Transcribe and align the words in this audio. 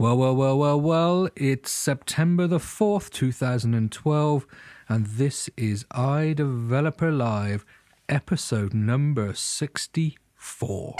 Well, 0.00 0.16
well, 0.16 0.36
well, 0.36 0.56
well, 0.56 0.80
well, 0.80 1.28
it's 1.34 1.72
September 1.72 2.46
the 2.46 2.60
4th, 2.60 3.10
2012, 3.10 4.46
and 4.88 5.06
this 5.06 5.50
is 5.56 5.82
iDeveloper 5.90 7.10
Live, 7.10 7.66
episode 8.08 8.72
number 8.72 9.34
64. 9.34 10.94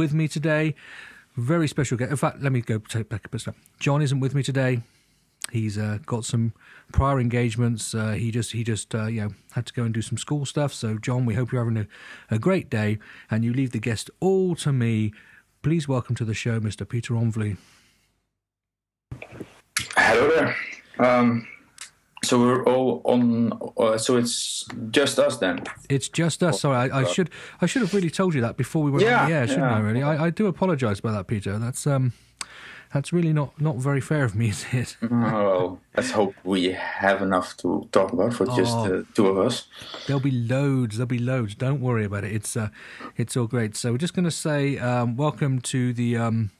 With 0.00 0.14
me 0.14 0.28
today, 0.28 0.76
very 1.36 1.68
special 1.68 1.98
guest. 1.98 2.10
In 2.10 2.16
fact, 2.16 2.40
let 2.40 2.52
me 2.52 2.62
go 2.62 2.78
take 2.78 3.10
back 3.10 3.26
a 3.26 3.28
bit. 3.28 3.44
John 3.80 4.00
isn't 4.00 4.18
with 4.18 4.34
me 4.34 4.42
today. 4.42 4.80
He's 5.52 5.76
uh, 5.76 5.98
got 6.06 6.24
some 6.24 6.54
prior 6.90 7.20
engagements. 7.20 7.94
Uh, 7.94 8.12
he 8.12 8.30
just 8.30 8.52
he 8.52 8.64
just 8.64 8.94
uh, 8.94 9.08
you 9.08 9.20
know 9.20 9.30
had 9.52 9.66
to 9.66 9.74
go 9.74 9.82
and 9.82 9.92
do 9.92 10.00
some 10.00 10.16
school 10.16 10.46
stuff. 10.46 10.72
So 10.72 10.96
John, 10.96 11.26
we 11.26 11.34
hope 11.34 11.52
you're 11.52 11.62
having 11.62 11.76
a, 11.76 11.86
a 12.34 12.38
great 12.38 12.70
day, 12.70 12.98
and 13.30 13.44
you 13.44 13.52
leave 13.52 13.72
the 13.72 13.78
guest 13.78 14.10
all 14.20 14.54
to 14.54 14.72
me. 14.72 15.12
Please 15.60 15.86
welcome 15.86 16.14
to 16.14 16.24
the 16.24 16.32
show, 16.32 16.60
Mr. 16.60 16.88
Pieter 16.88 17.12
Omvlee. 17.12 17.58
Hello 19.98 20.30
there. 20.34 20.56
Um, 20.98 21.46
so 22.30 22.38
we're 22.38 22.62
all 22.64 23.00
on. 23.04 23.52
Uh, 23.76 23.98
so 23.98 24.16
it's 24.16 24.64
just 24.90 25.18
us 25.18 25.38
then. 25.38 25.64
It's 25.88 26.08
just 26.08 26.42
us. 26.42 26.60
Sorry, 26.60 26.76
I, 26.90 27.00
I 27.00 27.04
should 27.04 27.28
I 27.60 27.66
should 27.66 27.82
have 27.82 27.92
really 27.92 28.10
told 28.10 28.34
you 28.34 28.40
that 28.42 28.56
before 28.56 28.82
we 28.84 28.90
went 28.92 29.04
Yeah, 29.04 29.22
on 29.24 29.28
the 29.30 29.34
air, 29.36 29.46
shouldn't 29.48 29.66
yeah. 29.66 29.76
I? 29.76 29.80
Really, 29.80 30.02
I, 30.02 30.26
I 30.26 30.30
do 30.30 30.46
apologise 30.46 31.00
about 31.00 31.12
that, 31.12 31.26
Pieter. 31.26 31.58
That's 31.58 31.86
um, 31.88 32.12
that's 32.94 33.12
really 33.12 33.32
not 33.32 33.60
not 33.60 33.76
very 33.76 34.00
fair 34.00 34.22
of 34.24 34.34
me, 34.36 34.48
is 34.54 34.64
it? 34.72 34.96
well, 35.10 35.80
let's 35.96 36.12
hope 36.12 36.34
we 36.44 36.72
have 36.72 37.20
enough 37.22 37.56
to 37.58 37.88
talk 37.90 38.12
about 38.12 38.32
for 38.34 38.46
just 38.46 38.76
Oh. 38.76 38.88
the 38.88 39.06
two 39.14 39.26
of 39.26 39.38
us. 39.46 39.66
There'll 40.06 40.20
be 40.22 40.30
loads. 40.54 40.96
There'll 40.98 41.06
be 41.18 41.18
loads. 41.18 41.54
Don't 41.56 41.80
worry 41.80 42.04
about 42.04 42.24
it. 42.24 42.32
It's 42.32 42.56
uh, 42.56 42.68
it's 43.16 43.36
all 43.36 43.46
great. 43.48 43.76
So 43.76 43.90
we're 43.92 43.98
just 44.06 44.14
going 44.14 44.30
to 44.30 44.30
say 44.48 44.78
um, 44.78 45.16
welcome 45.16 45.60
to 45.72 45.92
the 45.92 46.16
um, 46.16 46.50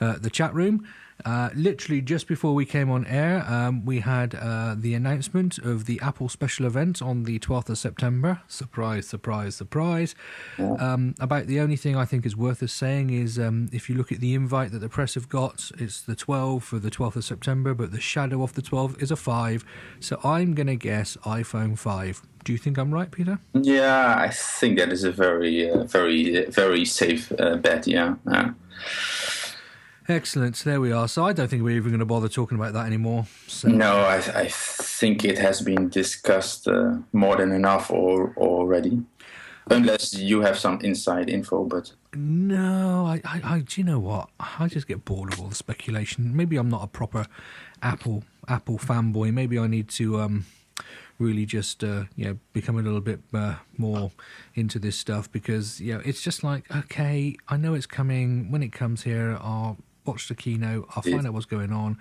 uh, 0.00 0.18
the 0.20 0.30
chat 0.30 0.52
room. 0.54 0.86
Uh, 1.24 1.50
literally 1.54 2.00
just 2.00 2.26
before 2.26 2.54
we 2.54 2.66
came 2.66 2.90
on 2.90 3.06
air, 3.06 3.44
um, 3.48 3.84
we 3.84 4.00
had 4.00 4.34
uh, 4.34 4.74
the 4.76 4.94
announcement 4.94 5.58
of 5.58 5.86
the 5.86 6.00
Apple 6.00 6.28
special 6.28 6.66
event 6.66 7.00
on 7.00 7.24
the 7.24 7.38
12th 7.38 7.70
of 7.70 7.78
September. 7.78 8.42
Surprise, 8.48 9.06
surprise, 9.06 9.54
surprise. 9.54 10.14
Um, 10.58 11.14
about 11.20 11.46
the 11.46 11.60
only 11.60 11.76
thing 11.76 11.96
I 11.96 12.04
think 12.04 12.26
is 12.26 12.36
worth 12.36 12.62
us 12.62 12.72
saying 12.72 13.10
is 13.10 13.38
um, 13.38 13.68
if 13.72 13.88
you 13.88 13.94
look 13.96 14.12
at 14.12 14.20
the 14.20 14.34
invite 14.34 14.72
that 14.72 14.80
the 14.80 14.88
press 14.88 15.14
have 15.14 15.28
got, 15.28 15.70
it's 15.78 16.02
the 16.02 16.14
12 16.14 16.62
for 16.62 16.78
the 16.78 16.90
12th 16.90 17.16
of 17.16 17.24
September, 17.24 17.74
but 17.74 17.92
the 17.92 18.00
shadow 18.00 18.42
of 18.42 18.54
the 18.54 18.62
12th 18.62 19.02
is 19.02 19.10
a 19.10 19.16
5. 19.16 19.64
So 20.00 20.20
I'm 20.24 20.54
going 20.54 20.66
to 20.66 20.76
guess 20.76 21.16
iPhone 21.24 21.78
5. 21.78 22.22
Do 22.44 22.52
you 22.52 22.58
think 22.58 22.76
I'm 22.76 22.92
right, 22.92 23.10
Pieter? 23.10 23.38
Yeah, 23.54 24.16
I 24.18 24.28
think 24.28 24.78
that 24.78 24.92
is 24.92 25.04
a 25.04 25.10
very, 25.10 25.70
uh, 25.70 25.84
very, 25.84 26.46
uh, 26.46 26.50
very 26.50 26.84
safe 26.84 27.32
uh, 27.38 27.56
bet. 27.56 27.86
Yeah. 27.86 28.16
yeah. 28.30 28.52
Excellent. 30.08 30.56
There 30.56 30.80
we 30.80 30.92
are. 30.92 31.08
So 31.08 31.24
I 31.24 31.32
don't 31.32 31.48
think 31.48 31.62
we're 31.62 31.76
even 31.76 31.90
going 31.90 32.00
to 32.00 32.04
bother 32.04 32.28
talking 32.28 32.58
about 32.58 32.74
that 32.74 32.86
anymore. 32.86 33.26
So 33.46 33.68
No, 33.68 33.96
I, 34.00 34.16
I 34.16 34.48
think 34.48 35.24
it 35.24 35.38
has 35.38 35.62
been 35.62 35.88
discussed 35.88 36.68
uh, 36.68 36.96
more 37.12 37.36
than 37.36 37.52
enough 37.52 37.90
or, 37.90 38.34
already. 38.36 39.02
Unless 39.70 40.18
you 40.18 40.42
have 40.42 40.58
some 40.58 40.78
inside 40.82 41.30
info, 41.30 41.64
but 41.64 41.90
no, 42.14 43.06
I, 43.06 43.22
I, 43.24 43.40
I, 43.54 43.58
do 43.60 43.80
you 43.80 43.84
know 43.84 43.98
what? 43.98 44.28
I 44.38 44.68
just 44.68 44.86
get 44.86 45.06
bored 45.06 45.32
of 45.32 45.40
all 45.40 45.48
the 45.48 45.54
speculation. 45.54 46.36
Maybe 46.36 46.58
I'm 46.58 46.68
not 46.68 46.84
a 46.84 46.86
proper 46.86 47.24
Apple 47.82 48.24
Apple 48.46 48.76
fanboy. 48.76 49.32
Maybe 49.32 49.58
I 49.58 49.66
need 49.66 49.88
to 49.90 50.20
um, 50.20 50.44
really 51.18 51.46
just 51.46 51.82
uh, 51.82 52.04
you 52.14 52.26
know 52.26 52.38
become 52.52 52.78
a 52.78 52.82
little 52.82 53.00
bit 53.00 53.20
uh, 53.32 53.54
more 53.78 54.10
into 54.54 54.78
this 54.78 54.98
stuff 54.98 55.32
because 55.32 55.80
you 55.80 55.94
know 55.94 56.02
it's 56.04 56.20
just 56.20 56.44
like 56.44 56.70
okay, 56.76 57.34
I 57.48 57.56
know 57.56 57.72
it's 57.72 57.86
coming. 57.86 58.50
When 58.50 58.62
it 58.62 58.70
comes 58.70 59.04
here, 59.04 59.38
I'll 59.40 59.78
watch 60.06 60.28
the 60.28 60.34
keynote. 60.34 60.86
I'll 60.90 61.02
find 61.02 61.14
Yes. 61.16 61.26
out 61.26 61.32
what's 61.32 61.46
going 61.46 61.72
on. 61.72 61.98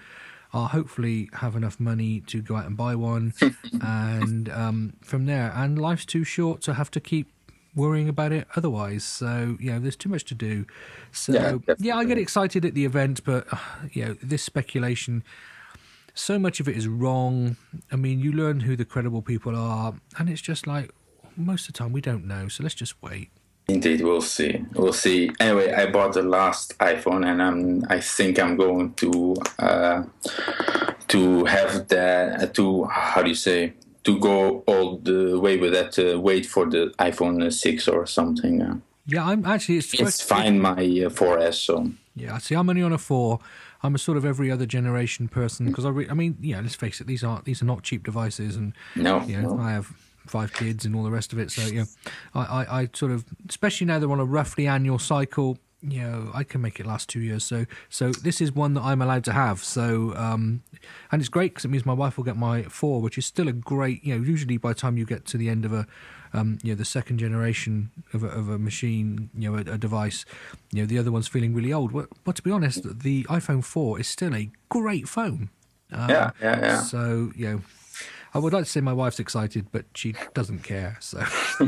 I'll 0.54 0.68
hopefully 0.68 1.30
have 1.34 1.56
enough 1.56 1.80
money 1.80 2.22
to 2.28 2.42
go 2.42 2.56
out 2.56 2.66
and 2.68 2.78
buy 2.78 2.96
one, 2.96 3.34
and 3.82 4.50
um, 4.50 4.94
from 5.02 5.26
there. 5.26 5.52
And 5.56 5.80
life's 5.82 6.06
too 6.06 6.24
short 6.24 6.62
to 6.64 6.76
have 6.76 6.92
to 6.92 7.00
keep 7.00 7.32
worrying 7.76 8.08
about 8.08 8.32
it 8.32 8.48
otherwise. 8.56 9.04
So 9.04 9.58
you 9.60 9.72
know, 9.72 9.80
there's 9.80 9.96
too 9.96 10.10
much 10.10 10.26
to 10.26 10.36
do. 10.36 10.66
So 11.12 11.34
Yeah, 11.68 11.76
yeah, 11.80 11.98
I 11.98 12.06
get 12.06 12.20
excited 12.20 12.66
at 12.66 12.76
the 12.76 12.86
event, 12.86 13.24
but 13.24 13.48
uh, 13.52 13.58
you 13.92 14.06
know, 14.06 14.14
this 14.22 14.44
speculation. 14.44 15.24
So 16.14 16.38
much 16.38 16.60
of 16.60 16.68
it 16.68 16.78
is 16.78 16.88
wrong. 16.88 17.58
I 17.92 17.96
mean, 17.96 18.20
you 18.20 18.32
learn 18.32 18.60
who 18.60 18.76
the 18.76 18.86
credible 18.86 19.24
people 19.24 19.56
are, 19.56 19.96
and 20.20 20.30
it's 20.30 20.42
just 20.42 20.68
like 20.68 20.92
most 21.36 21.68
of 21.68 21.74
the 21.74 21.80
time 21.80 21.92
we 21.92 22.02
don't 22.02 22.26
know. 22.28 22.48
So 22.48 22.62
let's 22.62 22.76
just 22.76 23.02
wait. 23.02 23.32
Indeed, 23.68 24.02
we'll 24.02 24.22
see. 24.22 24.66
We'll 24.74 24.94
see. 24.94 25.32
Anyway, 25.40 25.72
I 25.72 25.90
bought 25.90 26.14
the 26.14 26.22
last 26.22 26.78
iPhone, 26.80 27.26
and 27.26 27.42
I'm. 27.42 27.86
I 27.90 28.02
think 28.02 28.38
I'm 28.38 28.58
going 28.58 28.94
to 28.96 29.36
uh, 29.58 30.04
to 31.08 31.46
have 31.46 31.88
that. 31.88 32.42
Uh, 32.42 32.46
to 32.48 32.84
how 32.86 33.22
do 33.22 33.30
you 33.30 33.36
say? 33.36 33.74
To 34.04 34.20
go 34.20 34.66
all 34.68 34.98
the 34.98 35.40
way 35.40 35.56
with 35.58 35.72
that. 35.72 35.98
Uh, 35.98 36.20
wait 36.20 36.46
for 36.46 36.66
the 36.66 36.94
iPhone 37.00 37.52
six 37.54 37.88
or 37.88 38.06
something. 38.06 38.62
Uh, 38.62 38.78
Yeah, 39.06 39.26
I'm 39.26 39.46
actually 39.46 39.78
it's, 39.78 39.94
it's 39.94 40.22
fine. 40.22 40.60
My 40.60 40.74
uh, 40.74 41.10
4S. 41.10 41.56
So 41.56 41.92
Yeah, 42.16 42.38
see, 42.40 42.56
I'm 42.56 42.70
only 42.70 42.84
on 42.84 42.92
a 42.92 42.98
four. 42.98 43.40
I'm 43.82 43.96
a 43.96 43.98
sort 43.98 44.18
of 44.18 44.26
every 44.26 44.50
other 44.50 44.66
generation 44.66 45.28
person 45.28 45.68
because 45.68 45.86
I, 45.86 45.90
re- 45.90 46.10
I 46.10 46.14
mean, 46.14 46.38
yeah, 46.42 46.62
let's 46.62 46.76
face 46.76 47.02
it, 47.02 47.08
these 47.08 47.24
aren't 47.24 47.44
these 47.44 47.62
are 47.62 47.66
not 47.66 47.84
cheap 47.84 48.04
devices, 48.04 48.56
and 48.56 48.74
no. 48.96 49.22
you 49.24 49.42
know, 49.42 49.56
no. 49.56 49.62
I 49.62 49.72
have 49.72 49.92
five 50.26 50.54
kids 50.54 50.86
and 50.86 50.96
all 50.96 51.04
the 51.04 51.12
rest 51.12 51.34
of 51.34 51.40
it. 51.40 51.52
So 51.52 51.64
yeah, 51.64 51.86
I, 52.34 52.42
I, 52.42 52.82
I 52.82 52.90
sort 52.94 53.12
of, 53.12 53.26
especially 53.50 53.88
now 53.88 54.00
they're 54.00 54.12
on 54.12 54.20
a 54.20 54.26
roughly 54.26 54.68
annual 54.68 55.00
cycle. 55.00 55.58
You 55.82 56.02
know, 56.02 56.32
I 56.34 56.46
can 56.46 56.62
make 56.62 56.80
it 56.80 56.86
last 56.86 57.10
two 57.10 57.20
years. 57.20 57.44
So, 57.44 57.66
so 57.90 58.12
this 58.12 58.40
is 58.40 58.54
one 58.54 58.74
that 58.76 58.84
I'm 58.84 59.02
allowed 59.02 59.26
to 59.26 59.34
have. 59.34 59.62
So, 59.62 60.16
um, 60.16 60.64
and 61.12 61.22
it's 61.22 61.28
great 61.28 61.52
because 61.52 61.66
it 61.66 61.68
means 61.68 61.86
my 61.86 61.94
wife 61.94 62.16
will 62.16 62.24
get 62.24 62.38
my 62.38 62.64
four, 62.64 63.02
which 63.02 63.18
is 63.18 63.26
still 63.26 63.50
a 63.50 63.52
great. 63.52 64.02
You 64.02 64.16
know, 64.16 64.24
usually 64.24 64.56
by 64.56 64.70
the 64.70 64.76
time 64.76 64.96
you 64.96 65.06
get 65.06 65.26
to 65.26 65.38
the 65.38 65.50
end 65.50 65.66
of 65.66 65.74
a, 65.74 65.86
um, 66.32 66.58
you 66.64 66.72
know, 66.72 66.78
the 66.78 66.86
second 66.86 67.18
generation 67.18 67.92
of 68.14 68.24
a, 68.24 68.28
of 68.28 68.48
a 68.48 68.58
machine, 68.58 69.30
you 69.38 69.52
know, 69.52 69.58
a, 69.58 69.74
a 69.74 69.78
device, 69.78 70.24
you 70.72 70.82
know, 70.82 70.88
the 70.88 70.98
other 70.98 71.12
one's 71.12 71.28
feeling 71.28 71.54
really 71.54 71.74
old. 71.74 71.92
But, 71.92 72.08
but 72.24 72.38
to 72.38 72.42
be 72.42 72.52
honest, 72.52 73.00
the 73.02 73.26
iPhone 73.26 73.64
four 73.64 74.00
is 74.00 74.08
still 74.08 74.34
a 74.34 74.50
great 74.70 75.10
phone. 75.10 75.50
Uh, 75.92 76.08
yeah, 76.10 76.32
yeah, 76.42 76.60
yeah. 76.60 76.82
so 76.82 77.32
you 77.36 77.48
know, 77.48 77.62
I 78.34 78.40
would 78.40 78.54
like 78.54 78.64
to 78.64 78.70
say 78.70 78.82
my 78.82 78.94
wife's 78.94 79.20
excited, 79.20 79.68
but 79.72 79.86
she 79.94 80.16
doesn't 80.34 80.64
care. 80.64 80.98
So 81.00 81.24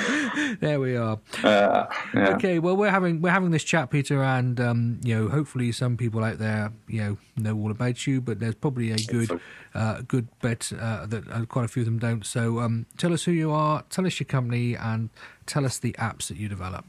there 0.60 0.80
we 0.80 0.96
are. 0.96 1.20
Uh, 1.42 1.86
yeah. 2.14 2.34
Okay, 2.34 2.58
well 2.58 2.76
we're 2.76 2.90
having 2.90 3.20
we're 3.20 3.30
having 3.30 3.50
this 3.50 3.64
chat, 3.64 3.90
Pieter, 3.90 4.22
and 4.22 4.60
um, 4.60 5.00
you 5.04 5.14
know, 5.14 5.28
hopefully 5.28 5.70
some 5.72 5.96
people 5.96 6.24
out 6.24 6.38
there 6.38 6.72
you 6.88 7.00
know 7.00 7.18
know 7.36 7.56
all 7.56 7.70
about 7.70 8.06
you, 8.06 8.20
but 8.20 8.40
there's 8.40 8.54
probably 8.54 8.90
a 8.90 8.98
good 8.98 9.40
uh, 9.74 10.02
good 10.06 10.28
bet 10.40 10.72
uh, 10.78 11.06
that 11.06 11.30
uh, 11.30 11.44
quite 11.46 11.64
a 11.64 11.68
few 11.68 11.82
of 11.82 11.86
them 11.86 11.98
don't. 11.98 12.26
So 12.26 12.60
um, 12.60 12.86
tell 12.96 13.12
us 13.12 13.24
who 13.24 13.32
you 13.32 13.52
are, 13.52 13.84
tell 13.90 14.06
us 14.06 14.18
your 14.18 14.26
company, 14.26 14.74
and 14.74 15.10
tell 15.46 15.64
us 15.64 15.78
the 15.78 15.92
apps 15.92 16.28
that 16.28 16.36
you 16.36 16.48
develop. 16.48 16.84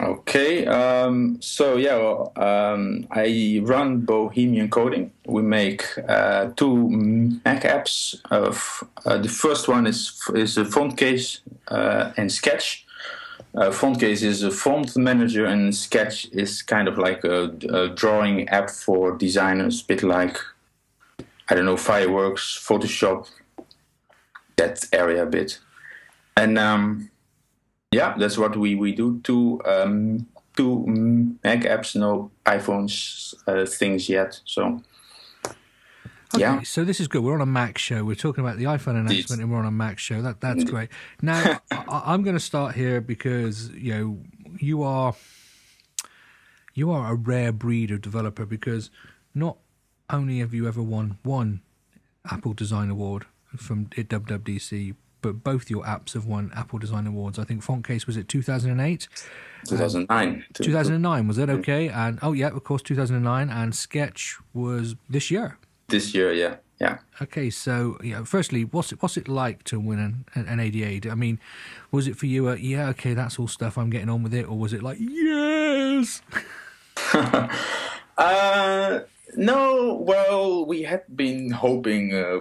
Okay, 0.00 0.66
um, 0.66 1.40
so 1.40 1.76
yeah, 1.76 1.96
well, 1.96 2.32
um, 2.36 3.06
I 3.12 3.60
run 3.62 4.00
Bohemian 4.00 4.68
Coding. 4.68 5.12
We 5.24 5.42
make 5.42 5.84
uh, 6.08 6.50
two 6.56 6.90
Mac 7.44 7.62
apps. 7.62 8.16
Of 8.30 8.82
uh, 9.06 9.18
the 9.18 9.28
first 9.28 9.68
one 9.68 9.86
is 9.86 10.20
is 10.34 10.58
a 10.58 10.64
Fontcase 10.64 11.40
uh, 11.68 12.12
and 12.16 12.30
Sketch. 12.32 12.86
Uh, 13.54 13.70
Fontcase 13.70 14.24
is 14.24 14.42
a 14.42 14.50
font 14.50 14.96
manager, 14.96 15.46
and 15.46 15.72
Sketch 15.72 16.26
is 16.32 16.60
kind 16.60 16.88
of 16.88 16.98
like 16.98 17.22
a, 17.22 17.54
a 17.72 17.88
drawing 17.88 18.48
app 18.48 18.70
for 18.70 19.16
designers, 19.16 19.80
bit 19.80 20.02
like 20.02 20.38
I 21.48 21.54
don't 21.54 21.66
know 21.66 21.76
fireworks, 21.76 22.60
Photoshop, 22.68 23.28
that 24.56 24.84
area 24.92 25.22
a 25.22 25.26
bit, 25.26 25.60
and. 26.36 26.58
Um, 26.58 27.10
yeah, 27.94 28.14
that's 28.18 28.38
what 28.38 28.56
we, 28.56 28.74
we 28.74 28.92
do. 28.92 29.20
Two 29.22 29.60
um, 29.64 30.26
two 30.56 30.84
Mac 31.44 31.60
apps, 31.60 31.96
no 31.96 32.30
iPhones 32.44 33.34
uh, 33.46 33.66
things 33.66 34.08
yet. 34.08 34.40
So 34.44 34.82
Okay, 36.34 36.40
Yeah. 36.40 36.62
So 36.62 36.84
this 36.84 37.00
is 37.00 37.08
good. 37.08 37.22
We're 37.22 37.34
on 37.34 37.40
a 37.40 37.46
Mac 37.46 37.78
show. 37.78 38.04
We're 38.04 38.16
talking 38.16 38.44
about 38.44 38.58
the 38.58 38.64
iPhone 38.64 38.98
announcement, 38.98 39.40
and 39.40 39.50
we're 39.50 39.58
on 39.58 39.66
a 39.66 39.70
Mac 39.70 39.98
show. 39.98 40.20
That 40.20 40.40
that's 40.40 40.64
great. 40.64 40.88
Now 41.22 41.60
I, 41.70 42.02
I'm 42.06 42.22
going 42.22 42.36
to 42.36 42.40
start 42.40 42.74
here 42.74 43.00
because 43.00 43.70
you 43.70 43.94
know 43.94 44.18
you 44.58 44.82
are 44.82 45.14
you 46.74 46.90
are 46.90 47.12
a 47.12 47.14
rare 47.14 47.52
breed 47.52 47.90
of 47.90 48.00
developer 48.00 48.44
because 48.44 48.90
not 49.34 49.58
only 50.10 50.40
have 50.40 50.52
you 50.52 50.66
ever 50.66 50.82
won 50.82 51.18
one 51.22 51.62
Apple 52.30 52.52
Design 52.52 52.90
Award 52.90 53.26
from 53.56 53.86
WWDC, 53.86 54.96
but 55.24 55.42
both 55.42 55.70
your 55.70 55.82
apps 55.84 56.12
have 56.12 56.26
won 56.26 56.52
Apple 56.54 56.78
Design 56.78 57.06
Awards. 57.06 57.38
I 57.38 57.44
think 57.44 57.64
Fontcase 57.64 58.06
was 58.06 58.18
it 58.18 58.28
2008? 58.28 59.08
2009. 59.66 60.44
2009 60.52 61.26
was 61.26 61.38
it 61.38 61.48
okay? 61.48 61.88
And 61.88 62.18
oh 62.20 62.32
yeah, 62.32 62.48
of 62.48 62.62
course 62.62 62.82
2009. 62.82 63.48
And 63.48 63.74
Sketch 63.74 64.36
was 64.52 64.96
this 65.08 65.30
year. 65.30 65.56
This 65.88 66.14
year, 66.14 66.30
yeah, 66.34 66.56
yeah. 66.78 66.98
Okay, 67.22 67.48
so 67.48 67.96
yeah. 68.04 68.22
Firstly, 68.24 68.64
what's 68.64 68.92
it 68.92 69.02
what's 69.02 69.16
it 69.16 69.26
like 69.26 69.64
to 69.64 69.80
win 69.80 69.98
an, 70.34 70.46
an 70.46 70.60
ADA? 70.60 71.10
I 71.10 71.14
mean, 71.14 71.40
was 71.90 72.06
it 72.06 72.16
for 72.16 72.26
you? 72.26 72.50
A, 72.50 72.56
yeah, 72.56 72.90
okay, 72.90 73.14
that's 73.14 73.38
all 73.38 73.48
stuff. 73.48 73.78
I'm 73.78 73.88
getting 73.88 74.10
on 74.10 74.22
with 74.22 74.34
it, 74.34 74.46
or 74.46 74.58
was 74.58 74.74
it 74.74 74.82
like 74.82 74.98
yes? 75.00 76.20
uh, 78.18 79.00
no. 79.36 79.94
Well, 79.94 80.66
we 80.66 80.82
had 80.82 81.04
been 81.16 81.50
hoping 81.50 82.14
uh, 82.14 82.36
uh, 82.36 82.40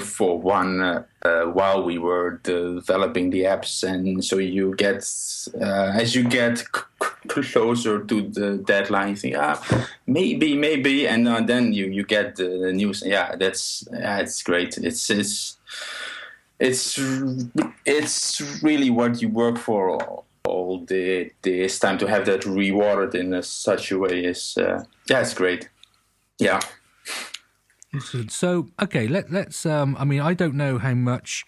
for 0.00 0.38
one 0.38 0.80
uh, 0.80 1.04
uh, 1.22 1.44
while 1.44 1.82
we 1.82 1.98
were 1.98 2.40
developing 2.42 3.30
the 3.30 3.42
apps, 3.44 3.82
and 3.82 4.24
so 4.24 4.38
you 4.38 4.74
get 4.76 5.08
uh, 5.60 5.92
as 5.94 6.14
you 6.14 6.24
get 6.28 6.58
c- 6.58 7.08
closer 7.28 8.04
to 8.04 8.22
the 8.22 8.58
deadline, 8.66 9.10
you 9.10 9.16
think 9.16 9.36
ah 9.38 9.88
maybe 10.06 10.54
maybe, 10.56 11.06
and 11.06 11.26
then 11.48 11.72
you 11.72 11.86
you 11.86 12.04
get 12.04 12.36
the 12.36 12.72
news. 12.72 13.02
Yeah, 13.04 13.36
that's 13.36 13.84
yeah, 13.92 14.18
it's 14.18 14.42
great. 14.42 14.78
It's 14.78 15.10
it's 15.10 15.58
it's 16.58 16.98
it's 17.84 18.62
really 18.62 18.90
what 18.90 19.20
you 19.20 19.28
work 19.28 19.58
for 19.58 19.90
all, 19.90 20.24
all 20.44 20.84
the 20.86 21.30
this 21.42 21.78
time 21.78 21.98
to 21.98 22.06
have 22.06 22.24
that 22.26 22.44
rewarded 22.44 23.14
in 23.14 23.34
a, 23.34 23.42
such 23.42 23.92
a 23.92 23.98
way 23.98 24.24
is 24.24 24.56
uh, 24.58 24.84
yeah, 25.08 25.20
it's 25.20 25.34
great. 25.34 25.68
Yeah. 26.38 26.60
So 28.00 28.68
okay, 28.80 29.06
let 29.06 29.30
let's. 29.30 29.66
Um, 29.66 29.96
I 29.98 30.04
mean, 30.04 30.20
I 30.20 30.34
don't 30.34 30.54
know 30.54 30.78
how 30.78 30.94
much 30.94 31.44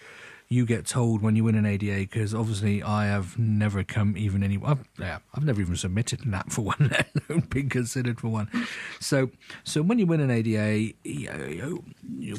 you 0.49 0.67
get 0.67 0.87
told 0.87 1.23
when 1.23 1.37
you 1.37 1.45
win 1.45 1.55
an 1.55 1.65
ADA 1.65 2.01
because 2.01 2.35
obviously 2.35 2.83
I 2.83 3.07
have 3.07 3.39
never 3.39 3.83
come 3.83 4.15
even 4.17 4.43
any. 4.43 4.59
I've, 4.63 4.87
yeah, 4.99 5.19
I've 5.35 5.45
never 5.45 5.61
even 5.61 5.77
submitted 5.77 6.25
an 6.25 6.35
app 6.35 6.53
for 6.53 6.63
one, 6.63 6.91
let 6.91 7.09
alone 7.29 7.47
been 7.49 7.69
considered 7.69 8.21
for 8.21 8.29
one. 8.29 8.49
So 9.01 9.31
so 9.65 9.83
when 9.83 9.99
you 9.99 10.07
win 10.07 10.21
an 10.21 10.31
ADA, 10.31 10.93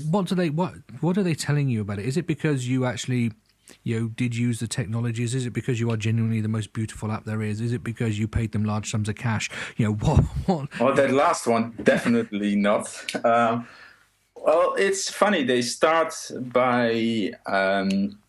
what 0.10 0.28
do 0.28 0.36
they 0.36 0.50
what 0.50 0.75
what 1.02 1.18
are 1.18 1.24
they 1.24 1.36
telling 1.36 1.69
you 1.69 1.81
about 1.81 2.00
it? 2.00 2.06
Is 2.06 2.18
it 2.18 2.28
because 2.28 2.68
you 2.68 2.86
actually 2.86 3.31
you 3.84 4.00
know, 4.00 4.07
did 4.10 4.36
use 4.36 4.60
the 4.60 4.68
technologies? 4.68 5.34
Is 5.34 5.48
it 5.48 5.52
because 5.52 5.80
you 5.80 5.90
are 5.90 5.98
genuinely 5.98 6.40
the 6.40 6.48
most 6.48 6.72
beautiful 6.72 7.12
app 7.12 7.25
there 7.25 7.42
is? 7.42 7.62
Is 7.62 7.74
it 7.74 7.84
because 7.84 8.19
you 8.19 8.28
paid 8.28 8.52
them 8.52 8.63
large 8.63 8.92
sums 8.92 9.10
of 9.10 9.16
cash? 9.16 9.50
You 9.78 9.86
know, 9.86 9.94
what? 10.02 10.19
what? 10.46 10.80
Well, 10.80 10.94
that 10.94 11.12
last 11.12 11.48
one, 11.48 11.74
definitely 11.81 12.56
not. 12.56 13.16
Um, 13.25 13.68
well, 14.45 14.75
it's 14.77 15.09
funny. 15.09 15.44
They 15.44 15.63
start 15.63 16.13
by 16.53 17.31
um, 17.47 18.19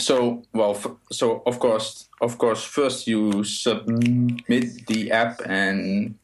so 0.00 0.42
well. 0.52 0.72
F- 0.72 0.96
so 1.12 1.42
of 1.46 1.60
course, 1.60 2.08
of 2.20 2.36
course, 2.36 2.64
first 2.64 3.06
you 3.06 3.44
submit 3.44 4.86
the 4.88 5.12
app, 5.12 5.40
and 5.46 6.16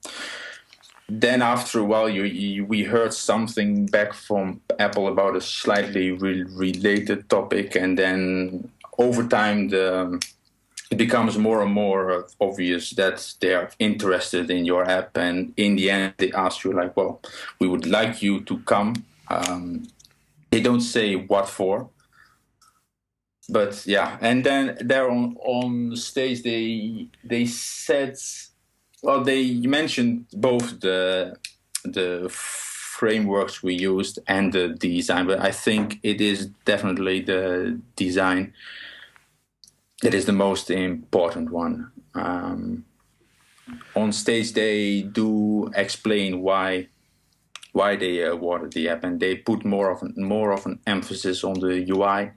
then 1.09 1.41
after 1.41 1.79
a 1.79 1.85
while, 1.85 2.09
you, 2.09 2.25
you 2.25 2.65
we 2.65 2.83
heard 2.83 3.15
something 3.15 3.87
back 3.87 4.13
from 4.13 4.61
Apple 4.81 5.07
about 5.07 5.37
a 5.37 5.41
slightly 5.41 6.11
re- 6.11 6.43
related 6.43 7.31
topic, 7.31 7.77
and 7.77 7.97
then 7.97 8.69
over 8.99 9.23
time 9.23 9.69
the 9.69 10.21
it 10.91 10.97
becomes 10.97 11.37
more 11.37 11.63
and 11.63 11.73
more 11.73 12.27
obvious 12.41 12.91
that 12.93 13.35
they 13.41 13.55
are 13.55 13.71
interested 13.79 14.51
in 14.51 14.65
your 14.65 14.89
app 14.89 15.17
and 15.19 15.53
in 15.59 15.77
the 15.77 15.91
end 15.91 16.15
they 16.17 16.33
ask 16.33 16.65
you 16.65 16.73
like 16.73 16.97
well 16.97 17.21
we 17.61 17.69
would 17.69 17.87
like 17.87 18.23
you 18.23 18.41
to 18.41 18.59
come 18.61 18.95
um, 19.31 19.87
they 20.51 20.61
don't 20.61 20.81
say 20.81 21.15
what 21.15 21.49
for, 21.49 21.91
but 23.49 23.87
yeah, 23.87 24.19
and 24.21 24.45
then 24.45 24.77
there 24.81 25.11
on 25.11 25.37
on 25.41 25.97
stage 25.97 26.43
they 26.43 27.09
they 27.25 27.47
said, 27.47 28.17
well, 29.03 29.25
they 29.25 29.55
mentioned 29.55 30.27
both 30.33 30.81
the 30.81 31.37
the 31.85 32.29
frameworks 32.31 33.63
we 33.63 33.75
used 33.75 34.19
and 34.27 34.53
the 34.53 34.69
design, 34.69 35.27
but 35.27 35.41
I 35.41 35.53
think 35.53 36.01
it 36.03 36.21
is 36.21 36.47
definitely 36.65 37.21
the 37.21 37.81
design 37.97 38.53
that 40.03 40.15
is 40.15 40.27
the 40.27 40.33
most 40.33 40.71
important 40.71 41.51
one. 41.51 41.91
Um, 42.15 42.85
on 43.95 44.13
stage, 44.13 44.53
they 44.53 45.03
do 45.03 45.71
explain 45.75 46.41
why 46.41 46.89
why 47.79 47.95
they 47.95 48.23
awarded 48.23 48.73
the 48.73 48.89
app, 48.89 49.05
and 49.05 49.21
they 49.21 49.37
put 49.37 49.65
more 49.65 49.91
of 49.91 50.03
an, 50.03 50.13
more 50.17 50.51
of 50.51 50.67
an 50.67 50.81
emphasis 50.87 51.45
on 51.45 51.55
the 51.61 51.89
UI 51.95 52.33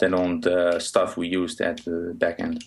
than 0.00 0.12
on 0.14 0.40
the 0.40 0.80
stuff 0.80 1.16
we 1.16 1.28
used 1.28 1.60
at 1.60 1.84
the 1.84 2.12
back 2.16 2.40
end. 2.40 2.64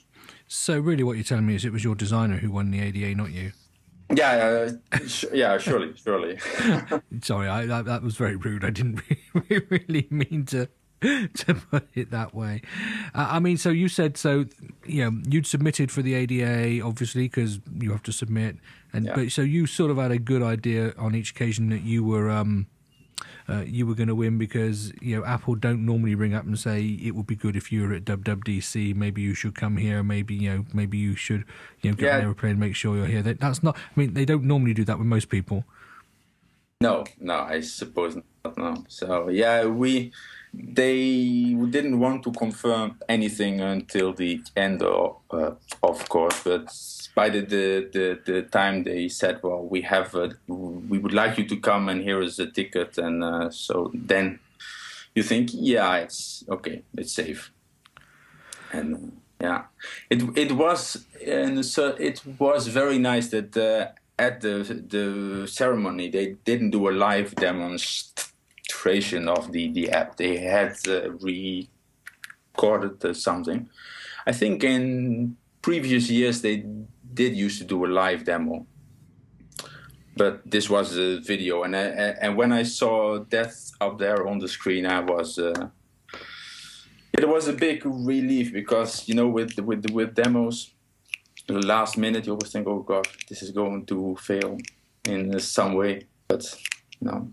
So 0.48 0.80
really, 0.80 1.04
what 1.04 1.18
you're 1.18 1.26
telling 1.26 1.46
me 1.46 1.56
is 1.56 1.66
it 1.66 1.74
was 1.74 1.84
your 1.84 1.96
designer 1.96 2.38
who 2.38 2.50
won 2.50 2.72
the 2.72 2.80
ADA, 2.80 3.14
not 3.16 3.32
you. 3.32 3.52
Yeah, 4.14 4.32
uh, 4.94 4.98
sh- 5.06 5.26
yeah, 5.34 5.58
surely, 5.58 5.94
surely. 5.96 6.38
Sorry, 7.22 7.48
I, 7.48 7.66
that, 7.66 7.86
that 7.86 8.02
was 8.02 8.16
very 8.16 8.36
rude. 8.36 8.64
I 8.64 8.70
didn't 8.70 9.02
really 9.50 10.08
mean 10.10 10.46
to 10.48 10.70
to 11.34 11.56
put 11.72 11.88
it 11.96 12.12
that 12.12 12.36
way. 12.36 12.62
Uh, 13.16 13.28
I 13.32 13.40
mean, 13.40 13.58
so 13.58 13.70
you 13.70 13.88
said 13.88 14.18
so. 14.18 14.46
You 14.86 15.10
know, 15.10 15.22
you'd 15.28 15.48
submitted 15.48 15.92
for 15.92 16.02
the 16.02 16.14
ADA, 16.14 16.86
obviously, 16.86 17.24
because 17.24 17.60
you 17.80 17.92
have 17.92 18.04
to 18.04 18.12
submit. 18.12 18.58
And 18.94 19.06
yeah. 19.06 19.16
but 19.16 19.32
so 19.32 19.42
you 19.42 19.66
sort 19.66 19.90
of 19.90 19.98
had 19.98 20.12
a 20.12 20.20
good 20.20 20.44
idea 20.44 20.94
on 20.98 21.16
each 21.16 21.32
occasion 21.32 21.70
that 21.70 21.82
you 21.82 22.04
were 22.04 22.30
um, 22.30 22.68
uh, 23.50 23.64
you 23.66 23.88
were 23.88 23.96
going 23.96 24.08
to 24.08 24.16
win 24.16 24.38
because 24.38 24.94
you 25.02 25.16
know 25.16 25.26
Apple 25.26 25.56
don't 25.56 25.86
normally 25.86 26.16
ring 26.16 26.34
up 26.34 26.46
and 26.46 26.58
say 26.58 26.82
it 26.84 27.16
would 27.16 27.28
be 27.28 27.36
good 27.36 27.56
if 27.56 27.72
you 27.72 27.82
were 27.82 27.94
at 27.94 28.06
WWDC. 28.06 28.96
Maybe 28.96 29.22
you 29.22 29.34
should 29.34 29.56
come 29.56 29.78
here. 29.78 30.04
Maybe 30.04 30.36
you 30.36 30.50
know 30.50 30.66
maybe 30.74 30.98
you 30.98 31.16
should 31.16 31.46
you 31.82 31.92
know 31.92 31.96
get 31.96 32.06
yeah. 32.06 32.18
an 32.18 32.26
airplane, 32.26 32.52
and 32.52 32.60
make 32.60 32.76
sure 32.76 32.96
you're 32.96 33.08
here. 33.08 33.22
That, 33.22 33.40
that's 33.40 33.64
not. 33.64 33.76
I 33.76 34.00
mean, 34.00 34.14
they 34.14 34.26
don't 34.26 34.44
normally 34.44 34.74
do 34.74 34.84
that 34.86 34.98
with 34.98 35.08
most 35.08 35.30
people. 35.30 35.66
No, 36.80 37.06
no, 37.20 37.40
I 37.40 37.62
suppose 37.62 38.16
not. 38.16 38.58
No. 38.58 38.84
So 38.88 39.30
yeah, 39.30 39.66
we 39.66 40.12
they 40.54 41.54
didn't 41.70 42.00
want 42.00 42.24
to 42.24 42.32
confirm 42.32 43.00
anything 43.08 43.62
until 43.62 44.14
the 44.14 44.42
end, 44.56 44.82
of, 44.82 45.18
uh, 45.32 45.52
of 45.82 46.10
course. 46.10 46.44
But 46.44 46.74
by 47.16 47.30
the, 47.30 47.42
the, 47.42 47.90
the, 47.92 48.20
the, 48.26 48.42
time 48.44 48.84
they 48.84 49.08
said, 49.08 49.40
well, 49.44 49.64
we 49.64 49.82
have, 49.84 50.14
a, 50.16 50.32
we 50.48 50.98
would 50.98 51.14
like 51.14 51.38
you 51.38 51.46
to 51.48 51.58
come, 51.58 51.88
and 51.90 52.02
here 52.02 52.22
is 52.22 52.38
a 52.40 52.48
ticket, 52.48 52.98
and 52.98 53.24
uh, 53.24 53.50
so 53.50 53.92
then 53.94 54.40
you 55.16 55.24
think, 55.24 55.50
yeah, 55.54 55.96
it's 55.98 56.44
okay, 56.50 56.84
it's 56.98 57.14
safe, 57.14 57.52
and 58.72 59.18
yeah, 59.42 59.64
it 60.10 60.22
it 60.38 60.52
was, 60.54 61.06
and 61.26 61.66
so 61.66 61.96
it 62.00 62.22
was 62.40 62.68
very 62.68 62.98
nice 62.98 63.28
that 63.30 63.58
uh, 63.58 63.88
at 64.18 64.40
the 64.42 64.84
the 64.88 65.48
ceremony 65.48 66.10
they 66.10 66.38
didn't 66.46 66.70
do 66.70 66.88
a 66.88 66.92
live 66.92 67.36
demonstration 67.36 68.31
creation 68.74 69.28
of 69.28 69.52
the, 69.52 69.72
the 69.72 69.92
app. 69.92 70.18
They 70.18 70.38
had 70.38 70.76
uh, 70.88 71.12
recorded 71.12 73.04
uh, 73.06 73.14
something. 73.14 73.70
I 74.26 74.32
think 74.32 74.64
in 74.64 75.38
previous 75.62 76.10
years 76.10 76.42
they 76.42 76.66
did 77.14 77.36
used 77.36 77.60
to 77.60 77.66
do 77.66 77.86
a 77.86 77.88
live 77.88 78.24
demo, 78.26 78.66
but 80.16 80.42
this 80.50 80.70
was 80.70 80.98
a 80.98 81.20
video. 81.20 81.64
And 81.64 81.76
uh, 81.76 82.14
and 82.22 82.38
when 82.38 82.52
I 82.52 82.64
saw 82.64 83.20
that 83.20 83.54
up 83.80 83.98
there 84.00 84.28
on 84.28 84.40
the 84.40 84.48
screen, 84.48 84.86
I 84.86 85.00
was. 85.02 85.40
Uh, 85.40 85.70
it 87.14 87.28
was 87.28 87.48
a 87.48 87.54
big 87.54 87.86
relief 87.86 88.54
because 88.54 89.08
you 89.08 89.16
know 89.16 89.28
with 89.28 89.60
with 89.60 89.90
with 89.92 90.16
demos, 90.16 90.72
the 91.48 91.54
last 91.54 91.98
minute 91.98 92.26
you 92.26 92.34
always 92.34 92.52
think, 92.52 92.68
"Oh 92.68 92.82
God, 92.82 93.08
this 93.30 93.44
is 93.44 93.52
going 93.52 93.86
to 93.88 94.16
fail 94.16 94.58
in 95.06 95.38
some 95.40 95.74
way," 95.74 96.08
but 96.28 96.44
no, 97.02 97.32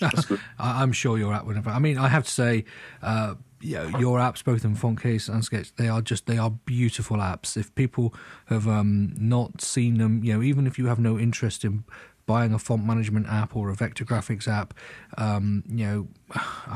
I'm 0.58 0.92
sure 0.92 1.18
your 1.18 1.34
app 1.34 1.46
would. 1.46 1.66
I 1.66 1.78
mean, 1.78 1.98
I 1.98 2.08
have 2.08 2.24
to 2.24 2.30
say, 2.30 2.64
uh, 3.02 3.34
you 3.60 3.76
know, 3.76 3.98
your 3.98 4.18
apps, 4.18 4.44
both 4.44 4.64
in 4.64 4.76
Fontcase 4.76 5.28
and 5.28 5.44
Sketch, 5.44 5.74
they 5.76 5.88
are 5.88 6.00
just 6.00 6.26
they 6.26 6.38
are 6.38 6.50
beautiful 6.50 7.18
apps. 7.18 7.56
If 7.56 7.74
people 7.74 8.14
have 8.46 8.68
um, 8.68 9.14
not 9.18 9.60
seen 9.60 9.98
them, 9.98 10.22
you 10.22 10.34
know, 10.34 10.42
even 10.42 10.66
if 10.66 10.78
you 10.78 10.86
have 10.86 10.98
no 10.98 11.18
interest 11.18 11.64
in 11.64 11.84
buying 12.26 12.52
a 12.52 12.58
font 12.58 12.84
management 12.84 13.26
app 13.26 13.56
or 13.56 13.70
a 13.70 13.74
vector 13.74 14.04
graphics 14.04 14.46
app, 14.46 14.74
um, 15.16 15.64
you 15.68 15.86
know, 15.86 16.08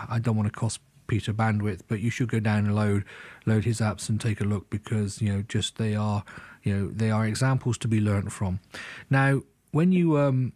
I 0.08 0.18
don't 0.20 0.36
want 0.36 0.52
to 0.52 0.58
cost 0.58 0.80
Pieter 1.06 1.34
bandwidth, 1.34 1.82
but 1.88 2.00
you 2.00 2.10
should 2.10 2.28
go 2.28 2.40
down 2.40 2.64
and 2.64 2.74
load 2.74 3.04
load 3.44 3.64
his 3.64 3.80
apps 3.80 4.08
and 4.08 4.20
take 4.20 4.40
a 4.40 4.44
look 4.44 4.70
because 4.70 5.20
you 5.20 5.32
know 5.32 5.42
just 5.42 5.76
they 5.76 5.94
are 5.94 6.24
you 6.62 6.74
know 6.74 6.88
they 6.88 7.10
are 7.10 7.26
examples 7.26 7.76
to 7.78 7.88
be 7.88 8.00
learnt 8.00 8.32
from. 8.32 8.60
Now, 9.10 9.42
when 9.72 9.92
you 9.92 10.18
um, 10.18 10.52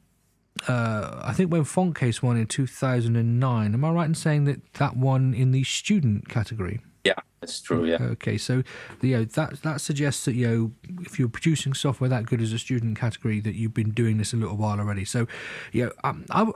uh, 0.69 1.21
I 1.23 1.33
think 1.33 1.53
when 1.53 1.65
Fontcase 1.65 2.23
won 2.23 2.37
in 2.37 2.47
2009. 2.47 3.75
Am 3.75 3.85
I 3.85 3.91
right 3.91 4.07
in 4.07 4.15
saying 4.15 4.45
that 4.45 4.73
that 4.75 4.97
won 4.97 5.35
in 5.35 5.53
the 5.53 5.65
student 5.65 6.29
category? 6.29 6.81
Yeah, 7.05 7.15
That's 7.41 7.61
true. 7.61 7.85
Yeah. 7.85 7.99
Okay, 8.01 8.37
so 8.37 8.65
you 9.01 9.17
know 9.17 9.25
that 9.25 9.63
that 9.63 9.81
suggests 9.81 10.25
that 10.25 10.35
you 10.35 10.49
know 10.49 10.73
if 11.03 11.19
you're 11.19 11.29
producing 11.29 11.73
software 11.73 12.11
that 12.11 12.27
good 12.27 12.43
as 12.43 12.53
a 12.53 12.59
student 12.59 12.99
category, 12.99 13.41
that 13.41 13.55
you've 13.55 13.75
been 13.75 13.91
doing 13.91 14.19
this 14.19 14.33
a 14.33 14.37
little 14.37 14.57
while 14.57 14.81
already. 14.81 15.05
So, 15.05 15.29
you 15.73 15.85
know, 15.85 15.93
um, 16.03 16.25
I 16.31 16.51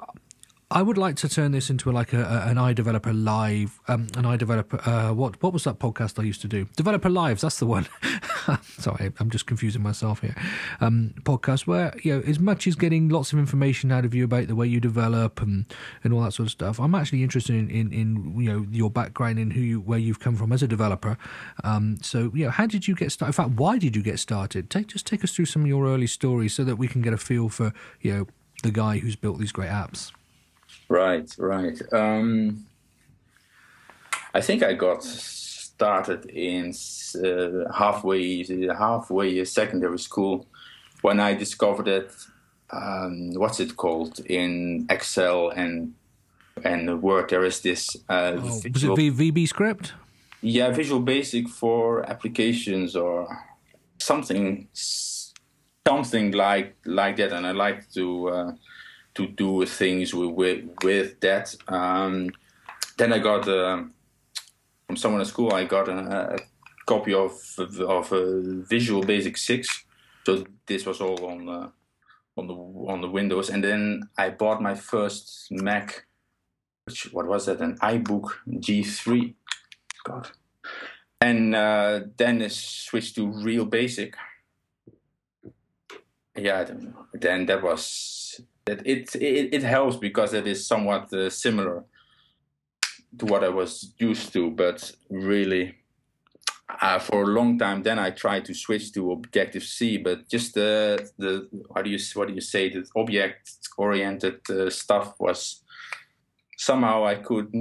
I 0.73 0.83
would 0.83 0.97
like 0.97 1.17
to 1.17 1.29
turn 1.29 1.51
this 1.51 1.69
into 1.69 1.91
like 1.91 2.13
a, 2.13 2.23
a 2.23 2.49
an 2.49 2.57
iDeveloper 2.57 3.13
live, 3.13 3.81
um, 3.89 4.07
an 4.17 4.23
iDeveloper. 4.23 4.87
Uh, 4.87 5.13
what 5.13 5.43
what 5.43 5.53
was 5.53 5.65
that 5.65 5.81
podcast 5.81 6.21
I 6.21 6.23
used 6.23 6.43
to 6.43 6.49
do? 6.49 6.69
Developer 6.77 7.11
Lives. 7.11 7.43
That's 7.43 7.59
the 7.59 7.67
one. 7.67 7.89
Sorry, 8.79 9.13
I'm 9.19 9.31
just 9.31 9.47
confusing 9.47 9.83
myself 9.83 10.21
here. 10.21 10.37
Um, 10.81 11.13
podcast 11.23 11.67
where 11.67 11.93
you 12.05 12.15
know, 12.15 12.23
as 12.25 12.39
much 12.39 12.69
as 12.69 12.77
getting 12.77 13.09
lots 13.09 13.33
of 13.33 13.41
information 13.41 13.91
out 13.91 14.05
of 14.05 14.15
you 14.15 14.23
about 14.23 14.47
the 14.47 14.55
way 14.55 14.69
you 14.69 14.79
develop 14.79 15.43
and 15.43 15.65
and 16.05 16.15
all 16.15 16.21
that 16.23 16.35
sort 16.35 16.47
of 16.47 16.53
stuff, 16.53 16.79
I'm 16.79 16.95
actually 16.95 17.25
interested 17.25 17.57
in 17.57 17.69
in, 17.69 17.93
in 17.93 18.41
you 18.41 18.53
know 18.53 18.65
your 18.71 18.91
background 18.91 19.41
and 19.41 19.53
who 19.53 19.61
you 19.61 19.81
where 19.81 19.99
you've 19.99 20.21
come 20.21 20.37
from 20.37 20.53
as 20.53 20.63
a 20.63 20.69
developer. 20.69 21.19
Um, 21.65 21.99
so 22.01 22.31
you 22.33 22.45
know, 22.45 22.51
how 22.51 22.67
did 22.67 22.87
you 22.87 22.95
get 22.95 23.11
started? 23.11 23.31
In 23.31 23.45
fact, 23.45 23.59
why 23.59 23.77
did 23.77 23.97
you 23.97 24.03
get 24.05 24.21
started? 24.21 24.71
Take 24.71 24.87
just 24.87 25.05
take 25.05 25.25
us 25.25 25.33
through 25.35 25.47
some 25.47 25.63
of 25.63 25.69
your 25.69 25.89
early 25.89 26.07
stories 26.07 26.55
so 26.55 26.63
that 26.63 26.77
we 26.77 26.87
can 26.87 27.03
get 27.03 27.13
a 27.13 27.19
feel 27.19 27.49
for 27.49 27.73
you 28.01 28.13
know 28.13 28.27
the 28.63 28.71
guy 28.71 28.99
who's 28.99 29.17
built 29.17 29.41
these 29.41 29.51
great 29.51 29.71
apps. 29.71 30.13
Right, 30.91 31.31
right. 31.39 31.81
Um, 31.93 32.67
I 34.35 34.41
think 34.41 34.65
I 34.65 34.75
got 34.75 35.05
started 35.05 36.27
in 36.27 36.75
uh, 37.25 37.73
halfway 37.73 38.45
halfway 38.77 39.45
secondary 39.45 40.01
school 40.01 40.47
when 41.03 41.21
I 41.21 41.35
discovered 41.35 41.87
that 41.87 42.11
um, 42.71 43.35
what's 43.35 43.61
it 43.61 43.77
called 43.77 44.19
in 44.27 44.87
Excel 44.91 45.51
and 45.51 45.95
and 46.65 47.01
Word 47.01 47.31
there 47.31 47.45
is 47.45 47.61
this 47.61 47.97
uh, 48.09 48.33
oh, 48.37 48.61
visual, 48.61 48.97
was 48.97 49.05
it 49.05 49.13
v- 49.13 49.31
VB 49.31 49.47
script? 49.47 49.95
Yeah, 50.43 50.73
Visual 50.73 51.01
Basic 51.01 51.49
for 51.49 52.03
applications 52.11 52.97
or 52.97 53.29
something 53.99 54.67
something 55.87 56.33
like 56.33 56.75
like 56.85 57.17
that, 57.19 57.33
and 57.33 57.47
I 57.47 57.53
like 57.53 57.89
to. 57.93 58.29
Uh, 58.29 58.53
to 59.15 59.27
do 59.27 59.65
things 59.67 60.15
with 60.15 60.31
with, 60.31 60.65
with 60.83 61.21
that. 61.21 61.55
Um, 61.69 62.31
then 62.97 63.13
I 63.13 63.19
got 63.19 63.49
uh, 63.49 63.85
from 64.87 64.97
someone 64.97 65.21
at 65.21 65.27
school. 65.27 65.53
I 65.53 65.65
got 65.65 65.89
a, 65.89 66.35
a 66.35 66.39
copy 66.87 67.15
of 67.15 67.33
of 67.59 68.13
uh, 68.13 68.41
Visual 68.69 69.03
Basic 69.03 69.37
Six. 69.37 69.85
So 70.27 70.45
this 70.67 70.87
was 70.87 71.01
all 71.01 71.25
on 71.27 71.49
uh, 71.49 71.69
on 72.37 72.47
the 72.47 72.55
on 72.93 73.01
the 73.01 73.09
Windows, 73.09 73.51
and 73.51 73.63
then 73.65 74.03
I 74.19 74.31
bought 74.31 74.63
my 74.63 74.75
first 74.75 75.51
Mac. 75.51 76.07
Which 76.85 77.13
what 77.13 77.27
was 77.27 77.47
that? 77.47 77.61
An 77.61 77.77
iBook 77.79 78.33
G3. 78.49 79.35
God. 80.05 80.31
And 81.21 81.55
uh, 81.55 82.01
then 82.17 82.43
I 82.43 82.49
switched 82.49 83.15
to 83.17 83.27
Real 83.27 83.67
Basic. 83.67 84.17
Yeah, 86.35 86.65
then 87.13 87.47
that 87.47 87.63
was 87.63 88.41
that 88.67 88.87
it, 88.87 89.15
it, 89.17 89.55
it 89.55 89.63
helps 89.63 89.97
because 89.97 90.35
it 90.35 90.47
is 90.47 90.67
somewhat 90.67 91.13
uh, 91.13 91.31
similar 91.31 91.85
to 93.19 93.27
what 93.27 93.43
I 93.43 93.49
was 93.49 93.93
used 93.99 94.33
to, 94.33 94.51
but 94.51 94.93
really 95.11 95.75
uh, 96.81 96.99
for 96.99 97.23
a 97.23 97.27
long 97.27 97.59
time 97.59 97.83
then 97.83 97.99
I 97.99 98.11
tried 98.11 98.45
to 98.47 98.55
switch 98.55 98.93
to 98.93 99.13
Objective 99.13 99.63
C, 99.63 99.97
but 99.99 100.29
just 100.29 100.55
the 100.55 101.11
the 101.19 101.49
how 101.75 101.83
do 101.83 101.91
you 101.91 101.99
what 102.15 102.29
do 102.29 102.35
you 102.35 102.41
say? 102.41 102.69
The 102.69 102.87
object 102.97 103.51
oriented 103.77 104.41
uh, 104.49 104.71
stuff 104.71 105.15
was 105.19 105.63
somehow 106.57 107.05
I 107.07 107.17
could 107.17 107.53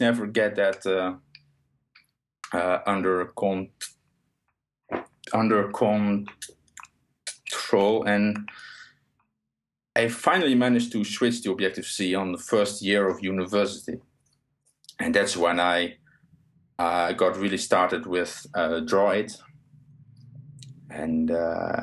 never 0.00 0.26
get 0.26 0.56
that 0.56 0.86
uh, 0.86 1.14
uh 2.56 2.78
under 2.86 3.26
con 3.36 3.68
under 5.32 5.70
control 5.72 6.26
and 8.04 8.48
I 9.96 10.08
finally 10.08 10.56
managed 10.56 10.90
to 10.92 11.04
switch 11.04 11.42
to 11.42 11.52
Objective 11.52 11.86
C 11.86 12.14
on 12.14 12.32
the 12.32 12.38
first 12.38 12.82
year 12.82 13.08
of 13.08 13.22
university, 13.22 13.98
and 14.98 15.14
that's 15.14 15.36
when 15.36 15.60
I 15.60 15.96
uh, 16.78 17.12
got 17.12 17.36
really 17.36 17.58
started 17.58 18.04
with 18.06 18.44
uh, 18.54 18.80
Drawit, 18.80 19.36
and 20.90 21.30
uh, 21.30 21.82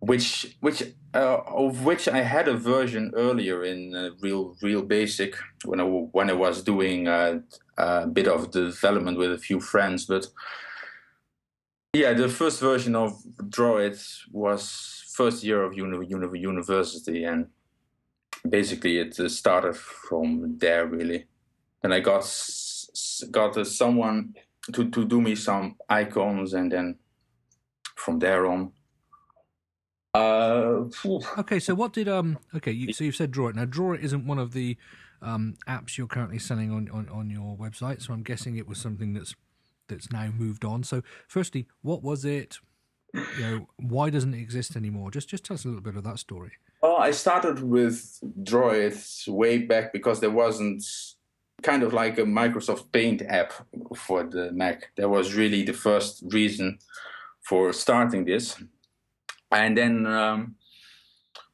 which 0.00 0.56
which 0.60 0.82
uh, 1.14 1.40
of 1.46 1.84
which 1.84 2.08
I 2.08 2.22
had 2.22 2.48
a 2.48 2.56
version 2.56 3.12
earlier 3.14 3.62
in 3.64 3.94
uh, 3.94 4.10
Real 4.22 4.56
Real 4.62 4.82
Basic 4.82 5.36
when 5.66 5.78
I 5.78 5.84
when 5.84 6.30
I 6.30 6.34
was 6.34 6.62
doing 6.62 7.06
uh, 7.06 7.40
a 7.76 8.06
bit 8.06 8.28
of 8.28 8.50
development 8.50 9.18
with 9.18 9.32
a 9.32 9.38
few 9.38 9.60
friends, 9.60 10.06
but 10.06 10.26
yeah, 11.92 12.14
the 12.14 12.28
first 12.30 12.60
version 12.60 12.96
of 12.96 13.22
Drawit 13.50 14.00
was 14.32 14.99
first 15.20 15.44
year 15.44 15.62
of 15.62 15.72
uni- 15.74 16.06
uni- 16.14 16.40
university, 16.40 17.24
and 17.24 17.40
basically 18.48 18.94
it 19.04 19.12
uh, 19.20 19.28
started 19.28 19.76
from 19.76 20.56
there 20.58 20.86
really. 20.86 21.20
And 21.82 21.92
I 21.96 22.00
got 22.00 22.24
got 23.30 23.56
uh, 23.56 23.64
someone 23.64 24.34
to 24.74 24.90
to 24.90 25.04
do 25.04 25.20
me 25.20 25.34
some 25.34 25.76
icons, 25.88 26.54
and 26.54 26.72
then 26.72 26.86
from 27.96 28.18
there 28.18 28.46
on. 28.46 28.72
Uh, 30.14 30.88
okay, 31.38 31.60
so 31.60 31.74
what 31.74 31.92
did 31.92 32.08
um? 32.08 32.38
Okay, 32.56 32.72
you, 32.72 32.92
so 32.92 33.04
you've 33.04 33.20
said 33.22 33.30
Drawit. 33.30 33.54
Now, 33.54 33.66
Drawit 33.66 34.02
isn't 34.02 34.26
one 34.26 34.40
of 34.40 34.52
the 34.52 34.76
um, 35.22 35.54
apps 35.68 35.96
you're 35.96 36.14
currently 36.16 36.38
selling 36.38 36.70
on, 36.72 36.88
on, 36.90 37.08
on 37.08 37.30
your 37.30 37.56
website, 37.56 38.02
so 38.02 38.12
I'm 38.12 38.22
guessing 38.22 38.56
it 38.56 38.66
was 38.66 38.78
something 38.78 39.12
that's 39.12 39.34
that's 39.88 40.10
now 40.10 40.30
moved 40.36 40.64
on. 40.64 40.82
So, 40.82 41.02
firstly, 41.28 41.66
what 41.82 42.02
was 42.02 42.24
it? 42.24 42.58
You 43.14 43.40
know, 43.40 43.68
why 43.76 44.10
doesn't 44.10 44.34
it 44.34 44.40
exist 44.40 44.76
anymore? 44.76 45.10
Just 45.10 45.28
just 45.28 45.44
tell 45.44 45.54
us 45.54 45.64
a 45.64 45.68
little 45.68 45.82
bit 45.82 45.96
of 45.96 46.04
that 46.04 46.18
story. 46.18 46.52
Well, 46.82 46.96
I 46.96 47.10
started 47.10 47.62
with 47.62 48.20
Drawit 48.42 49.28
way 49.28 49.58
back 49.58 49.92
because 49.92 50.20
there 50.20 50.30
wasn't 50.30 50.84
kind 51.62 51.82
of 51.82 51.92
like 51.92 52.18
a 52.18 52.22
Microsoft 52.22 52.90
Paint 52.92 53.22
app 53.28 53.52
for 53.94 54.24
the 54.24 54.50
Mac. 54.52 54.90
That 54.96 55.08
was 55.08 55.34
really 55.34 55.62
the 55.62 55.72
first 55.72 56.22
reason 56.28 56.78
for 57.42 57.72
starting 57.72 58.24
this. 58.24 58.62
And 59.52 59.76
then 59.76 60.06
um, 60.06 60.54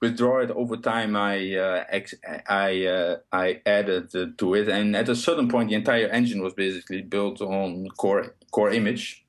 with 0.00 0.18
Drawit 0.18 0.50
over 0.50 0.76
time, 0.76 1.16
I 1.16 1.56
uh, 1.56 1.84
ex- 1.88 2.14
I 2.48 2.86
uh, 2.86 3.16
I 3.32 3.62
added 3.64 4.38
to 4.38 4.54
it, 4.54 4.68
and 4.68 4.94
at 4.94 5.08
a 5.08 5.16
certain 5.16 5.48
point, 5.48 5.70
the 5.70 5.76
entire 5.76 6.08
engine 6.08 6.42
was 6.42 6.54
basically 6.54 7.02
built 7.02 7.40
on 7.40 7.88
core 7.96 8.34
core 8.50 8.70
image 8.70 9.25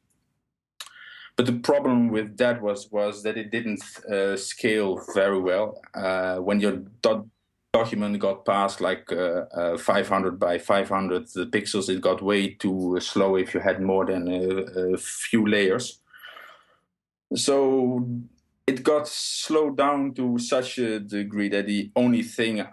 but 1.38 1.46
the 1.46 1.54
problem 1.54 2.10
with 2.10 2.36
that 2.38 2.62
was 2.62 2.92
was 2.92 3.22
that 3.22 3.38
it 3.38 3.52
didn't 3.52 3.82
uh, 4.12 4.36
scale 4.36 5.00
very 5.14 5.40
well. 5.40 5.80
Uh, 5.94 6.38
when 6.38 6.60
your 6.60 6.78
dot 7.02 7.26
document 7.72 8.18
got 8.18 8.44
past 8.44 8.82
like 8.82 9.12
uh, 9.12 9.46
uh 9.54 9.78
500 9.78 10.40
by 10.40 10.58
500 10.58 11.28
pixels, 11.52 11.90
it 11.90 12.02
got 12.02 12.24
way 12.24 12.56
too 12.56 12.98
slow 13.00 13.36
if 13.36 13.54
you 13.54 13.60
had 13.60 13.82
more 13.82 14.06
than 14.08 14.28
a, 14.28 14.94
a 14.94 14.98
few 14.98 15.48
layers. 15.48 16.00
So 17.36 18.10
it 18.66 18.82
got 18.82 19.08
slowed 19.08 19.78
down 19.78 20.16
to 20.16 20.40
such 20.40 20.80
a 20.80 21.00
degree 21.00 21.50
that 21.50 21.68
the 21.68 21.92
only 21.96 22.24
thing 22.24 22.66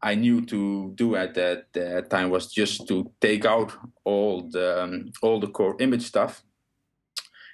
I 0.00 0.14
knew 0.14 0.46
to 0.46 0.92
do 0.94 1.16
at 1.16 1.34
that, 1.34 1.72
that 1.72 2.10
time 2.10 2.30
was 2.30 2.52
just 2.52 2.86
to 2.86 3.10
take 3.20 3.44
out 3.44 3.72
all 4.04 4.42
the 4.42 4.84
um, 4.84 5.10
all 5.22 5.40
the 5.40 5.48
core 5.48 5.76
image 5.80 6.04
stuff 6.04 6.44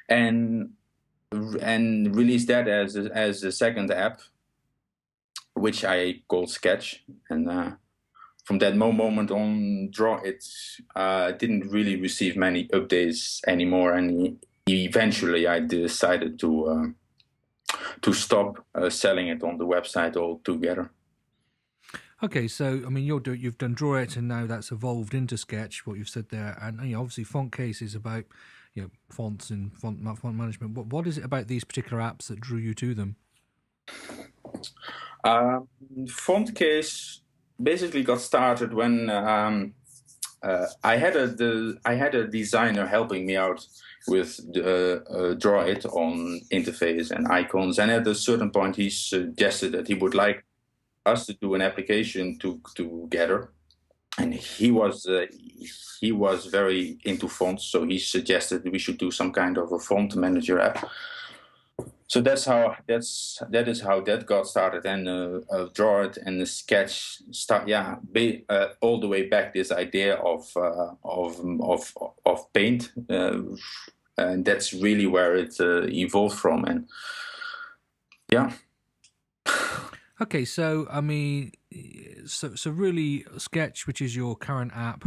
and 0.09 0.71
and 1.61 2.15
release 2.15 2.47
that 2.47 2.69
as 2.69 2.97
a, 2.97 3.11
as 3.15 3.43
a 3.43 3.53
second 3.53 3.91
app, 3.91 4.21
which 5.55 5.85
I 5.85 6.23
called 6.29 6.51
Sketch. 6.51 7.05
And 7.31 7.49
uh, 7.49 7.71
from 8.45 8.59
that 8.59 8.77
moment 8.77 9.31
on, 9.31 9.89
Drawit 9.91 10.45
uh, 10.95 11.33
didn't 11.33 11.71
really 11.71 11.97
receive 12.01 12.37
many 12.37 12.69
updates 12.69 13.41
anymore, 13.47 13.95
and 13.95 14.39
eventually 14.69 15.47
I 15.47 15.61
decided 15.61 16.39
to 16.41 16.67
uh, 16.67 16.87
to 18.03 18.13
stop 18.13 18.65
uh, 18.75 18.91
selling 18.91 19.29
it 19.29 19.43
on 19.43 19.59
the 19.59 19.67
website 19.67 20.17
altogether. 20.17 20.91
Okay, 22.23 22.47
so 22.47 22.83
I 22.87 22.89
mean, 22.89 23.05
you're 23.05 23.21
do, 23.21 23.33
you've 23.33 23.59
done 23.59 23.75
Drawit, 23.75 24.17
and 24.17 24.29
now 24.29 24.47
that's 24.47 24.71
evolved 24.71 25.15
into 25.15 25.37
Sketch. 25.37 25.87
What 25.87 25.99
you've 25.99 26.09
said 26.09 26.29
there, 26.29 26.57
and 26.61 26.81
you 26.83 26.95
know, 26.95 27.01
obviously, 27.01 27.25
Fontcase 27.25 27.83
is 27.83 27.95
about 27.95 28.25
you 28.75 28.83
know 28.83 28.91
fonts 29.11 29.51
and 29.51 29.77
font 29.77 30.03
font 30.19 30.37
management. 30.37 30.75
What 30.77 30.87
what 30.87 31.07
is 31.07 31.19
it 31.19 31.25
about 31.25 31.49
these 31.49 31.65
particular 31.65 32.03
apps 32.03 32.29
that 32.29 32.41
drew 32.41 32.59
you 32.59 32.75
to 32.75 32.95
them? 32.95 33.17
Um, 35.25 35.69
Fontcase 36.07 37.21
basically 37.63 38.03
got 38.03 38.21
started 38.21 38.73
when 38.73 39.09
um, 39.11 39.75
uh, 40.43 40.67
I 40.83 40.97
had 40.97 41.17
a 41.17 41.27
the, 41.29 41.79
I 41.85 41.95
had 41.95 42.15
a 42.15 42.27
designer 42.27 42.87
helping 42.87 43.27
me 43.27 43.37
out 43.37 43.65
with 44.09 44.37
the, 44.53 45.03
uh, 45.09 45.35
Drawit 45.37 45.85
on 45.87 46.41
interface 46.53 47.13
and 47.13 47.29
icons, 47.29 47.79
and 47.79 47.91
at 47.91 48.07
a 48.07 48.15
certain 48.15 48.51
point 48.51 48.77
he 48.77 48.91
suggested 48.91 49.73
that 49.73 49.87
he 49.87 49.95
would 49.95 50.15
like 50.15 50.45
us 51.07 51.27
to 51.27 51.35
do 51.35 51.55
an 51.55 51.63
application 51.63 52.39
to 52.39 52.61
together, 52.75 53.53
and 54.19 54.35
he 54.35 54.71
was 54.71 55.07
uh, 55.07 55.27
he 56.01 56.13
was 56.13 56.47
very 56.47 56.99
into 57.05 57.29
fonts, 57.29 57.65
so 57.65 57.85
he 57.85 57.99
suggested 57.99 58.71
we 58.71 58.79
should 58.79 58.99
do 58.99 59.11
some 59.11 59.33
kind 59.33 59.57
of 59.57 59.73
a 59.73 59.79
font 59.79 60.17
manager 60.17 60.61
app. 60.61 60.91
So 62.09 62.21
that's 62.21 62.45
how 62.45 62.77
that's 62.87 63.41
that 63.49 63.69
is 63.69 63.81
how 63.81 64.01
that 64.03 64.27
got 64.27 64.47
started, 64.47 64.85
and 64.85 65.09
uh, 65.09 65.41
uh, 65.51 65.69
Drawit 65.71 66.19
and 66.27 66.41
the 66.41 66.47
sketch 66.47 67.23
start. 67.31 67.69
Yeah, 67.69 67.97
be, 68.13 68.45
uh, 68.49 68.69
all 68.81 69.01
the 69.01 69.09
way 69.09 69.29
back 69.29 69.55
this 69.55 69.73
idea 69.73 70.17
of 70.17 70.47
uh, 70.57 70.93
of 71.05 71.41
of 71.61 71.97
of 72.27 72.53
paint, 72.53 72.93
uh, 73.09 73.39
and 74.19 74.45
that's 74.45 74.75
really 74.75 75.07
where 75.07 75.37
it 75.37 75.55
evolved 75.59 76.39
from, 76.39 76.65
and 76.65 76.89
yeah. 78.31 78.53
Okay, 80.23 80.45
so 80.45 80.87
I 80.89 81.01
mean, 81.01 81.51
so 82.27 82.55
so 82.55 82.71
really, 82.71 83.25
Sketch, 83.39 83.89
which 83.89 84.01
is 84.01 84.15
your 84.15 84.37
current 84.37 84.71
app, 84.73 85.05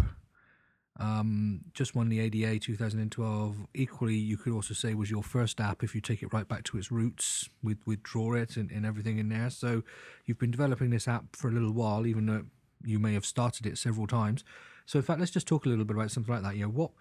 um, 1.00 1.62
just 1.74 1.96
won 1.96 2.10
the 2.10 2.20
ADA 2.20 2.60
2012. 2.60 3.56
Equally, 3.74 4.16
you 4.16 4.36
could 4.36 4.52
also 4.52 4.74
say 4.74 4.94
was 4.94 5.10
your 5.10 5.24
first 5.24 5.62
app 5.62 5.84
if 5.84 5.96
you 5.96 6.02
take 6.02 6.22
it 6.22 6.34
right 6.34 6.46
back 6.46 6.66
to 6.66 6.78
its 6.78 6.92
roots 6.92 7.48
with 7.64 7.78
with 7.86 8.04
Drawit 8.04 8.58
and, 8.58 8.70
and 8.72 8.86
everything 8.86 9.18
in 9.18 9.30
there. 9.30 9.50
So 9.50 9.84
you've 10.26 10.38
been 10.38 10.52
developing 10.52 10.90
this 10.90 11.08
app 11.08 11.34
for 11.34 11.48
a 11.48 11.52
little 11.52 11.72
while, 11.72 12.06
even 12.06 12.26
though 12.26 12.44
you 12.84 13.00
may 13.00 13.14
have 13.14 13.26
started 13.26 13.66
it 13.66 13.78
several 13.78 14.08
times. 14.08 14.44
So 14.86 15.00
in 15.00 15.04
fact, 15.04 15.22
let's 15.22 15.32
just 15.32 15.48
talk 15.48 15.66
a 15.66 15.70
little 15.70 15.86
bit 15.86 15.96
about 15.96 16.12
something 16.12 16.34
like 16.34 16.44
that. 16.44 16.58
You 16.58 16.64
know, 16.64 16.72
what 16.72 16.92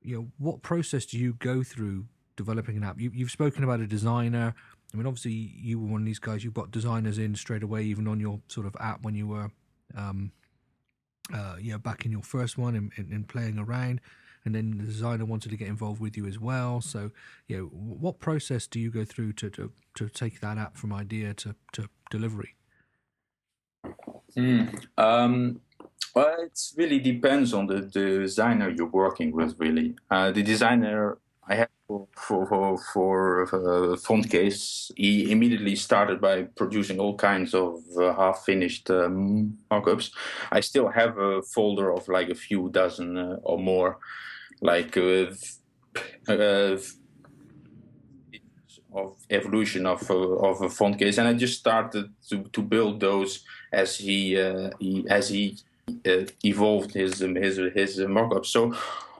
you 0.00 0.16
know, 0.16 0.28
what 0.38 0.62
process 0.62 1.04
do 1.04 1.18
you 1.18 1.34
go 1.34 1.62
through 1.62 2.06
developing 2.36 2.78
an 2.78 2.84
app? 2.84 2.98
You, 2.98 3.10
you've 3.12 3.30
spoken 3.30 3.64
about 3.64 3.80
a 3.80 3.86
designer 3.86 4.54
I 4.92 4.96
mean, 4.96 5.06
obviously, 5.06 5.32
you 5.32 5.78
were 5.78 5.86
one 5.86 6.00
of 6.02 6.06
these 6.06 6.18
guys. 6.18 6.42
You 6.42 6.50
got 6.50 6.70
designers 6.70 7.18
in 7.18 7.34
straight 7.34 7.62
away, 7.62 7.82
even 7.84 8.08
on 8.08 8.20
your 8.20 8.40
sort 8.48 8.66
of 8.66 8.76
app 8.80 9.02
when 9.02 9.14
you 9.14 9.28
were, 9.28 9.50
um, 9.96 10.32
uh, 11.32 11.56
you 11.60 11.72
know, 11.72 11.78
back 11.78 12.04
in 12.04 12.10
your 12.10 12.22
first 12.22 12.58
one 12.58 12.74
and, 12.74 12.92
and, 12.96 13.12
and, 13.12 13.28
playing 13.28 13.58
around. 13.58 14.00
And 14.44 14.54
then 14.54 14.78
the 14.78 14.84
designer 14.84 15.24
wanted 15.24 15.50
to 15.50 15.56
get 15.56 15.68
involved 15.68 16.00
with 16.00 16.16
you 16.16 16.26
as 16.26 16.38
well. 16.38 16.80
So, 16.80 17.10
you 17.46 17.56
know, 17.56 17.64
what 17.66 18.18
process 18.18 18.66
do 18.66 18.80
you 18.80 18.90
go 18.90 19.04
through 19.04 19.34
to 19.34 19.50
to, 19.50 19.70
to 19.94 20.08
take 20.08 20.40
that 20.40 20.58
app 20.58 20.76
from 20.76 20.92
idea 20.92 21.34
to, 21.34 21.54
to 21.72 21.88
delivery? 22.10 22.56
Mm, 24.36 24.86
um, 24.98 25.60
well, 26.14 26.36
it 26.40 26.58
really 26.76 26.98
depends 26.98 27.52
on 27.52 27.66
the, 27.66 27.80
the 27.80 28.18
designer 28.20 28.70
you're 28.70 28.86
working 28.86 29.30
with. 29.32 29.54
Really, 29.58 29.94
uh, 30.10 30.32
the 30.32 30.42
designer 30.42 31.18
I 31.50 31.56
have 31.56 31.68
for 32.16 32.46
for 32.46 32.78
for 32.92 33.42
uh, 33.42 33.96
Fontcase, 33.96 34.92
he 34.96 35.32
immediately 35.32 35.74
started 35.74 36.20
by 36.20 36.44
producing 36.56 37.00
all 37.00 37.16
kinds 37.16 37.54
of 37.54 37.82
uh, 37.98 38.14
half-finished 38.14 38.88
um, 38.90 39.58
mockups. 39.68 40.12
I 40.52 40.60
still 40.60 40.88
have 40.88 41.18
a 41.18 41.42
folder 41.42 41.92
of 41.92 42.06
like 42.08 42.28
a 42.28 42.36
few 42.36 42.70
dozen 42.70 43.18
uh, 43.18 43.36
or 43.42 43.58
more, 43.58 43.98
like 44.60 44.96
uh, 44.96 45.26
uh, 46.28 46.76
of 48.92 49.16
evolution 49.30 49.86
of 49.86 50.08
uh, 50.08 50.14
of 50.14 50.62
a 50.62 50.68
Fontcase, 50.68 51.18
and 51.18 51.26
I 51.26 51.34
just 51.34 51.58
started 51.58 52.12
to, 52.28 52.44
to 52.44 52.62
build 52.62 53.00
those 53.00 53.44
as 53.72 53.96
he, 53.98 54.36
he 54.78 55.04
as 55.08 55.28
he 55.28 55.58
evolved 56.44 56.94
his 56.94 57.18
his 57.18 57.56
his 57.74 57.98
mockups. 57.98 58.46
So 58.46 58.72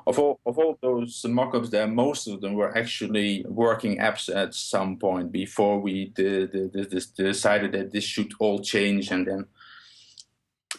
of 0.06 0.18
all 0.18 0.40
of 0.46 0.58
all 0.58 0.78
those 0.80 1.24
mock-ups 1.28 1.70
there, 1.70 1.86
most 1.86 2.26
of 2.26 2.40
them 2.40 2.54
were 2.54 2.76
actually 2.76 3.44
working 3.48 3.98
apps 3.98 4.34
at 4.34 4.54
some 4.54 4.96
point 4.96 5.32
before 5.32 5.80
we 5.80 6.06
did, 6.06 6.52
did, 6.52 6.72
did, 6.72 7.04
decided 7.16 7.72
that 7.72 7.92
this 7.92 8.04
should 8.04 8.32
all 8.38 8.60
change, 8.60 9.10
and 9.10 9.26
then 9.26 9.46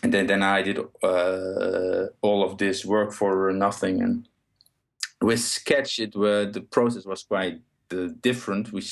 and 0.04 0.13
then 0.13 0.28
then 0.28 0.44
I 0.44 0.62
did 0.62 0.80
uh, 1.04 2.08
all 2.22 2.44
of 2.44 2.58
this 2.58 2.86
work 2.86 3.13
for 3.13 3.51
nothing. 3.51 4.01
And 4.01 4.28
with 5.22 5.40
Sketch, 5.40 6.00
it 6.00 6.16
were 6.16 6.46
the 6.46 6.62
process 6.62 7.06
was 7.06 7.24
quite 7.24 7.62
uh, 7.92 8.08
different. 8.22 8.72
We 8.72 8.84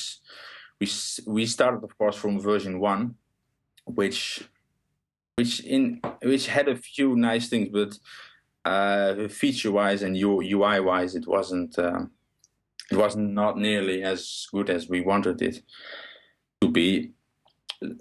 we 0.80 0.88
we 1.26 1.46
started, 1.46 1.82
of 1.84 1.96
course, 1.98 2.16
from 2.16 2.40
version 2.40 2.80
one, 2.80 3.16
which 3.84 4.44
which 5.36 5.60
in 5.60 6.00
which 6.22 6.46
had 6.46 6.68
a 6.68 6.76
few 6.76 7.16
nice 7.16 7.48
things, 7.48 7.68
but 7.72 7.98
uh, 8.64 9.28
feature 9.28 9.72
wise 9.72 10.02
and 10.02 10.16
UI 10.16 10.80
wise, 10.80 11.14
it 11.14 11.26
wasn't 11.26 11.78
uh, 11.78 12.04
it 12.90 12.96
was 12.96 13.16
not 13.16 13.56
nearly 13.56 14.02
as 14.02 14.46
good 14.52 14.68
as 14.68 14.88
we 14.88 15.00
wanted 15.00 15.40
it 15.42 15.62
to 16.60 16.68
be. 16.68 17.12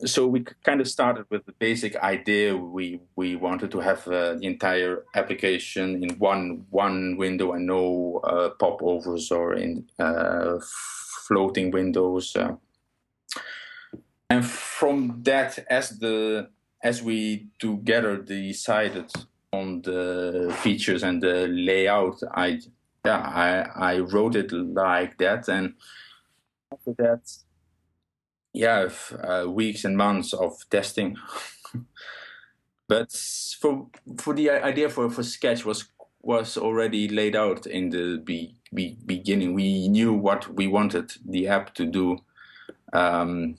So 0.06 0.28
we 0.28 0.46
kind 0.66 0.82
of 0.82 0.90
started 0.90 1.26
with 1.30 1.46
the 1.46 1.54
basic 1.54 1.96
idea. 1.96 2.58
We 2.58 3.00
we 3.16 3.38
wanted 3.38 3.72
to 3.72 3.80
have 3.80 4.06
uh, 4.08 4.34
the 4.34 4.46
entire 4.46 5.06
application 5.16 6.04
in 6.04 6.18
one 6.20 6.66
one 6.70 7.16
window 7.18 7.54
and 7.54 7.66
no 7.66 8.20
uh, 8.24 8.50
popovers 8.60 9.32
or 9.32 9.54
in 9.54 9.86
uh, 9.98 10.60
floating 11.28 11.72
windows. 11.72 12.36
Uh. 12.36 12.56
and 14.30 14.46
from 14.46 15.22
that, 15.24 15.60
as 15.70 16.00
the 16.00 16.50
as 16.84 17.02
we 17.02 17.48
together 17.60 18.18
decided 18.18 19.12
on 19.52 19.82
the 19.82 20.56
features 20.62 21.04
and 21.04 21.22
the 21.22 21.48
layout, 21.48 22.22
I 22.34 22.60
yeah 23.06 23.20
I 23.20 23.94
I 23.94 24.00
wrote 24.00 24.36
it 24.36 24.52
like 24.52 25.18
that, 25.18 25.48
and 25.48 25.74
after 26.72 26.94
that, 26.98 27.32
yeah, 28.54 28.90
uh, 29.24 29.50
weeks 29.50 29.86
and 29.86 29.98
months 29.98 30.34
of 30.34 30.58
testing. 30.70 31.18
but 32.88 33.12
for 33.60 33.88
for 34.18 34.34
the 34.34 34.50
idea 34.50 34.90
for 34.90 35.10
for 35.10 35.24
Sketch 35.24 35.66
was 35.66 35.86
was 36.22 36.58
already 36.58 37.08
laid 37.08 37.36
out 37.36 37.66
in 37.66 37.90
the 37.90 38.18
be, 38.24 38.56
be, 38.74 38.98
beginning. 39.06 39.54
We 39.54 39.88
knew 39.88 40.14
what 40.14 40.54
we 40.54 40.68
wanted 40.68 41.14
the 41.26 41.48
app 41.48 41.74
to 41.76 41.86
do 41.86 42.18
um, 42.92 43.58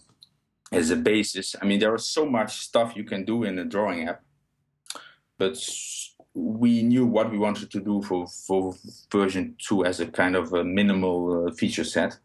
as 0.71 0.91
a 0.91 0.97
basis. 0.97 1.57
I 1.61 1.65
mean, 1.65 1.81
there 1.81 1.93
was 1.93 2.07
so 2.07 2.27
much 2.27 2.59
stuff 2.59 2.97
you 2.97 3.05
can 3.05 3.25
do 3.25 3.45
in 3.45 3.59
a 3.59 3.65
drawing 3.65 4.09
app 4.09 4.23
but 5.41 5.57
we 6.35 6.83
knew 6.83 7.07
what 7.07 7.31
we 7.33 7.39
wanted 7.39 7.71
to 7.71 7.81
do 7.81 8.03
for, 8.03 8.27
for 8.27 8.75
version 9.11 9.57
2 9.59 9.87
as 9.87 9.99
a 9.99 10.07
kind 10.07 10.37
of 10.37 10.53
a 10.53 10.63
minimal 10.63 11.49
uh, 11.49 11.51
feature 11.53 11.83
set 11.83 12.19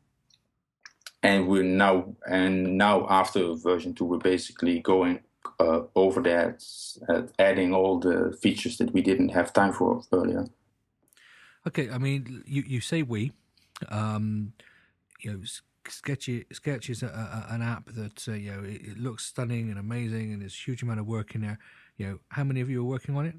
and 1.23 1.47
we're 1.47 1.63
now 1.63 2.13
and 2.29 2.77
now 2.77 3.07
after 3.09 3.55
version 3.55 3.93
2 3.93 4.05
we're 4.05 4.17
basically 4.17 4.81
going 4.81 5.19
uh, 5.59 5.81
over 5.95 6.21
that 6.21 6.61
uh, 7.07 7.21
adding 7.39 7.73
all 7.73 7.97
the 7.99 8.37
features 8.41 8.77
that 8.77 8.91
we 8.91 9.01
didn't 9.01 9.29
have 9.29 9.53
time 9.53 9.71
for 9.71 10.01
earlier 10.11 10.45
okay 11.65 11.89
i 11.89 11.97
mean 11.97 12.43
you, 12.45 12.63
you 12.67 12.81
say 12.81 13.01
we 13.01 13.31
um, 13.89 14.51
you 15.21 15.31
know 15.31 15.39
Sketchy 15.87 16.45
Sketch 16.51 16.89
is 16.89 17.03
a, 17.03 17.07
a, 17.07 17.53
an 17.53 17.61
app 17.61 17.85
that 17.93 18.27
uh, 18.27 18.33
you 18.33 18.51
know 18.51 18.63
it, 18.63 18.81
it, 18.81 18.97
looks 18.97 19.25
stunning 19.25 19.69
and 19.69 19.79
amazing, 19.79 20.33
and 20.33 20.41
there's 20.41 20.55
a 20.55 20.65
huge 20.65 20.81
amount 20.81 20.99
of 20.99 21.05
work 21.05 21.35
in 21.35 21.41
there. 21.41 21.59
You 21.97 22.07
know, 22.07 22.19
how 22.29 22.43
many 22.43 22.61
of 22.61 22.69
you 22.69 22.81
are 22.81 22.85
working 22.85 23.15
on 23.15 23.25
it? 23.25 23.35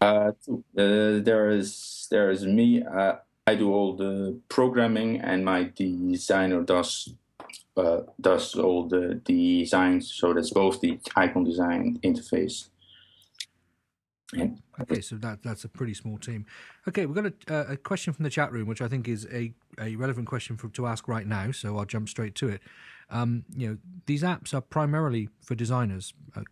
Uh, 0.00 0.32
uh 0.76 1.20
there 1.20 1.50
is 1.50 2.06
there 2.10 2.30
is 2.30 2.46
me. 2.46 2.82
Uh, 2.82 3.16
I 3.46 3.54
do 3.54 3.72
all 3.72 3.96
the 3.96 4.38
programming, 4.48 5.20
and 5.20 5.44
my 5.44 5.70
designer 5.74 6.62
does 6.62 7.14
uh, 7.76 8.00
does 8.20 8.54
all 8.54 8.88
the 8.88 9.20
designs. 9.24 10.12
So 10.14 10.34
that's 10.34 10.50
both 10.50 10.80
the 10.80 10.98
icon 11.16 11.44
design 11.44 11.98
interface. 12.02 12.68
Yeah. 14.32 14.48
Okay, 14.80 15.00
so 15.00 15.16
that 15.16 15.42
that's 15.42 15.64
a 15.64 15.68
pretty 15.68 15.94
small 15.94 16.18
team. 16.18 16.44
Okay, 16.86 17.06
we've 17.06 17.16
got 17.16 17.32
a, 17.48 17.72
a 17.72 17.76
question 17.76 18.12
from 18.12 18.24
the 18.24 18.30
chat 18.30 18.52
room, 18.52 18.68
which 18.68 18.82
I 18.82 18.88
think 18.88 19.08
is 19.08 19.26
a, 19.32 19.54
a 19.80 19.96
relevant 19.96 20.26
question 20.26 20.56
for 20.56 20.68
to 20.68 20.86
ask 20.86 21.08
right 21.08 21.26
now. 21.26 21.50
So 21.52 21.78
I'll 21.78 21.86
jump 21.86 22.08
straight 22.08 22.34
to 22.36 22.48
it. 22.48 22.60
Um, 23.10 23.44
you 23.54 23.68
know, 23.68 23.78
these 24.06 24.22
apps 24.22 24.52
are 24.52 24.60
primarily 24.60 25.30
for 25.42 25.54
designers. 25.54 26.12
Uh, 26.36 26.42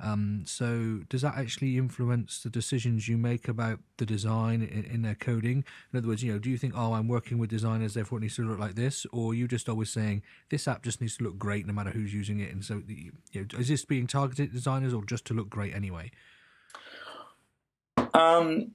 um, 0.00 0.42
so 0.46 1.00
does 1.08 1.22
that 1.22 1.36
actually 1.36 1.78
influence 1.78 2.42
the 2.42 2.50
decisions 2.50 3.08
you 3.08 3.16
make 3.16 3.48
about 3.48 3.78
the 3.98 4.06
design 4.06 4.62
in, 4.62 4.84
in, 4.84 5.02
their 5.02 5.14
coding? 5.14 5.64
In 5.92 5.98
other 5.98 6.08
words, 6.08 6.22
you 6.22 6.32
know, 6.32 6.38
do 6.38 6.50
you 6.50 6.58
think, 6.58 6.74
oh, 6.76 6.94
I'm 6.94 7.08
working 7.08 7.38
with 7.38 7.50
designers, 7.50 7.94
therefore 7.94 8.18
it 8.18 8.22
needs 8.22 8.36
to 8.36 8.42
look 8.42 8.58
like 8.58 8.74
this, 8.74 9.06
or 9.12 9.30
are 9.30 9.34
you 9.34 9.46
just 9.46 9.68
always 9.68 9.90
saying 9.90 10.22
this 10.50 10.66
app 10.66 10.82
just 10.82 11.00
needs 11.00 11.16
to 11.18 11.24
look 11.24 11.38
great 11.38 11.66
no 11.66 11.72
matter 11.72 11.90
who's 11.90 12.12
using 12.12 12.40
it? 12.40 12.52
And 12.52 12.64
so, 12.64 12.82
you 12.86 13.12
know, 13.34 13.46
is 13.58 13.68
this 13.68 13.84
being 13.84 14.06
targeted 14.06 14.52
designers 14.52 14.92
or 14.92 15.04
just 15.04 15.24
to 15.26 15.34
look 15.34 15.48
great 15.48 15.74
anyway? 15.74 16.10
Um, 18.12 18.72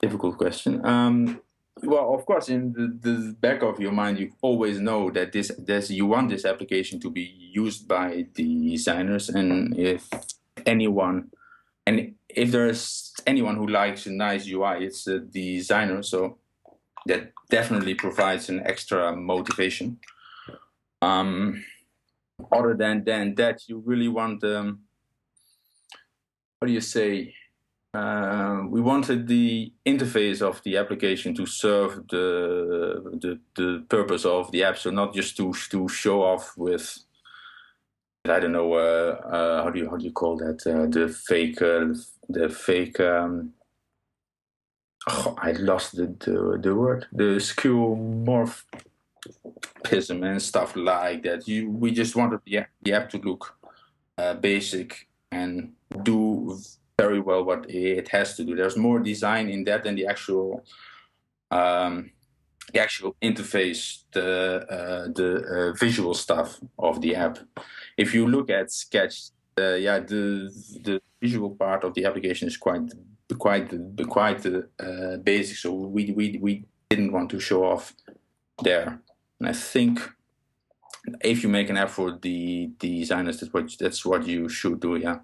difficult 0.00 0.38
question. 0.38 0.84
Um, 0.84 1.40
well, 1.82 2.14
of 2.14 2.26
course, 2.26 2.48
in 2.48 2.72
the, 2.72 2.98
the, 3.00 3.32
back 3.40 3.62
of 3.62 3.80
your 3.80 3.92
mind, 3.92 4.18
you 4.18 4.32
always 4.42 4.78
know 4.78 5.10
that 5.10 5.32
this, 5.32 5.50
this 5.58 5.90
you 5.90 6.06
want 6.06 6.30
this 6.30 6.44
application 6.44 7.00
to 7.00 7.10
be 7.10 7.22
used 7.22 7.88
by 7.88 8.26
the 8.34 8.70
designers, 8.70 9.28
and 9.28 9.78
if 9.78 10.08
anyone, 10.66 11.30
and 11.86 12.14
if 12.28 12.50
there's 12.50 13.14
anyone 13.26 13.56
who 13.56 13.66
likes 13.66 14.06
a 14.06 14.10
nice 14.10 14.46
UI, 14.46 14.84
it's 14.84 15.04
the 15.04 15.20
designer. 15.20 16.02
So 16.02 16.38
that 17.06 17.32
definitely 17.48 17.94
provides 17.94 18.48
an 18.48 18.62
extra 18.66 19.16
motivation. 19.16 19.98
Um, 21.02 21.64
other 22.52 22.74
than 22.74 23.04
than 23.04 23.34
that, 23.36 23.68
you 23.68 23.82
really 23.84 24.08
want 24.08 24.44
um, 24.44 24.80
what 26.58 26.68
do 26.68 26.74
you 26.74 26.80
say? 26.80 27.34
Uh, 27.92 28.62
we 28.68 28.80
wanted 28.80 29.26
the 29.26 29.72
interface 29.84 30.40
of 30.40 30.62
the 30.62 30.76
application 30.76 31.34
to 31.34 31.44
serve 31.44 32.06
the, 32.08 33.02
the 33.20 33.40
the 33.56 33.84
purpose 33.88 34.24
of 34.24 34.52
the 34.52 34.62
app, 34.62 34.78
so 34.78 34.90
not 34.90 35.12
just 35.12 35.36
to 35.36 35.52
to 35.70 35.88
show 35.88 36.22
off 36.22 36.56
with 36.56 37.04
I 38.24 38.38
don't 38.38 38.52
know 38.52 38.74
uh, 38.74 39.20
uh, 39.26 39.64
how 39.64 39.70
do 39.70 39.80
you 39.80 39.90
how 39.90 39.96
do 39.96 40.04
you 40.04 40.12
call 40.12 40.36
that 40.36 40.64
uh, 40.66 40.86
the 40.86 41.08
fake 41.08 41.60
uh, 41.62 41.86
the 42.28 42.48
fake 42.48 43.00
um, 43.00 43.54
oh, 45.08 45.34
I 45.38 45.52
lost 45.52 45.96
the, 45.96 46.14
the 46.20 46.60
the 46.62 46.74
word 46.74 47.06
the 47.12 47.40
skeuomorphism 47.40 48.64
and 50.24 50.40
stuff 50.40 50.76
like 50.76 51.24
that. 51.24 51.48
You 51.48 51.70
we 51.70 51.90
just 51.90 52.14
wanted 52.14 52.40
the 52.44 52.66
the 52.82 52.92
app 52.92 53.10
to 53.10 53.18
look 53.18 53.56
uh, 54.16 54.34
basic 54.34 55.08
and 55.32 55.72
do 56.02 56.56
very 57.02 57.20
well 57.20 57.42
what 57.44 57.62
it 57.68 58.08
has 58.08 58.36
to 58.36 58.44
do. 58.44 58.54
There's 58.54 58.76
more 58.76 59.00
design 59.12 59.48
in 59.48 59.64
that 59.64 59.84
than 59.84 59.94
the 59.96 60.06
actual 60.06 60.64
um, 61.50 61.94
the 62.72 62.80
actual 62.80 63.16
interface, 63.28 63.82
the 64.12 64.30
uh, 64.76 65.04
the 65.18 65.30
uh, 65.54 65.72
visual 65.84 66.14
stuff 66.14 66.48
of 66.78 67.00
the 67.00 67.12
app. 67.16 67.38
If 67.96 68.14
you 68.14 68.26
look 68.26 68.50
at 68.50 68.70
Sketch, 68.70 69.16
uh, 69.58 69.76
yeah, 69.86 69.98
the 70.12 70.22
the 70.86 71.00
visual 71.20 71.50
part 71.64 71.84
of 71.84 71.94
the 71.94 72.04
application 72.08 72.48
is 72.48 72.56
quite 72.56 72.86
quite 73.38 73.68
quite 74.08 74.46
uh, 74.46 75.16
basic. 75.30 75.56
So 75.56 75.72
we 75.96 76.02
we 76.18 76.38
we 76.40 76.52
didn't 76.90 77.12
want 77.12 77.30
to 77.30 77.40
show 77.40 77.64
off 77.64 77.94
there. 78.62 79.00
And 79.38 79.48
I 79.48 79.52
think 79.52 80.00
if 81.22 81.42
you 81.42 81.48
make 81.48 81.70
an 81.70 81.88
for 81.88 82.18
the, 82.20 82.70
the 82.78 82.98
designers, 83.00 83.40
that's 83.40 83.52
what 83.52 83.66
that's 83.78 84.04
what 84.04 84.26
you 84.26 84.48
should 84.48 84.80
do. 84.80 84.96
Yeah. 84.96 85.18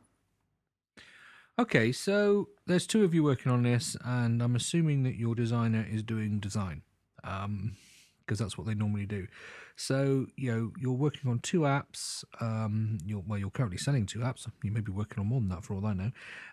Okay, 1.58 1.90
so 1.90 2.48
there's 2.66 2.86
two 2.86 3.02
of 3.02 3.14
you 3.14 3.24
working 3.24 3.50
on 3.50 3.62
this, 3.62 3.96
and 4.04 4.42
I'm 4.42 4.56
assuming 4.56 5.04
that 5.04 5.16
your 5.16 5.34
designer 5.34 5.86
is 5.90 6.02
doing 6.02 6.38
design, 6.38 6.82
because 7.22 7.44
um, 7.44 7.76
that's 8.26 8.58
what 8.58 8.66
they 8.66 8.74
normally 8.74 9.06
do. 9.06 9.26
So 9.74 10.26
you 10.36 10.52
know 10.52 10.72
you're 10.78 10.92
working 10.92 11.30
on 11.30 11.38
two 11.38 11.60
apps. 11.60 12.24
Um, 12.42 12.98
you're 13.06 13.22
well, 13.26 13.38
you're 13.38 13.50
currently 13.50 13.78
selling 13.78 14.04
two 14.04 14.18
apps. 14.18 14.46
You 14.62 14.70
may 14.70 14.80
be 14.80 14.92
working 14.92 15.18
on 15.18 15.28
more 15.28 15.40
than 15.40 15.48
that, 15.48 15.64
for 15.64 15.74
all 15.74 15.86
I 15.86 15.94
know. 15.94 16.10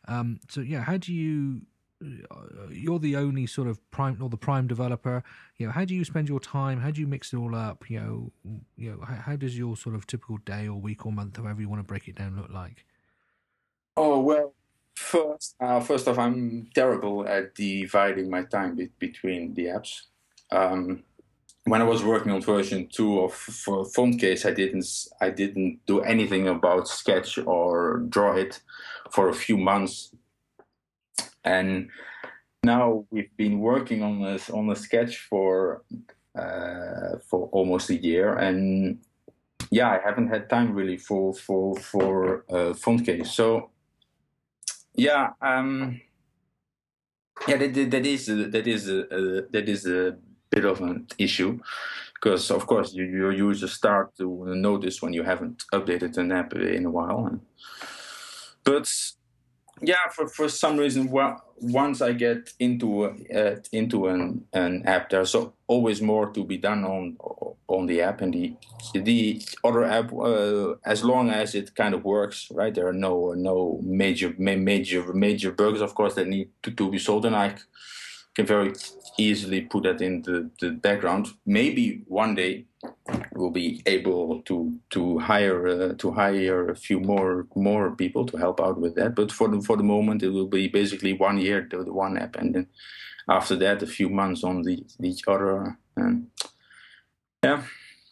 Um, 0.07 0.39
so 0.49 0.61
yeah, 0.61 0.83
how 0.83 0.95
do 0.95 1.13
you? 1.13 1.63
Uh, 2.01 2.69
you're 2.69 2.99
the 2.99 3.17
only 3.17 3.45
sort 3.45 3.67
of 3.67 3.79
prime 3.91 4.21
or 4.21 4.29
the 4.29 4.37
prime 4.37 4.67
developer. 4.67 5.21
You 5.57 5.65
know, 5.67 5.73
how 5.73 5.83
do 5.83 5.93
you 5.95 6.05
spend 6.05 6.29
your 6.29 6.39
time? 6.39 6.79
How 6.79 6.91
do 6.91 7.01
you 7.01 7.07
mix 7.07 7.33
it 7.33 7.37
all 7.37 7.55
up? 7.55 7.89
You 7.89 7.99
know, 7.99 8.31
you 8.77 8.91
know, 8.91 9.05
how, 9.05 9.15
how 9.15 9.35
does 9.35 9.57
your 9.57 9.75
sort 9.75 9.95
of 9.95 10.07
typical 10.07 10.37
day 10.37 10.67
or 10.67 10.79
week 10.79 11.05
or 11.05 11.11
month, 11.11 11.35
however 11.35 11.59
you 11.59 11.67
want 11.67 11.81
to 11.81 11.87
break 11.87 12.07
it 12.07 12.15
down, 12.15 12.37
look 12.37 12.49
like? 12.49 12.85
Oh 13.95 14.19
well, 14.19 14.53
First, 14.95 15.55
uh, 15.59 15.79
first 15.79 16.07
off, 16.07 16.17
I'm 16.17 16.69
terrible 16.73 17.27
at 17.27 17.55
dividing 17.55 18.29
my 18.29 18.43
time 18.43 18.75
be- 18.75 18.91
between 18.99 19.53
the 19.53 19.65
apps. 19.65 20.01
Um, 20.51 21.03
when 21.65 21.81
I 21.81 21.85
was 21.85 22.03
working 22.03 22.31
on 22.31 22.41
version 22.41 22.87
two 22.91 23.21
of 23.21 23.33
for 23.33 23.85
Case, 24.19 24.45
I 24.45 24.51
didn't 24.51 24.85
I 25.21 25.29
didn't 25.29 25.79
do 25.87 26.01
anything 26.01 26.47
about 26.47 26.87
Sketch 26.87 27.37
or 27.37 28.03
Drawit 28.09 28.59
for 29.11 29.29
a 29.29 29.33
few 29.33 29.57
months, 29.57 30.13
and 31.43 31.89
now 32.63 33.05
we've 33.11 33.35
been 33.37 33.59
working 33.59 34.03
on 34.03 34.21
this 34.21 34.49
on 34.49 34.67
the 34.67 34.75
sketch 34.75 35.17
for 35.29 35.83
uh, 36.35 37.17
for 37.29 37.49
almost 37.51 37.89
a 37.89 37.95
year, 37.95 38.33
and 38.33 38.99
yeah, 39.71 39.89
I 39.89 39.99
haven't 40.03 40.29
had 40.29 40.49
time 40.49 40.73
really 40.73 40.97
for 40.97 41.33
for 41.33 41.75
for 41.77 42.45
uh, 42.49 42.73
Case. 43.03 43.31
So 43.31 43.69
yeah, 44.95 45.29
um, 45.41 46.01
yeah, 47.47 47.57
that, 47.57 47.91
that 47.91 48.05
is 48.05 48.27
that 48.27 48.67
is 48.67 48.89
a, 48.89 49.45
that 49.51 49.67
is 49.67 49.85
a 49.87 50.15
bit 50.49 50.65
of 50.65 50.81
an 50.81 51.07
issue 51.17 51.59
because 52.13 52.51
of 52.51 52.67
course 52.67 52.93
you, 52.93 53.03
your 53.03 53.33
users 53.33 53.73
start 53.73 54.15
to 54.17 54.45
notice 54.55 55.01
when 55.01 55.13
you 55.13 55.23
haven't 55.23 55.63
updated 55.73 56.17
an 56.17 56.31
app 56.31 56.53
in 56.53 56.85
a 56.85 56.91
while. 56.91 57.39
But 58.63 58.89
yeah, 59.81 60.07
for, 60.11 60.27
for 60.27 60.49
some 60.49 60.77
reason, 60.77 61.09
well, 61.09 61.43
once 61.59 62.01
I 62.01 62.13
get 62.13 62.53
into 62.59 63.05
uh, 63.05 63.55
into 63.71 64.07
an, 64.07 64.45
an 64.53 64.83
app, 64.85 65.09
there's 65.09 65.35
always 65.67 66.01
more 66.01 66.29
to 66.31 66.43
be 66.43 66.57
done 66.57 66.83
on 66.83 67.17
on 67.67 67.85
the 67.87 68.01
app 68.01 68.21
and 68.21 68.33
the 68.33 68.55
the 68.93 69.41
other 69.63 69.83
app. 69.83 70.13
Uh, 70.13 70.75
as 70.85 71.03
long 71.03 71.29
as 71.29 71.55
it 71.55 71.75
kind 71.75 71.93
of 71.93 72.03
works, 72.03 72.49
right? 72.51 72.73
There 72.73 72.87
are 72.87 72.93
no 72.93 73.33
no 73.33 73.79
major 73.83 74.33
major 74.37 75.13
major 75.13 75.51
bugs, 75.51 75.81
of 75.81 75.95
course, 75.95 76.15
that 76.15 76.27
need 76.27 76.49
to, 76.63 76.71
to 76.71 76.91
be 76.91 76.99
solved, 76.99 77.25
and 77.25 77.35
I 77.35 77.55
can 78.35 78.45
very 78.45 78.73
easily 79.17 79.61
put 79.61 79.83
that 79.83 80.01
in 80.01 80.21
the, 80.23 80.49
the 80.59 80.71
background. 80.71 81.27
Maybe 81.45 82.03
one 82.07 82.35
day 82.35 82.65
we'll 83.35 83.51
be 83.51 83.81
able 83.85 84.41
to 84.43 84.79
to 84.91 85.19
hire 85.19 85.67
uh, 85.67 85.93
to 85.97 86.11
hire 86.11 86.69
a 86.69 86.75
few 86.75 86.99
more 86.99 87.47
more 87.55 87.95
people 87.95 88.25
to 88.25 88.37
help 88.37 88.61
out 88.61 88.79
with 88.79 88.95
that. 88.95 89.15
But 89.15 89.31
for 89.31 89.47
the 89.47 89.61
for 89.61 89.77
the 89.77 89.83
moment, 89.83 90.23
it 90.23 90.29
will 90.29 90.47
be 90.47 90.67
basically 90.67 91.13
one 91.13 91.37
year 91.37 91.63
to 91.65 91.83
the 91.83 91.93
one 91.93 92.17
app, 92.17 92.35
and 92.35 92.55
then 92.55 92.67
after 93.29 93.55
that, 93.57 93.83
a 93.83 93.87
few 93.87 94.09
months 94.09 94.43
on 94.43 94.61
the 94.61 94.85
the 94.99 95.15
other. 95.27 95.77
And 95.95 96.27
yeah. 97.43 97.63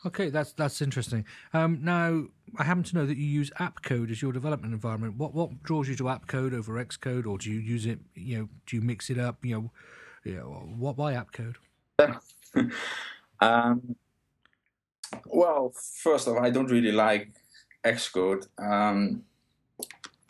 Okay, 0.04 0.30
that's 0.30 0.54
that's 0.54 0.82
interesting. 0.82 1.26
Um, 1.54 1.80
now, 1.84 2.26
I 2.58 2.64
happen 2.64 2.84
to 2.84 2.96
know 2.96 3.06
that 3.06 3.18
you 3.18 3.26
use 3.26 3.52
AppCode 3.60 4.10
as 4.10 4.22
your 4.22 4.32
development 4.32 4.74
environment. 4.74 5.18
What 5.18 5.34
what 5.34 5.62
draws 5.62 5.88
you 5.88 5.96
to 5.98 6.06
AppCode 6.06 6.54
over 6.54 6.84
Xcode, 6.84 7.28
or 7.28 7.38
do 7.38 7.52
you 7.52 7.60
use 7.60 7.86
it? 7.86 8.00
You 8.16 8.38
know, 8.40 8.50
do 8.66 8.76
you 8.76 8.82
mix 8.82 9.12
it 9.12 9.20
up? 9.20 9.46
You 9.46 9.56
know, 9.56 9.72
you 10.24 10.36
know 10.38 10.70
what 10.78 10.98
why 10.98 11.14
AppCode? 11.14 11.56
um, 13.40 13.96
well, 15.26 15.74
first 16.04 16.28
of 16.28 16.36
all, 16.36 16.44
I 16.44 16.50
don't 16.50 16.72
really 16.72 16.92
like 16.92 17.30
Xcode. 17.84 18.48
Um, 18.60 19.24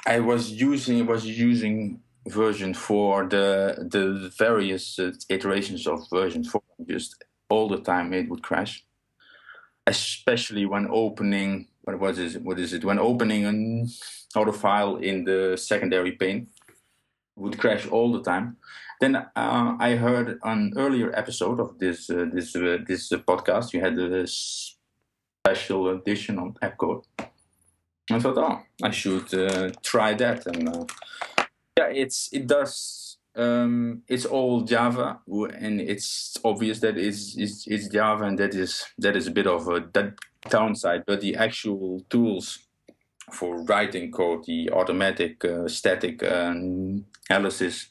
I 0.06 0.20
was 0.20 0.52
using 0.52 1.06
was 1.06 1.26
using 1.26 2.02
version 2.28 2.74
for 2.74 3.28
the 3.28 3.88
the 3.90 4.32
various 4.38 4.98
uh, 5.00 5.12
iterations 5.30 5.88
of 5.88 6.10
version 6.10 6.44
four. 6.44 6.64
Just 6.88 7.24
all 7.50 7.68
the 7.68 7.82
time 7.82 8.14
it 8.14 8.30
would 8.30 8.44
crash, 8.44 8.84
especially 9.88 10.66
when 10.66 10.88
opening. 10.92 11.68
What 11.84 12.00
was 12.00 12.20
it? 12.20 12.42
What 12.42 12.60
is 12.60 12.74
it? 12.74 12.86
When 12.86 13.00
opening 13.00 13.46
another 13.46 14.54
file 14.54 14.98
in 14.98 15.24
the 15.24 15.58
secondary 15.58 16.14
pane, 16.14 16.48
would 17.36 17.58
crash 17.58 17.88
all 17.88 18.12
the 18.12 18.22
time. 18.22 18.58
Then 19.02 19.16
uh, 19.16 19.28
I 19.80 19.96
heard 19.96 20.40
an 20.44 20.74
earlier 20.78 21.12
episode 21.16 21.60
of 21.60 21.80
this 21.80 22.08
uh, 22.12 22.28
this 22.32 22.56
uh, 22.56 22.78
this 22.86 23.10
podcast. 23.10 23.74
You 23.74 23.82
had 23.82 23.98
a 23.98 24.28
special 24.28 25.90
edition 25.90 26.38
on 26.38 26.54
AppCode. 26.62 27.04
I 28.12 28.20
thought, 28.20 28.38
oh, 28.38 28.60
I 28.84 28.92
should 28.92 29.34
uh, 29.34 29.72
try 29.82 30.14
that, 30.14 30.46
and 30.46 30.70
uh, 30.70 30.86
yeah, 31.80 31.88
it's 31.88 32.30
it 32.32 32.46
does. 32.46 33.18
Um, 33.36 34.04
it's 34.08 34.26
all 34.26 34.62
Java, 34.62 35.20
and 35.28 35.82
it's 35.82 36.38
obvious 36.44 36.80
that 36.82 36.98
it's, 36.98 37.36
it's, 37.38 37.66
it's 37.66 37.88
Java, 37.88 38.26
and 38.26 38.38
that 38.38 38.54
is 38.54 38.86
that 39.00 39.16
is 39.16 39.26
a 39.26 39.32
bit 39.32 39.48
of 39.48 39.68
a 39.68 39.80
downside. 40.48 41.06
But 41.08 41.22
the 41.22 41.38
actual 41.38 42.06
tools 42.08 42.60
for 43.32 43.64
writing 43.64 44.12
code, 44.12 44.46
the 44.46 44.70
automatic 44.72 45.44
uh, 45.44 45.68
static 45.68 46.22
analysis 46.22 47.88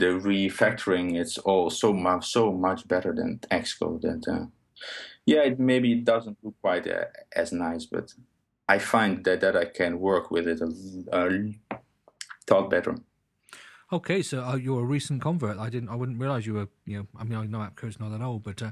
the 0.00 0.06
refactoring 0.06 1.18
it's 1.18 1.38
all 1.38 1.70
so 1.70 1.92
much 1.92 2.30
so 2.32 2.52
much 2.52 2.88
better 2.88 3.12
than 3.14 3.38
Xcode 3.50 4.02
that 4.02 4.26
uh, 4.28 4.46
yeah 5.26 5.42
it 5.42 5.60
maybe 5.60 5.92
it 5.92 6.04
doesn't 6.04 6.38
look 6.42 6.54
quite 6.60 6.86
uh, 6.88 7.04
as 7.36 7.52
nice 7.52 7.86
but 7.86 8.12
I 8.70 8.78
find 8.78 9.24
that 9.24 9.40
that 9.40 9.56
I 9.56 9.64
can 9.64 9.98
work 9.98 10.30
with 10.30 10.46
it 10.46 10.60
a, 10.60 10.70
a 11.12 11.52
thought 12.46 12.70
better. 12.70 12.94
Okay, 13.92 14.22
so 14.22 14.44
uh, 14.44 14.54
you're 14.54 14.82
a 14.82 14.84
recent 14.84 15.20
convert. 15.20 15.58
I 15.58 15.68
didn't. 15.68 15.88
I 15.88 15.96
wouldn't 15.96 16.20
realize 16.20 16.46
you 16.46 16.54
were. 16.54 16.68
You 16.86 16.98
know, 16.98 17.06
I 17.18 17.24
mean, 17.24 17.36
I 17.36 17.46
know 17.46 17.58
AppCode's 17.58 17.98
not 17.98 18.10
that 18.12 18.22
old, 18.22 18.44
but 18.44 18.62
uh, 18.62 18.70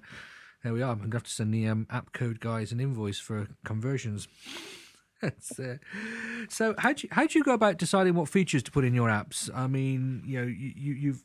there 0.62 0.73
we 0.73 0.83
are. 0.83 0.93
I'm 0.93 0.99
going 0.99 1.11
to 1.11 1.17
have 1.17 1.25
to 1.25 1.31
send 1.31 1.53
the 1.53 1.67
um, 1.67 1.88
AppCode 1.91 2.38
guys 2.38 2.71
an 2.71 2.79
invoice 2.79 3.19
for 3.19 3.49
conversions. 3.64 4.29
Uh, 5.22 5.74
so 6.48 6.74
how 6.78 6.92
do 6.92 7.02
you, 7.02 7.09
how 7.12 7.26
do 7.26 7.38
you 7.38 7.44
go 7.44 7.52
about 7.52 7.76
deciding 7.78 8.14
what 8.14 8.28
features 8.28 8.62
to 8.62 8.70
put 8.70 8.85
in 8.85 8.94
your 8.94 9.09
apps? 9.09 9.50
I 9.54 9.66
mean, 9.66 10.22
you 10.24 10.40
know, 10.40 10.46
you, 10.46 10.92
you've 10.94 11.22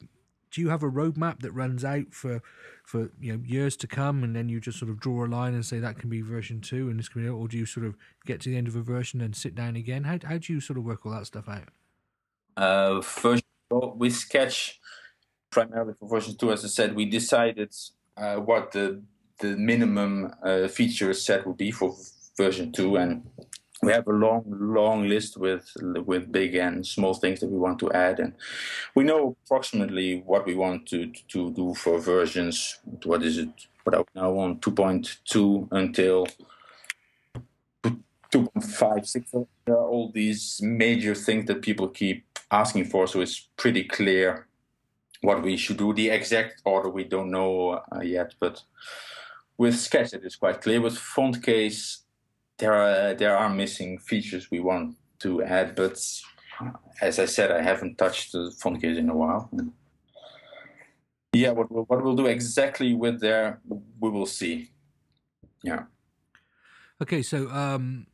do 0.53 0.62
you 0.62 0.69
have 0.69 0.84
a 0.84 0.89
roadmap 0.89 1.41
that 1.41 1.51
runs 1.51 1.84
out 1.84 2.13
for 2.13 2.41
for 2.84 3.10
you 3.19 3.34
know 3.34 3.43
years 3.43 3.75
to 3.77 3.88
come, 3.88 4.23
and 4.23 4.36
then 4.36 4.49
you 4.49 4.62
just 4.62 4.77
sort 4.77 4.91
of 4.91 4.99
draw 4.99 5.25
a 5.25 5.27
line 5.27 5.53
and 5.53 5.65
say 5.65 5.79
that 5.79 5.97
can 5.97 6.10
be 6.10 6.21
version 6.21 6.62
two, 6.62 6.89
and 6.89 6.99
this 6.99 7.10
can 7.10 7.23
be, 7.23 7.27
or 7.27 7.47
do 7.47 7.58
you 7.58 7.65
sort 7.65 7.86
of 7.86 7.95
get 8.25 8.39
to 8.41 8.49
the 8.49 8.58
end 8.58 8.67
of 8.67 8.75
a 8.75 8.82
version 8.82 9.19
and 9.19 9.36
sit 9.36 9.56
down 9.56 9.75
again? 9.75 10.03
How 10.03 10.19
how 10.23 10.38
do 10.38 10.53
you 10.53 10.62
sort 10.62 10.77
of 10.77 10.86
work 10.86 11.06
all 11.06 11.12
that 11.12 11.25
stuff 11.25 11.49
out? 11.49 11.69
Uh, 12.56 13.01
first, 13.01 13.43
we 13.95 14.12
sketch 14.12 14.79
primarily 15.49 15.93
for 15.99 16.08
version 16.08 16.38
two. 16.38 16.51
As 16.51 16.63
I 16.63 16.67
said, 16.67 16.95
we 16.95 17.06
decided 17.06 17.73
uh, 18.15 18.36
what 18.36 18.71
the 18.71 19.01
the 19.39 19.58
minimum 19.58 20.34
uh, 20.43 20.67
feature 20.67 21.13
set 21.13 21.47
would 21.47 21.58
be 21.58 21.71
for 21.71 21.95
version 22.38 22.71
two, 22.71 22.95
and 22.97 23.27
we 23.84 23.91
have 23.91 24.08
a 24.08 24.13
long, 24.13 24.43
long 24.48 25.08
list 25.08 25.38
with 25.38 25.72
with 26.06 26.32
big 26.32 26.56
and 26.56 26.86
small 26.86 27.13
things 27.13 27.39
that 27.39 27.50
we 27.50 27.58
want 27.58 27.80
to 27.80 27.91
add, 27.91 28.19
and 28.19 28.34
we 28.96 29.04
know 29.04 29.36
approximately 29.46 30.22
what 30.26 30.46
we 30.46 30.56
want 30.56 30.88
to 30.88 31.12
to 31.30 31.52
do 31.52 31.74
for 31.74 32.00
versions. 32.00 32.80
What 33.04 33.24
is 33.24 33.38
it? 33.38 33.50
What 33.84 33.96
are 33.96 34.06
now 34.15 34.38
on 34.38 34.60
2.2 34.60 35.67
until 35.72 36.28
2.5, 37.84 39.06
6? 39.06 39.32
There 39.65 39.76
are 39.76 39.88
all 39.88 40.10
these 40.10 40.62
major 40.63 41.13
things 41.13 41.48
that 41.48 41.62
people 41.62 41.89
keep 41.89 42.26
asking 42.50 42.86
for, 42.86 43.08
so 43.08 43.19
it's 43.19 43.50
pretty 43.58 43.84
clear 43.84 44.48
what 45.22 45.41
we 45.43 45.58
should 45.58 45.78
do. 45.78 45.93
The 45.93 46.10
exact 46.10 46.62
order 46.63 46.89
we 46.89 47.04
don't 47.04 47.30
know 47.30 47.82
uh, 47.93 48.02
yet, 48.02 48.36
but 48.39 48.63
with 49.58 49.78
Sketch 49.78 50.13
it 50.13 50.24
is 50.24 50.38
quite 50.38 50.62
clear. 50.62 50.80
With 50.80 50.98
Fontcase 50.98 52.04
there 52.58 52.74
are 52.74 53.13
there 53.13 53.38
are 53.38 53.50
missing 53.50 53.98
features 53.98 54.52
we 54.52 54.60
want 54.60 54.96
to 55.20 55.44
add, 55.44 55.76
but 55.76 55.98
as 57.02 57.20
I 57.20 57.26
said, 57.26 57.52
I 57.52 57.62
haven't 57.62 57.98
touched 57.98 58.34
the 58.34 58.52
phone 58.62 58.80
Fontcase 58.80 58.98
in 58.98 59.10
a 59.10 59.16
while. 59.16 59.50
Yeah, 61.34 61.52
what 61.52 61.72
what 61.72 62.04
we'll 62.04 62.16
do 62.16 62.28
exactly 62.28 62.94
with 62.94 63.20
there, 63.20 63.60
we 64.00 64.10
will 64.10 64.26
see. 64.26 64.72
Yeah. 65.63 65.84
Okay, 67.02 67.22
so 67.22 67.50
um, 67.50 68.06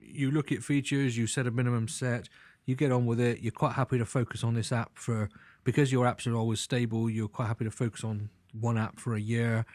you 0.00 0.30
look 0.30 0.50
at 0.50 0.62
features, 0.62 1.16
you 1.16 1.26
set 1.26 1.46
a 1.46 1.50
minimum 1.50 1.88
set, 1.88 2.28
you 2.64 2.74
get 2.74 2.90
on 2.90 3.04
with 3.04 3.20
it. 3.20 3.40
You're 3.40 3.52
quite 3.52 3.74
happy 3.74 3.98
to 3.98 4.06
focus 4.06 4.42
on 4.42 4.54
this 4.54 4.72
app 4.72 4.92
for 4.94 5.28
because 5.62 5.92
your 5.92 6.06
apps 6.06 6.26
are 6.26 6.34
always 6.34 6.60
stable. 6.60 7.10
You're 7.10 7.28
quite 7.28 7.48
happy 7.48 7.64
to 7.64 7.70
focus 7.70 8.02
on 8.02 8.30
one 8.52 8.78
app 8.78 8.98
for 8.98 9.14
a 9.14 9.20
year 9.20 9.66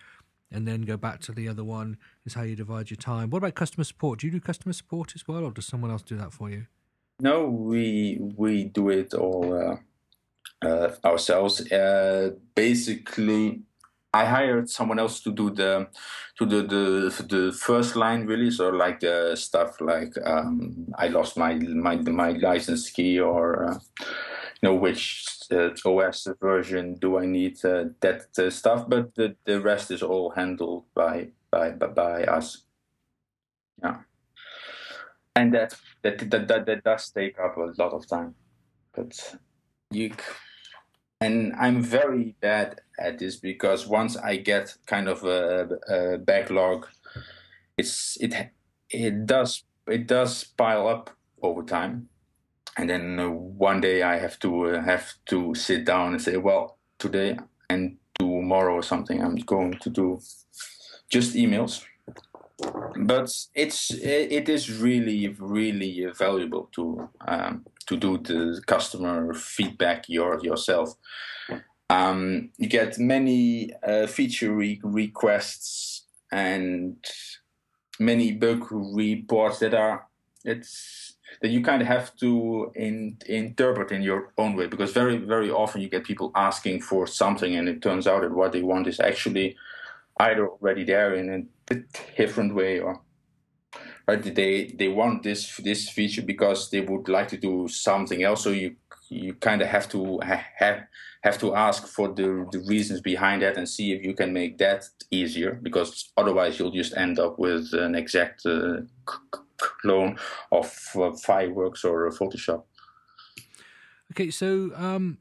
and 0.51 0.67
then 0.67 0.81
go 0.81 0.97
back 0.97 1.19
to 1.21 1.31
the 1.31 1.47
other 1.47 1.63
one 1.63 1.97
is 2.25 2.33
how 2.33 2.43
you 2.43 2.55
divide 2.55 2.89
your 2.89 2.97
time. 2.97 3.29
What 3.29 3.39
about 3.39 3.55
customer 3.55 3.83
support? 3.83 4.19
Do 4.19 4.27
you 4.27 4.31
do 4.31 4.39
customer 4.39 4.73
support 4.73 5.13
as 5.15 5.27
well, 5.27 5.43
or 5.43 5.51
does 5.51 5.65
someone 5.65 5.91
else 5.91 6.01
do 6.01 6.15
that 6.17 6.33
for 6.33 6.49
you? 6.49 6.67
No, 7.19 7.45
we 7.49 8.19
we 8.35 8.65
do 8.65 8.89
it 8.89 9.13
all 9.13 9.53
uh, 9.53 10.67
uh, 10.67 10.91
ourselves. 11.03 11.71
Uh, 11.71 12.31
basically, 12.53 13.61
I 14.13 14.25
hired 14.25 14.69
someone 14.69 14.99
else 14.99 15.21
to 15.21 15.31
do 15.31 15.49
the 15.49 15.87
to 16.37 16.45
do 16.45 16.61
the 16.67 17.25
the 17.27 17.51
first 17.51 17.95
line 17.95 18.25
really. 18.25 18.51
So 18.51 18.69
like 18.69 18.99
the 18.99 19.35
stuff 19.35 19.79
like 19.81 20.13
um, 20.25 20.87
I 20.97 21.07
lost 21.07 21.37
my 21.37 21.55
my 21.55 21.95
my 21.95 22.31
license 22.31 22.89
key 22.89 23.19
or 23.19 23.71
uh, 23.71 23.79
know 24.63 24.75
which 24.75 25.25
uh, 25.51 25.69
OS 25.85 26.27
version 26.41 26.95
do 26.95 27.17
I 27.17 27.25
need 27.25 27.63
uh, 27.63 27.85
that 28.01 28.27
uh, 28.37 28.49
stuff, 28.49 28.87
but 28.87 29.15
the, 29.15 29.35
the 29.45 29.61
rest 29.61 29.91
is 29.91 30.01
all 30.01 30.31
handled 30.31 30.85
by 30.93 31.29
by 31.51 31.71
by, 31.71 31.87
by 31.87 32.23
us. 32.23 32.63
Yeah, 33.81 33.97
and 35.35 35.53
that, 35.53 35.75
that 36.01 36.29
that 36.29 36.47
that 36.47 36.65
that 36.65 36.83
does 36.83 37.09
take 37.11 37.39
up 37.39 37.57
a 37.57 37.73
lot 37.77 37.93
of 37.93 38.07
time, 38.07 38.35
but 38.93 39.35
you 39.91 40.11
and 41.21 41.53
I'm 41.57 41.81
very 41.81 42.35
bad 42.41 42.81
at 42.99 43.19
this 43.19 43.37
because 43.37 43.87
once 43.87 44.17
I 44.17 44.37
get 44.37 44.75
kind 44.85 45.07
of 45.07 45.23
a, 45.23 45.69
a 45.87 46.17
backlog, 46.17 46.87
it's 47.77 48.17
it 48.19 48.33
it 48.89 49.25
does 49.25 49.63
it 49.87 50.07
does 50.07 50.43
pile 50.43 50.87
up 50.87 51.09
over 51.41 51.63
time 51.63 52.09
and 52.77 52.89
then 52.89 53.19
uh, 53.19 53.29
one 53.29 53.81
day 53.81 54.03
I 54.03 54.17
have 54.17 54.39
to 54.39 54.67
uh, 54.67 54.83
have 54.83 55.13
to 55.27 55.55
sit 55.55 55.85
down 55.85 56.13
and 56.13 56.21
say, 56.21 56.37
well, 56.37 56.77
today 56.99 57.37
and 57.69 57.97
tomorrow 58.19 58.75
or 58.75 58.83
something, 58.83 59.21
I'm 59.21 59.35
going 59.35 59.77
to 59.79 59.89
do 59.89 60.19
just 61.09 61.35
emails. 61.35 61.83
But 62.97 63.31
it's 63.53 63.91
it 63.91 64.47
is 64.47 64.79
really 64.79 65.27
really 65.27 66.07
valuable 66.17 66.69
to 66.75 67.09
um, 67.27 67.65
to 67.87 67.97
do 67.97 68.17
the 68.17 68.61
customer 68.65 69.33
feedback 69.33 70.05
your 70.07 70.39
yourself. 70.41 70.95
Um, 71.89 72.49
you 72.57 72.67
get 72.67 72.97
many 72.97 73.73
uh, 73.83 74.07
feature 74.07 74.53
re- 74.53 74.81
requests 74.83 76.05
and 76.31 76.97
many 77.99 78.31
bug 78.31 78.67
reports 78.71 79.59
that 79.59 79.73
are 79.73 80.07
it's 80.43 81.04
that 81.41 81.49
you 81.49 81.61
kind 81.61 81.81
of 81.81 81.87
have 81.87 82.15
to 82.17 82.71
in, 82.75 83.17
interpret 83.27 83.91
in 83.91 84.01
your 84.01 84.31
own 84.37 84.55
way 84.55 84.67
because 84.67 84.91
very 84.91 85.17
very 85.17 85.49
often 85.49 85.81
you 85.81 85.89
get 85.89 86.03
people 86.03 86.31
asking 86.35 86.81
for 86.81 87.07
something 87.07 87.55
and 87.55 87.67
it 87.67 87.81
turns 87.81 88.07
out 88.07 88.21
that 88.21 88.31
what 88.31 88.51
they 88.51 88.61
want 88.61 88.87
is 88.87 88.99
actually 88.99 89.55
either 90.19 90.47
already 90.47 90.83
there 90.83 91.13
in 91.13 91.49
a 91.71 91.75
different 92.17 92.53
way 92.55 92.79
or 92.79 93.01
right 94.07 94.35
they 94.35 94.73
they 94.77 94.87
want 94.87 95.23
this 95.23 95.57
this 95.57 95.89
feature 95.89 96.21
because 96.21 96.69
they 96.69 96.81
would 96.81 97.07
like 97.09 97.27
to 97.27 97.37
do 97.37 97.67
something 97.67 98.23
else. 98.23 98.43
So 98.43 98.51
you 98.51 98.75
you 99.09 99.33
kind 99.35 99.61
of 99.61 99.67
have 99.67 99.89
to 99.89 100.19
have 100.21 100.83
have 101.23 101.39
to 101.39 101.55
ask 101.55 101.87
for 101.87 102.09
the, 102.09 102.47
the 102.51 102.63
reasons 102.67 103.01
behind 103.01 103.41
that 103.41 103.57
and 103.57 103.67
see 103.67 103.93
if 103.93 104.03
you 104.03 104.13
can 104.13 104.31
make 104.31 104.59
that 104.59 104.83
easier 105.09 105.59
because 105.63 106.11
otherwise 106.17 106.59
you'll 106.59 106.71
just 106.71 106.95
end 106.95 107.17
up 107.17 107.39
with 107.39 107.73
an 107.73 107.95
exact 107.95 108.45
uh, 108.45 108.81
clone 109.57 110.17
of 110.51 110.73
uh, 110.95 111.11
fireworks 111.11 111.83
or 111.83 112.09
Photoshop. 112.11 112.63
Okay, 114.11 114.29
so 114.29 114.71
um, 114.75 115.17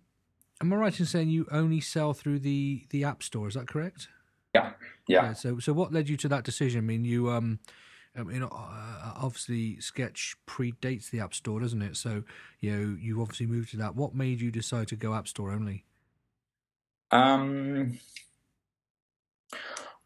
am 0.60 0.72
I 0.72 0.76
right 0.76 1.00
in 1.00 1.06
saying 1.06 1.28
you 1.28 1.46
only 1.50 1.80
sell 1.80 2.12
through 2.12 2.40
the 2.40 2.86
the 2.90 3.04
App 3.04 3.22
Store? 3.22 3.48
Is 3.48 3.54
that 3.54 3.66
correct? 3.66 4.08
Yeah, 4.54 4.72
yeah. 5.08 5.24
yeah 5.24 5.32
so, 5.32 5.58
so 5.58 5.72
what 5.72 5.92
led 5.92 6.08
you 6.08 6.16
to 6.18 6.28
that 6.28 6.44
decision? 6.44 6.78
I 6.78 6.82
mean, 6.82 7.04
you 7.04 7.30
um, 7.30 7.58
I 8.16 8.22
mean, 8.22 8.42
uh, 8.42 8.48
obviously 9.16 9.80
Sketch 9.80 10.36
predates 10.46 11.10
the 11.10 11.20
App 11.20 11.34
Store, 11.34 11.60
doesn't 11.60 11.82
it? 11.82 11.96
So 11.96 12.22
you 12.60 12.72
know, 12.72 12.96
you 13.00 13.20
obviously 13.20 13.46
moved 13.46 13.70
to 13.70 13.76
that. 13.78 13.96
What 13.96 14.14
made 14.14 14.40
you 14.40 14.50
decide 14.50 14.88
to 14.88 14.96
go 14.96 15.14
App 15.14 15.28
Store 15.28 15.50
only? 15.50 15.84
Um. 17.10 17.98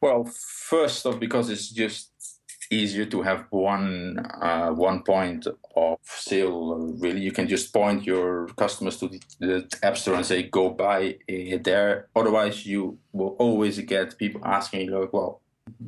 Well, 0.01 0.25
first 0.25 1.05
off, 1.07 1.19
because 1.19 1.51
it's 1.51 1.69
just 1.69 2.38
easier 2.71 3.07
to 3.07 3.23
have 3.23 3.47
one 3.51 4.19
uh, 4.41 4.71
one 4.71 5.03
point 5.03 5.47
of 5.77 5.99
sale. 6.03 6.77
Really, 6.99 7.21
you 7.21 7.33
can 7.33 7.49
just 7.49 7.73
point 7.73 8.05
your 8.05 8.49
customers 8.57 8.97
to 8.99 9.09
the, 9.09 9.21
the 9.41 9.79
app 9.83 9.97
store 9.97 10.15
and 10.15 10.27
say, 10.27 10.43
"Go 10.45 10.71
buy 10.71 11.19
it 11.27 11.65
there." 11.65 12.09
Otherwise, 12.15 12.67
you 12.67 12.99
will 13.13 13.37
always 13.39 13.79
get 13.81 14.19
people 14.19 14.41
asking 14.45 14.91
like, 14.91 15.13
"Well, 15.13 15.41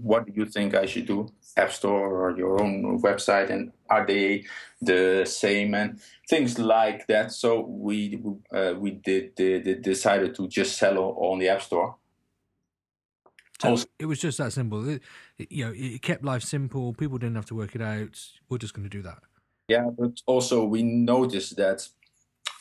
what 0.02 0.26
do 0.26 0.32
you 0.34 0.46
think 0.46 0.74
I 0.74 0.86
should 0.86 1.06
do? 1.06 1.28
App 1.56 1.72
Store 1.72 2.30
or 2.30 2.38
your 2.38 2.62
own 2.62 3.00
website, 3.02 3.50
and 3.50 3.72
are 3.88 4.06
they 4.06 4.44
the 4.80 5.24
same?" 5.26 5.74
And 5.74 6.00
things 6.28 6.58
like 6.58 7.06
that. 7.08 7.32
So 7.32 7.60
we 7.60 8.22
uh, 8.52 8.74
we 8.78 8.92
did, 8.92 9.34
did, 9.34 9.82
decided 9.82 10.34
to 10.36 10.48
just 10.48 10.78
sell 10.78 10.98
on 10.98 11.38
the 11.38 11.48
App 11.48 11.62
Store 11.62 11.96
so 13.60 13.76
it 13.98 14.06
was 14.06 14.18
just 14.18 14.38
that 14.38 14.52
simple. 14.52 14.88
It, 14.88 15.02
you 15.38 15.64
know, 15.64 15.72
it 15.74 16.02
kept 16.02 16.24
life 16.24 16.42
simple. 16.42 16.92
People 16.92 17.18
didn't 17.18 17.36
have 17.36 17.46
to 17.46 17.54
work 17.54 17.74
it 17.74 17.82
out. 17.82 18.18
We're 18.48 18.58
just 18.58 18.74
going 18.74 18.88
to 18.88 18.90
do 18.90 19.02
that. 19.02 19.18
Yeah, 19.68 19.88
but 19.96 20.20
also 20.26 20.64
we 20.64 20.82
noticed 20.82 21.56
that 21.56 21.86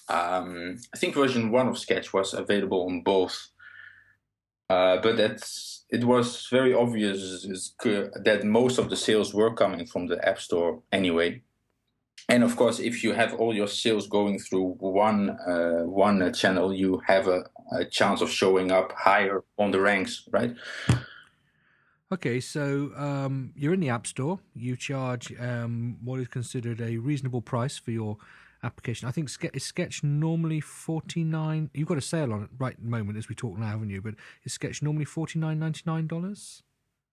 um, 0.09 0.77
I 0.93 0.97
think 0.97 1.15
version 1.15 1.51
one 1.51 1.67
of 1.67 1.77
Sketch 1.77 2.13
was 2.13 2.33
available 2.33 2.85
on 2.85 3.01
both, 3.01 3.49
uh, 4.69 4.97
but 5.01 5.17
that's 5.17 5.85
it 5.89 6.03
was 6.03 6.47
very 6.51 6.73
obvious 6.73 7.41
that 8.23 8.41
most 8.43 8.77
of 8.77 8.89
the 8.89 8.95
sales 8.95 9.33
were 9.33 9.53
coming 9.53 9.87
from 9.87 10.07
the 10.07 10.27
App 10.27 10.39
Store 10.39 10.81
anyway. 10.91 11.41
And 12.29 12.43
of 12.43 12.55
course, 12.55 12.79
if 12.79 13.03
you 13.03 13.13
have 13.13 13.33
all 13.33 13.55
your 13.55 13.67
sales 13.67 14.07
going 14.07 14.37
through 14.37 14.75
one 14.79 15.31
uh, 15.31 15.81
one 15.83 16.31
channel, 16.33 16.71
you 16.71 17.01
have 17.07 17.27
a, 17.27 17.43
a 17.71 17.85
chance 17.85 18.21
of 18.21 18.29
showing 18.29 18.71
up 18.71 18.91
higher 18.91 19.43
on 19.57 19.71
the 19.71 19.81
ranks, 19.81 20.27
right? 20.29 20.55
Okay, 22.11 22.39
so 22.39 22.91
um, 22.95 23.51
you're 23.55 23.73
in 23.73 23.79
the 23.79 23.89
App 23.89 24.05
Store. 24.05 24.39
You 24.55 24.75
charge 24.75 25.33
um, 25.39 25.97
what 26.03 26.19
is 26.19 26.27
considered 26.27 26.81
a 26.81 26.97
reasonable 26.97 27.41
price 27.41 27.79
for 27.79 27.91
your 27.91 28.17
application. 28.63 29.07
I 29.07 29.11
think 29.11 29.29
Sketch, 29.29 29.55
is 29.55 29.63
Sketch 29.63 30.03
normally 30.03 30.61
forty 30.61 31.23
nine. 31.23 31.71
You've 31.73 31.87
got 31.87 31.97
a 31.97 32.01
sale 32.01 32.31
on 32.31 32.43
it 32.43 32.49
right 32.59 32.73
at 32.73 32.83
the 32.83 32.89
moment 32.89 33.17
as 33.17 33.27
we 33.27 33.35
talk 33.35 33.57
now, 33.57 33.67
haven't 33.67 33.89
you? 33.89 34.01
But 34.03 34.13
is 34.43 34.53
Sketch 34.53 34.83
normally 34.83 35.05
forty 35.05 35.39
nine 35.39 35.57
ninety 35.57 35.81
nine 35.85 36.05
dollars? 36.05 36.61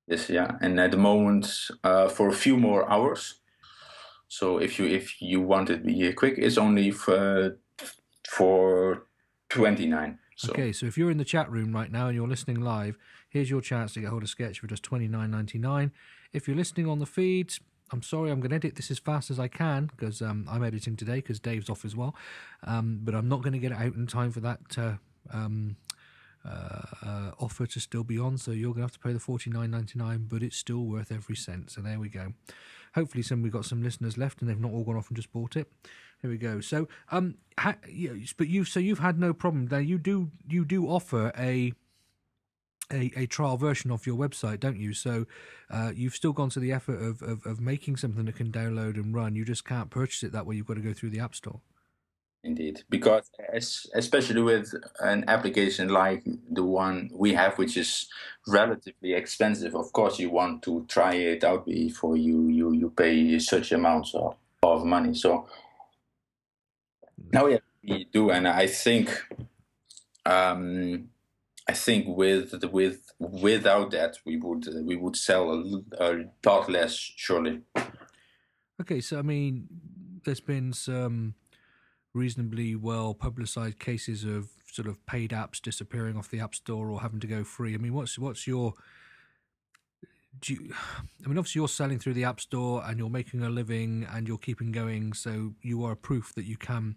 Yes, 0.07 0.29
yeah, 0.29 0.59
and 0.61 0.79
at 0.79 0.90
the 0.90 0.98
moment, 0.98 1.70
uh, 1.83 2.09
for 2.09 2.29
a 2.29 2.35
few 2.35 2.57
more 2.59 2.88
hours. 2.90 3.40
So 4.29 4.59
if 4.59 4.79
you 4.79 4.87
if 4.87 5.21
you 5.21 5.41
want 5.41 5.71
it 5.71 5.85
be 5.85 6.12
quick, 6.12 6.35
it's 6.39 6.59
only 6.59 6.91
for 6.91 7.59
for 8.29 9.07
twenty 9.49 9.87
nine. 9.87 10.19
So. 10.37 10.53
Okay, 10.53 10.73
so 10.73 10.85
if 10.85 10.99
you're 10.99 11.11
in 11.11 11.17
the 11.17 11.25
chat 11.25 11.51
room 11.51 11.75
right 11.75 11.91
now 11.91 12.09
and 12.09 12.15
you're 12.15 12.29
listening 12.29 12.61
live, 12.61 12.99
here's 13.31 13.49
your 13.49 13.62
chance 13.62 13.95
to 13.95 14.01
get 14.01 14.11
hold 14.11 14.23
of 14.23 14.29
Sketch 14.29 14.61
for 14.61 14.67
just 14.67 14.83
twenty 14.83 15.09
nine 15.09 15.31
ninety 15.31 15.59
nine. 15.59 15.93
If 16.33 16.47
you're 16.47 16.57
listening 16.57 16.89
on 16.89 16.99
the 16.99 17.07
feeds, 17.07 17.61
I'm 17.93 18.03
sorry, 18.03 18.31
I'm 18.31 18.41
going 18.41 18.51
to 18.51 18.57
edit 18.57 18.77
this 18.77 18.91
as 18.91 18.99
fast 18.99 19.31
as 19.31 19.39
I 19.39 19.49
can 19.49 19.87
because 19.87 20.21
um, 20.21 20.47
I'm 20.51 20.65
editing 20.65 20.97
today 20.97 21.17
because 21.17 21.39
Dave's 21.39 21.71
off 21.71 21.85
as 21.85 21.95
well. 21.95 22.15
Um, 22.65 23.01
but 23.03 23.15
I'm 23.15 23.29
not 23.29 23.43
going 23.43 23.53
to 23.53 23.59
get 23.59 23.73
it 23.73 23.79
out 23.79 23.95
in 23.95 24.07
time 24.07 24.33
for 24.33 24.41
that 24.41 24.61
uh, 24.77 24.95
um, 25.33 25.77
uh, 26.45 26.83
uh, 27.03 27.31
offer 27.39 27.67
to 27.67 27.81
still 27.81 28.05
be 28.05 28.19
on. 28.19 28.39
So 28.39 28.51
you're 28.51 28.73
going 28.73 28.87
to 28.87 28.93
have 28.93 28.93
to 28.93 28.99
pay 28.99 29.12
the 29.12 29.21
forty 29.21 29.51
nine 29.51 29.71
ninety 29.71 29.99
nine, 29.99 30.27
but 30.29 30.43
it's 30.43 30.57
still 30.57 30.85
worth 30.85 31.12
every 31.12 31.37
cent. 31.37 31.71
So 31.71 31.81
there 31.81 31.99
we 31.99 32.09
go. 32.09 32.33
Hopefully, 32.96 33.22
some 33.22 33.42
we've 33.42 33.52
got 33.52 33.64
some 33.64 33.82
listeners 33.82 34.18
left, 34.18 34.40
and 34.40 34.50
they've 34.50 34.59
not 34.59 34.72
all 34.72 34.82
gone 34.82 34.96
off 34.96 35.09
and 35.09 35.16
just 35.16 35.32
bought 35.32 35.54
it. 35.54 35.70
Here 36.20 36.30
we 36.30 36.38
go. 36.38 36.61
So, 36.61 36.88
um, 37.12 37.37
ha, 37.59 37.76
but 38.37 38.48
you 38.48 38.64
so 38.64 38.80
you've 38.80 38.98
had 38.98 39.20
no 39.20 39.32
problem 39.32 39.66
there. 39.66 39.80
You 39.80 39.98
do 39.98 40.32
you 40.48 40.64
do 40.64 40.88
offer 40.88 41.30
a 41.38 41.72
a, 42.92 43.12
a 43.16 43.26
trial 43.26 43.56
version 43.56 43.90
of 43.90 44.06
your 44.06 44.16
website, 44.16 44.61
don't 44.61 44.78
you? 44.78 44.94
So 44.94 45.26
uh, 45.70 45.92
you've 45.94 46.14
still 46.14 46.32
gone 46.32 46.50
to 46.50 46.61
the 46.61 46.72
effort 46.72 47.02
of, 47.02 47.20
of, 47.22 47.44
of 47.44 47.61
making 47.61 47.96
something 47.96 48.24
that 48.26 48.37
can 48.37 48.52
download 48.52 48.94
and 48.94 49.14
run. 49.14 49.35
You 49.35 49.44
just 49.44 49.64
can't 49.64 49.90
purchase 49.90 50.22
it 50.22 50.32
that 50.32 50.46
way. 50.46 50.56
You've 50.56 50.66
got 50.66 50.74
to 50.74 50.80
go 50.80 50.92
through 50.92 51.11
the 51.11 51.20
App 51.20 51.35
Store. 51.35 51.61
Indeed, 52.46 52.85
because 52.88 53.28
especially 53.92 54.40
with 54.40 54.72
an 55.00 55.24
application 55.26 55.88
like 55.88 56.22
the 56.48 56.62
one 56.62 57.11
we 57.12 57.35
have, 57.35 57.59
which 57.59 57.76
is 57.76 58.06
relatively 58.46 59.14
expensive, 59.14 59.74
of 59.74 59.92
course 59.92 60.20
you 60.20 60.30
want 60.30 60.62
to 60.62 60.87
try 60.88 61.14
it 61.14 61.42
out 61.42 61.66
before 61.66 62.16
you 62.16 62.46
you, 62.46 62.72
you 62.72 62.90
pay 62.90 63.40
such 63.40 63.72
amounts 63.72 64.14
of, 64.14 64.37
of 64.62 64.85
money. 64.85 65.12
So 65.14 65.48
now 67.32 67.46
yeah, 67.46 67.59
we 67.82 68.04
do, 68.12 68.30
and 68.30 68.46
I 68.46 68.68
think 68.68 69.11
um, 70.24 71.09
I 71.68 71.72
think 71.72 72.06
with 72.06 72.54
with 72.72 73.12
without 73.18 73.90
that 73.90 74.18
we 74.24 74.37
would 74.37 74.68
we 74.85 74.94
would 74.94 75.16
sell 75.16 75.50
a, 75.50 75.82
a 75.98 76.24
lot 76.44 76.70
less 76.70 76.94
surely. 76.94 77.62
Okay, 78.80 79.00
so 79.00 79.18
I 79.18 79.22
mean, 79.22 79.66
there's 80.22 80.40
been 80.40 80.72
some 80.72 81.35
reasonably 82.16 82.74
well 82.74 83.14
publicized 83.14 83.79
cases 83.79 84.24
of 84.24 84.48
sort 84.70 84.88
of 84.88 85.05
paid 85.07 85.31
apps 85.31 85.61
disappearing 85.61 86.16
off 86.16 86.31
the 86.31 86.40
app 86.40 86.55
store 86.55 86.90
or 86.90 87.00
having 87.00 87.20
to 87.20 87.26
go 87.26 87.44
free. 87.44 87.74
I 87.74 87.79
mean, 87.79 87.94
what's 87.94 88.18
what's 88.18 88.46
your 88.46 88.74
do 90.40 90.55
you, 90.55 90.74
I 91.24 91.29
mean, 91.29 91.38
obviously 91.38 91.61
you're 91.61 91.68
selling 91.68 91.98
through 91.98 92.14
the 92.14 92.24
app 92.24 92.40
store 92.40 92.83
and 92.85 92.98
you're 92.98 93.11
making 93.11 93.42
a 93.42 93.50
living 93.50 94.07
and 94.12 94.26
you're 94.26 94.38
keeping 94.38 94.72
going, 94.72 95.12
so 95.12 95.55
you 95.62 95.85
are 95.85 95.94
proof 95.94 96.35
that 96.35 96.44
you 96.44 96.57
can 96.57 96.96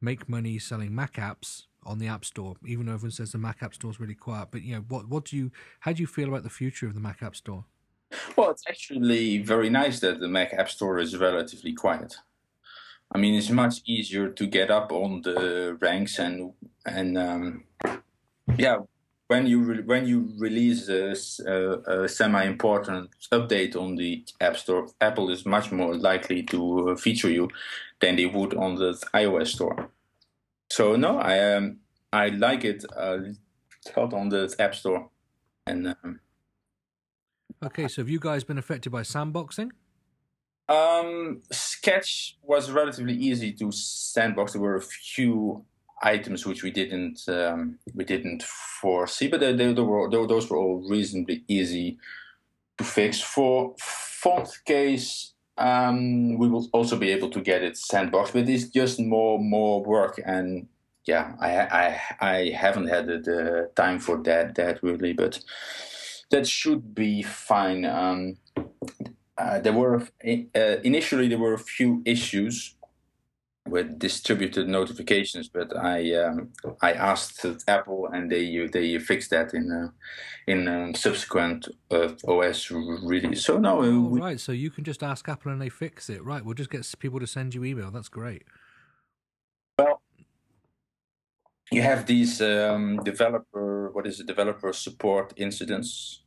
make 0.00 0.28
money 0.28 0.58
selling 0.58 0.94
Mac 0.94 1.14
apps 1.14 1.64
on 1.84 1.98
the 1.98 2.06
App 2.06 2.24
Store, 2.24 2.56
even 2.66 2.86
though 2.86 2.94
everyone 2.94 3.10
says 3.10 3.32
the 3.32 3.38
Mac 3.38 3.62
App 3.62 3.74
Store 3.74 3.90
is 3.90 4.00
really 4.00 4.14
quiet. 4.14 4.48
But 4.50 4.62
you 4.62 4.74
know, 4.74 4.84
what 4.88 5.08
what 5.08 5.24
do 5.24 5.36
you 5.36 5.50
how 5.80 5.92
do 5.92 6.00
you 6.00 6.06
feel 6.06 6.28
about 6.28 6.42
the 6.42 6.50
future 6.50 6.86
of 6.86 6.94
the 6.94 7.00
Mac 7.00 7.22
App 7.22 7.36
Store? 7.36 7.64
Well, 8.36 8.50
it's 8.50 8.64
actually 8.68 9.38
very 9.38 9.70
nice 9.70 10.00
that 10.00 10.20
the 10.20 10.28
Mac 10.28 10.52
App 10.52 10.68
Store 10.68 10.98
is 10.98 11.16
relatively 11.16 11.72
quiet. 11.72 12.16
I 13.12 13.18
mean, 13.18 13.34
it's 13.34 13.50
much 13.50 13.82
easier 13.86 14.28
to 14.28 14.46
get 14.46 14.70
up 14.70 14.92
on 14.92 15.22
the 15.22 15.76
ranks 15.80 16.18
and 16.18 16.52
and 16.86 17.18
um, 17.18 17.64
yeah, 18.56 18.78
when 19.26 19.46
you 19.46 19.62
re- 19.62 19.82
when 19.82 20.06
you 20.06 20.32
release 20.38 20.88
a, 20.88 21.14
a, 21.46 22.02
a, 22.04 22.08
semi-important 22.08 23.10
update 23.32 23.76
on 23.76 23.96
the 23.96 24.24
App 24.40 24.56
Store, 24.56 24.88
Apple 25.00 25.30
is 25.30 25.46
much 25.46 25.70
more 25.70 25.94
likely 25.94 26.42
to 26.44 26.96
feature 26.96 27.30
you 27.30 27.48
than 28.00 28.16
they 28.16 28.26
would 28.26 28.54
on 28.54 28.74
the 28.74 28.92
iOS 29.14 29.48
store. 29.48 29.90
So 30.68 30.96
no, 30.96 31.18
I 31.18 31.54
um, 31.54 31.78
I 32.12 32.28
like 32.28 32.64
it. 32.64 32.84
Uh, 32.96 33.18
it's 33.86 33.96
on 33.96 34.28
the 34.30 34.54
App 34.58 34.74
Store, 34.74 35.08
and 35.66 35.88
um, 35.88 36.20
okay. 37.64 37.88
So 37.88 38.02
have 38.02 38.08
you 38.08 38.20
guys 38.20 38.44
been 38.44 38.58
affected 38.58 38.90
by 38.90 39.02
sandboxing? 39.02 39.70
Um, 40.70 41.42
Sketch 41.50 42.38
was 42.42 42.70
relatively 42.70 43.14
easy 43.14 43.52
to 43.54 43.72
sandbox. 43.72 44.52
There 44.52 44.62
were 44.62 44.76
a 44.76 44.80
few 44.80 45.64
items 46.00 46.46
which 46.46 46.62
we 46.62 46.70
didn't 46.70 47.28
um, 47.28 47.78
we 47.94 48.04
didn't 48.04 48.44
foresee, 48.44 49.26
but 49.26 49.40
they, 49.40 49.52
they, 49.52 49.72
they 49.72 49.82
were, 49.82 50.08
those 50.08 50.48
were 50.48 50.56
all 50.56 50.86
reasonably 50.88 51.42
easy 51.48 51.98
to 52.78 52.84
fix. 52.84 53.20
For 53.20 53.74
font 53.78 54.48
case, 54.64 55.32
um, 55.58 56.38
we 56.38 56.48
will 56.48 56.68
also 56.72 56.96
be 56.96 57.10
able 57.10 57.30
to 57.30 57.40
get 57.40 57.62
it 57.62 57.74
sandboxed, 57.74 58.32
but 58.32 58.48
it's 58.48 58.68
just 58.68 59.00
more 59.00 59.40
more 59.40 59.82
work. 59.82 60.20
And 60.24 60.68
yeah, 61.04 61.34
I 61.40 61.50
I, 61.58 62.00
I 62.20 62.50
haven't 62.50 62.86
had 62.86 63.08
the 63.08 63.70
time 63.74 63.98
for 63.98 64.22
that 64.22 64.54
that 64.54 64.82
really, 64.84 65.14
but 65.14 65.40
that 66.30 66.46
should 66.46 66.94
be 66.94 67.22
fine. 67.22 67.84
Um, 67.84 68.36
uh, 69.40 69.58
there 69.60 69.72
were 69.72 70.02
uh, 70.02 70.76
initially 70.84 71.28
there 71.28 71.38
were 71.38 71.54
a 71.54 71.58
few 71.58 72.02
issues 72.04 72.76
with 73.68 73.98
distributed 73.98 74.68
notifications, 74.68 75.48
but 75.48 75.76
I 75.76 76.14
um, 76.14 76.50
I 76.82 76.92
asked 76.92 77.46
Apple 77.68 78.08
and 78.12 78.30
they 78.30 78.66
they 78.66 78.98
fixed 78.98 79.30
that 79.30 79.54
in 79.54 79.70
uh, 79.70 79.88
in 80.46 80.68
um, 80.68 80.94
subsequent 80.94 81.68
uh, 81.90 82.12
OS 82.26 82.70
release. 82.70 83.44
So 83.44 83.58
now, 83.58 83.80
uh, 83.80 83.86
oh, 83.86 84.00
we, 84.00 84.20
right. 84.20 84.40
So 84.40 84.52
you 84.52 84.70
can 84.70 84.84
just 84.84 85.02
ask 85.02 85.28
Apple 85.28 85.52
and 85.52 85.60
they 85.60 85.68
fix 85.68 86.10
it. 86.10 86.24
Right. 86.24 86.44
We'll 86.44 86.54
just 86.54 86.70
get 86.70 86.86
people 86.98 87.20
to 87.20 87.26
send 87.26 87.54
you 87.54 87.64
email. 87.64 87.90
That's 87.90 88.08
great. 88.08 88.42
Well, 89.78 90.02
you 91.70 91.82
have 91.82 92.06
these 92.06 92.40
um, 92.42 92.98
developer 93.04 93.90
what 93.92 94.06
is 94.06 94.20
it 94.20 94.26
developer 94.26 94.72
support 94.72 95.32
incidents 95.36 96.22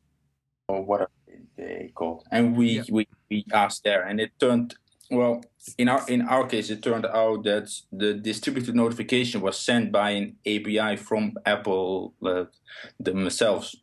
or 0.67 0.83
what 0.83 1.01
are 1.01 1.09
they 1.57 1.91
called? 1.93 2.25
And 2.31 2.55
we 2.55 2.67
yeah. 2.67 2.83
we 2.89 3.07
we 3.29 3.45
asked 3.53 3.83
there, 3.83 4.03
and 4.03 4.19
it 4.19 4.31
turned 4.39 4.75
well, 5.09 5.43
in 5.77 5.89
our 5.89 6.03
in 6.09 6.21
our 6.23 6.47
case, 6.47 6.69
it 6.69 6.81
turned 6.81 7.05
out 7.05 7.43
that 7.43 7.69
the 7.91 8.13
distributed 8.13 8.75
notification 8.75 9.41
was 9.41 9.57
sent 9.59 9.91
by 9.91 10.11
an 10.11 10.35
API 10.45 10.97
from 10.97 11.33
Apple 11.45 12.13
uh, 12.25 12.45
themselves. 12.99 13.75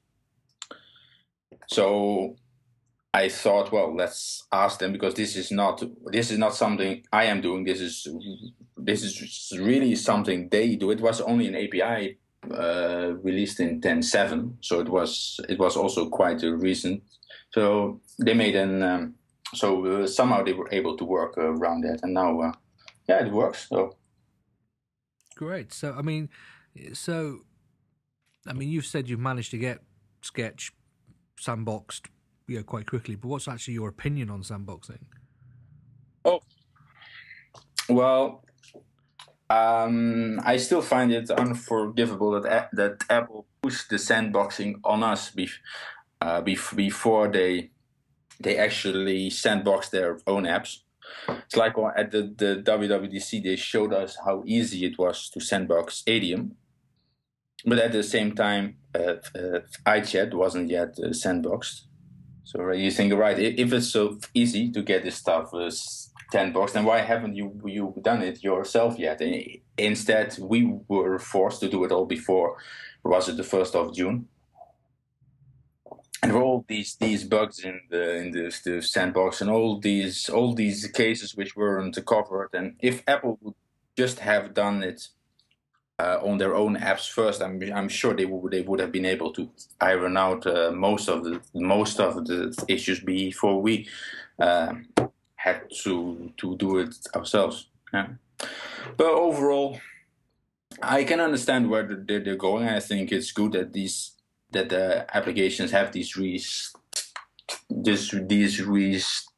So 1.68 2.36
I 3.14 3.28
thought, 3.28 3.72
well, 3.72 3.94
let's 3.94 4.46
ask 4.52 4.78
them 4.80 4.92
because 4.92 5.14
this 5.14 5.36
is 5.36 5.50
not 5.50 5.82
this 6.06 6.30
is 6.30 6.38
not 6.38 6.54
something 6.54 7.04
I 7.12 7.24
am 7.24 7.40
doing. 7.40 7.64
This 7.64 7.80
is 7.80 8.08
this 8.76 9.02
is 9.02 9.58
really 9.58 9.94
something 9.94 10.48
they 10.48 10.76
do. 10.76 10.90
It 10.90 11.00
was 11.00 11.20
only 11.20 11.48
an 11.48 11.54
API 11.54 12.18
uh, 12.50 13.14
released 13.22 13.60
in 13.60 13.80
10.7, 13.80 14.54
so 14.60 14.80
it 14.80 14.88
was 14.88 15.38
it 15.48 15.58
was 15.58 15.76
also 15.76 16.08
quite 16.08 16.42
a 16.42 16.56
recent. 16.56 17.02
So 17.52 18.00
they 18.18 18.34
made 18.34 18.56
an 18.56 18.82
um, 18.82 19.14
so 19.54 19.84
uh, 19.84 20.06
somehow 20.06 20.42
they 20.42 20.52
were 20.52 20.68
able 20.70 20.96
to 20.96 21.04
work 21.04 21.36
uh, 21.36 21.42
around 21.42 21.82
that, 21.82 22.00
and 22.02 22.14
now, 22.14 22.40
uh, 22.40 22.52
yeah, 23.08 23.24
it 23.24 23.32
works. 23.32 23.68
So 23.68 23.96
great. 25.34 25.72
So 25.72 25.94
I 25.96 26.02
mean, 26.02 26.28
so 26.92 27.40
I 28.46 28.52
mean, 28.52 28.70
you've 28.70 28.86
said 28.86 29.08
you've 29.08 29.20
managed 29.20 29.50
to 29.50 29.58
get 29.58 29.80
Sketch 30.22 30.72
sandboxed, 31.40 32.06
you 32.46 32.58
know, 32.58 32.62
quite 32.62 32.86
quickly. 32.86 33.16
But 33.16 33.28
what's 33.28 33.48
actually 33.48 33.74
your 33.74 33.88
opinion 33.88 34.30
on 34.30 34.42
sandboxing? 34.42 35.00
Oh, 36.24 36.40
well, 37.88 38.44
um, 39.48 40.40
I 40.44 40.58
still 40.58 40.82
find 40.82 41.10
it 41.12 41.30
unforgivable 41.30 42.40
that 42.40 42.68
that 42.72 43.04
Apple 43.10 43.46
pushed 43.62 43.90
the 43.90 43.96
sandboxing 43.96 44.76
on 44.84 45.02
us 45.02 45.32
bef- 45.32 45.58
uh, 46.20 46.42
bef- 46.42 46.76
before 46.76 47.28
they 47.28 47.70
they 48.40 48.56
actually 48.56 49.30
sandbox 49.30 49.90
their 49.90 50.18
own 50.26 50.44
apps. 50.44 50.78
It's 51.28 51.56
like 51.56 51.74
at 51.96 52.10
the, 52.10 52.22
the 52.36 52.62
WWDC, 52.64 53.42
they 53.42 53.56
showed 53.56 53.92
us 53.92 54.16
how 54.24 54.42
easy 54.46 54.86
it 54.86 54.98
was 54.98 55.28
to 55.30 55.40
sandbox 55.40 56.02
Adium. 56.06 56.52
But 57.66 57.78
at 57.78 57.92
the 57.92 58.02
same 58.02 58.34
time, 58.34 58.76
uh, 58.94 59.16
uh, 59.34 59.60
iChat 59.86 60.32
wasn't 60.32 60.70
yet 60.70 60.96
uh, 60.98 61.08
sandboxed. 61.08 61.82
So 62.44 62.70
you 62.72 62.90
think, 62.90 63.12
right, 63.12 63.38
if 63.38 63.72
it's 63.72 63.88
so 63.88 64.18
easy 64.32 64.72
to 64.72 64.82
get 64.82 65.04
this 65.04 65.16
stuff 65.16 65.52
uh, 65.52 65.70
sandboxed, 66.32 66.72
then 66.72 66.84
why 66.84 67.00
haven't 67.00 67.36
you 67.36 67.60
you 67.66 67.94
done 68.02 68.22
it 68.22 68.42
yourself 68.42 68.98
yet? 68.98 69.20
And 69.20 69.44
instead, 69.76 70.36
we 70.40 70.72
were 70.88 71.18
forced 71.18 71.60
to 71.60 71.68
do 71.68 71.84
it 71.84 71.92
all 71.92 72.06
before, 72.06 72.56
was 73.04 73.28
it 73.28 73.36
the 73.36 73.42
1st 73.42 73.74
of 73.74 73.94
June? 73.94 74.28
And 76.22 76.32
all 76.32 76.64
these 76.68 76.96
these 76.96 77.24
bugs 77.24 77.60
in 77.60 77.80
the 77.90 78.16
in 78.16 78.30
the, 78.30 78.60
the, 78.64 78.82
sandbox 78.82 79.40
and 79.40 79.50
all 79.50 79.78
these 79.78 80.28
all 80.28 80.54
these 80.54 80.86
cases 80.88 81.34
which 81.34 81.56
weren't 81.56 81.98
covered. 82.06 82.50
And 82.52 82.76
if 82.80 83.02
apple 83.06 83.38
would 83.40 83.54
just 83.96 84.18
have 84.20 84.54
done 84.54 84.82
it 84.82 85.08
uh, 85.98 86.18
on 86.22 86.38
their 86.38 86.54
own 86.54 86.76
apps 86.76 87.10
first 87.10 87.42
i'm 87.42 87.60
i'm 87.74 87.88
sure 87.88 88.14
they 88.14 88.24
would 88.24 88.52
they 88.52 88.62
would 88.62 88.80
have 88.80 88.92
been 88.92 89.04
able 89.04 89.30
to 89.32 89.50
iron 89.80 90.16
out 90.16 90.46
uh, 90.46 90.70
most 90.72 91.08
of 91.08 91.24
the 91.24 91.40
most 91.54 92.00
of 92.00 92.26
the 92.26 92.64
issues 92.68 93.00
before 93.00 93.60
we 93.60 93.86
uh, 94.38 94.72
had 95.34 95.60
to 95.82 96.32
to 96.36 96.56
do 96.56 96.78
it 96.78 96.94
ourselves. 97.14 97.68
Yeah. 97.92 98.06
but 98.96 99.12
overall 99.26 99.78
i 100.82 101.02
can 101.02 101.20
understand 101.20 101.68
where 101.68 101.82
they're, 101.82 102.20
they're 102.20 102.36
going. 102.36 102.68
I 102.68 102.80
think 102.80 103.10
it's 103.10 103.32
good 103.32 103.52
that 103.52 103.72
these 103.72 104.12
that 104.52 104.68
the 104.68 105.06
applications 105.16 105.70
have 105.70 105.92
these 105.92 106.16
res 106.16 106.72
this 107.68 108.14
these 108.26 108.62
restrictions 108.62 109.30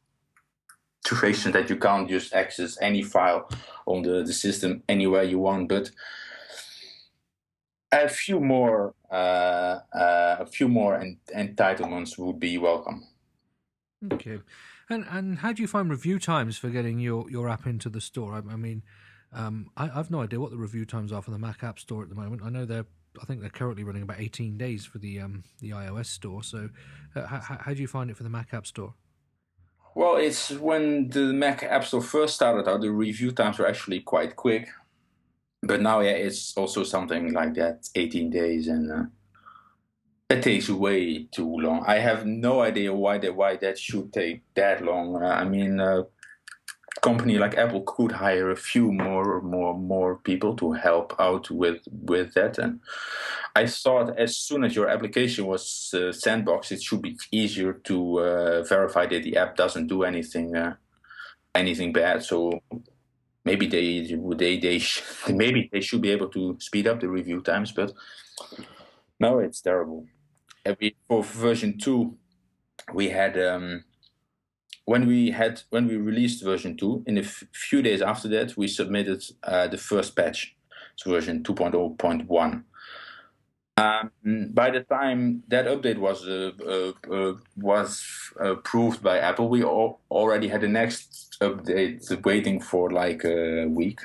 that 1.52 1.68
you 1.70 1.76
can't 1.76 2.08
just 2.08 2.32
access 2.34 2.78
any 2.80 3.02
file 3.02 3.48
on 3.86 4.02
the, 4.02 4.22
the 4.24 4.32
system 4.32 4.82
anywhere 4.88 5.22
you 5.22 5.38
want, 5.38 5.68
but 5.68 5.90
a 7.92 8.08
few 8.08 8.40
more 8.40 8.94
uh, 9.10 9.80
uh, 9.94 10.36
a 10.40 10.46
few 10.46 10.68
more 10.68 10.98
en- 10.98 11.18
entitlements 11.36 12.18
would 12.18 12.40
be 12.40 12.58
welcome. 12.58 13.06
Okay. 14.12 14.40
And 14.88 15.04
and 15.10 15.38
how 15.38 15.52
do 15.52 15.62
you 15.62 15.68
find 15.68 15.90
review 15.90 16.18
times 16.18 16.58
for 16.58 16.70
getting 16.70 16.98
your, 16.98 17.30
your 17.30 17.48
app 17.48 17.66
into 17.66 17.88
the 17.88 18.00
store? 18.00 18.34
I, 18.34 18.38
I 18.52 18.56
mean, 18.56 18.82
um, 19.32 19.70
I, 19.76 19.90
I've 19.94 20.10
no 20.10 20.22
idea 20.22 20.40
what 20.40 20.50
the 20.50 20.56
review 20.56 20.84
times 20.84 21.12
are 21.12 21.22
for 21.22 21.30
the 21.30 21.38
Mac 21.38 21.62
App 21.62 21.78
Store 21.78 22.02
at 22.02 22.08
the 22.08 22.14
moment. 22.14 22.42
I 22.44 22.50
know 22.50 22.64
they're 22.64 22.86
I 23.20 23.24
think 23.24 23.40
they're 23.40 23.50
currently 23.50 23.84
running 23.84 24.02
about 24.02 24.20
18 24.20 24.56
days 24.56 24.84
for 24.84 24.98
the 24.98 25.20
um, 25.20 25.44
the 25.60 25.70
iOS 25.70 26.06
store. 26.06 26.42
So, 26.42 26.70
uh, 27.14 27.26
how, 27.26 27.58
how 27.60 27.74
do 27.74 27.80
you 27.80 27.88
find 27.88 28.10
it 28.10 28.16
for 28.16 28.22
the 28.22 28.30
Mac 28.30 28.54
App 28.54 28.66
Store? 28.66 28.94
Well, 29.94 30.16
it's 30.16 30.50
when 30.50 31.10
the 31.10 31.32
Mac 31.32 31.62
App 31.62 31.84
Store 31.84 32.00
first 32.00 32.34
started 32.34 32.68
out, 32.68 32.80
the 32.80 32.90
review 32.90 33.30
times 33.32 33.58
were 33.58 33.68
actually 33.68 34.00
quite 34.00 34.36
quick. 34.36 34.68
But 35.62 35.80
now, 35.80 36.00
yeah, 36.00 36.12
it's 36.12 36.56
also 36.56 36.82
something 36.82 37.32
like 37.32 37.54
that 37.54 37.88
18 37.94 38.30
days, 38.30 38.68
and 38.68 38.90
uh, 38.90 39.04
that 40.28 40.42
takes 40.42 40.68
way 40.68 41.24
too 41.24 41.56
long. 41.56 41.84
I 41.86 41.98
have 41.98 42.26
no 42.26 42.62
idea 42.62 42.92
why 42.92 43.18
that 43.18 43.36
why 43.36 43.56
that 43.56 43.78
should 43.78 44.12
take 44.12 44.42
that 44.54 44.82
long. 44.82 45.22
Uh, 45.22 45.26
I 45.26 45.44
mean, 45.44 45.78
uh, 45.78 46.04
company 47.02 47.36
like 47.36 47.58
Apple 47.58 47.82
could 47.82 48.12
hire 48.12 48.50
a 48.50 48.56
few 48.56 48.92
more 48.92 49.42
more 49.42 49.74
more 49.76 50.16
people 50.16 50.56
to 50.56 50.72
help 50.72 51.14
out 51.18 51.50
with 51.50 51.80
with 51.90 52.32
that. 52.34 52.58
And 52.58 52.80
I 53.54 53.66
thought 53.66 54.18
as 54.18 54.36
soon 54.36 54.64
as 54.64 54.74
your 54.74 54.88
application 54.88 55.46
was 55.46 55.90
uh, 55.94 56.12
sandboxed, 56.24 56.72
it 56.72 56.82
should 56.82 57.02
be 57.02 57.18
easier 57.30 57.74
to 57.84 58.20
uh, 58.20 58.62
verify 58.62 59.06
that 59.06 59.24
the 59.24 59.36
app 59.36 59.56
doesn't 59.56 59.88
do 59.88 60.04
anything 60.04 60.56
uh, 60.56 60.76
anything 61.54 61.92
bad. 61.92 62.22
So 62.22 62.60
maybe 63.44 63.66
they 63.66 64.16
they 64.36 64.58
they 64.58 64.78
sh- 64.78 65.02
maybe 65.28 65.68
they 65.72 65.80
should 65.80 66.02
be 66.02 66.10
able 66.10 66.28
to 66.30 66.56
speed 66.60 66.86
up 66.86 67.00
the 67.00 67.08
review 67.08 67.42
times, 67.42 67.72
but 67.72 67.92
no, 69.18 69.40
it's 69.40 69.60
terrible. 69.60 70.06
Every 70.64 70.96
for 71.08 71.22
version 71.24 71.78
two, 71.78 72.16
we 72.94 73.08
had. 73.10 73.36
Um, 73.38 73.84
when 74.84 75.06
we 75.06 75.30
had 75.30 75.62
when 75.70 75.86
we 75.86 75.96
released 75.96 76.42
version 76.42 76.76
2 76.76 77.04
in 77.06 77.18
a 77.18 77.22
f- 77.22 77.44
few 77.52 77.82
days 77.82 78.02
after 78.02 78.28
that 78.28 78.56
we 78.56 78.66
submitted 78.68 79.22
uh, 79.44 79.68
the 79.68 79.78
first 79.78 80.16
patch 80.16 80.56
version 81.06 81.42
2.0.1 81.42 82.64
um, 83.78 84.10
by 84.52 84.70
the 84.70 84.80
time 84.80 85.42
that 85.48 85.66
update 85.66 85.98
was 85.98 86.26
uh, 86.28 86.50
uh, 86.66 86.92
uh 87.14 87.34
was 87.56 88.04
approved 88.38 89.02
by 89.02 89.18
apple 89.18 89.48
we 89.48 89.62
al- 89.62 90.00
already 90.10 90.48
had 90.48 90.60
the 90.60 90.68
next 90.68 91.22
update 91.42 92.24
waiting 92.24 92.60
for 92.60 92.90
like 92.90 93.24
a 93.24 93.66
week. 93.66 94.00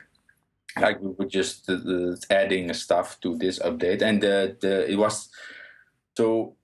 Like 0.80 1.01
we 1.01 1.11
were 1.17 1.25
just 1.25 1.69
uh, 1.69 2.15
adding 2.30 2.71
stuff 2.73 3.19
to 3.21 3.38
this 3.38 3.59
update 3.59 4.01
and 4.01 4.21
the, 4.21 4.57
the, 4.61 4.91
it 4.91 4.95
was 4.95 5.30
so 6.15 6.55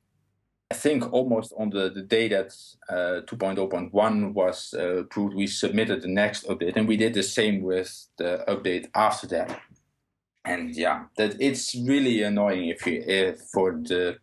I 0.73 0.75
think 0.75 1.13
almost 1.13 1.53
on 1.55 1.69
the, 1.69 1.91
the 1.91 2.01
day 2.01 2.27
that 2.29 2.51
uh, 2.89 3.21
2.0.1 3.27 4.33
was 4.33 4.73
uh, 4.75 5.03
approved, 5.03 5.35
we 5.35 5.45
submitted 5.45 6.01
the 6.01 6.07
next 6.07 6.47
update, 6.47 6.75
and 6.75 6.87
we 6.87 6.97
did 6.97 7.13
the 7.13 7.21
same 7.21 7.61
with 7.61 8.07
the 8.17 8.43
update 8.47 8.87
after 8.95 9.27
that. 9.27 9.61
And 10.43 10.75
yeah, 10.75 11.03
that 11.17 11.39
it's 11.39 11.75
really 11.75 12.23
annoying 12.23 12.69
if 12.69 12.87
you 12.87 13.03
if 13.05 13.39
for 13.53 13.73
the 13.73 14.17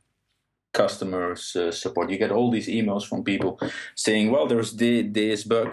customers 0.72 1.54
uh, 1.54 1.70
support. 1.70 2.10
You 2.10 2.18
get 2.18 2.32
all 2.32 2.50
these 2.50 2.68
emails 2.68 3.06
from 3.06 3.22
people 3.22 3.60
saying, 3.94 4.32
"Well, 4.32 4.48
there's 4.48 4.72
the, 4.74 5.02
this 5.02 5.44
bug." 5.44 5.68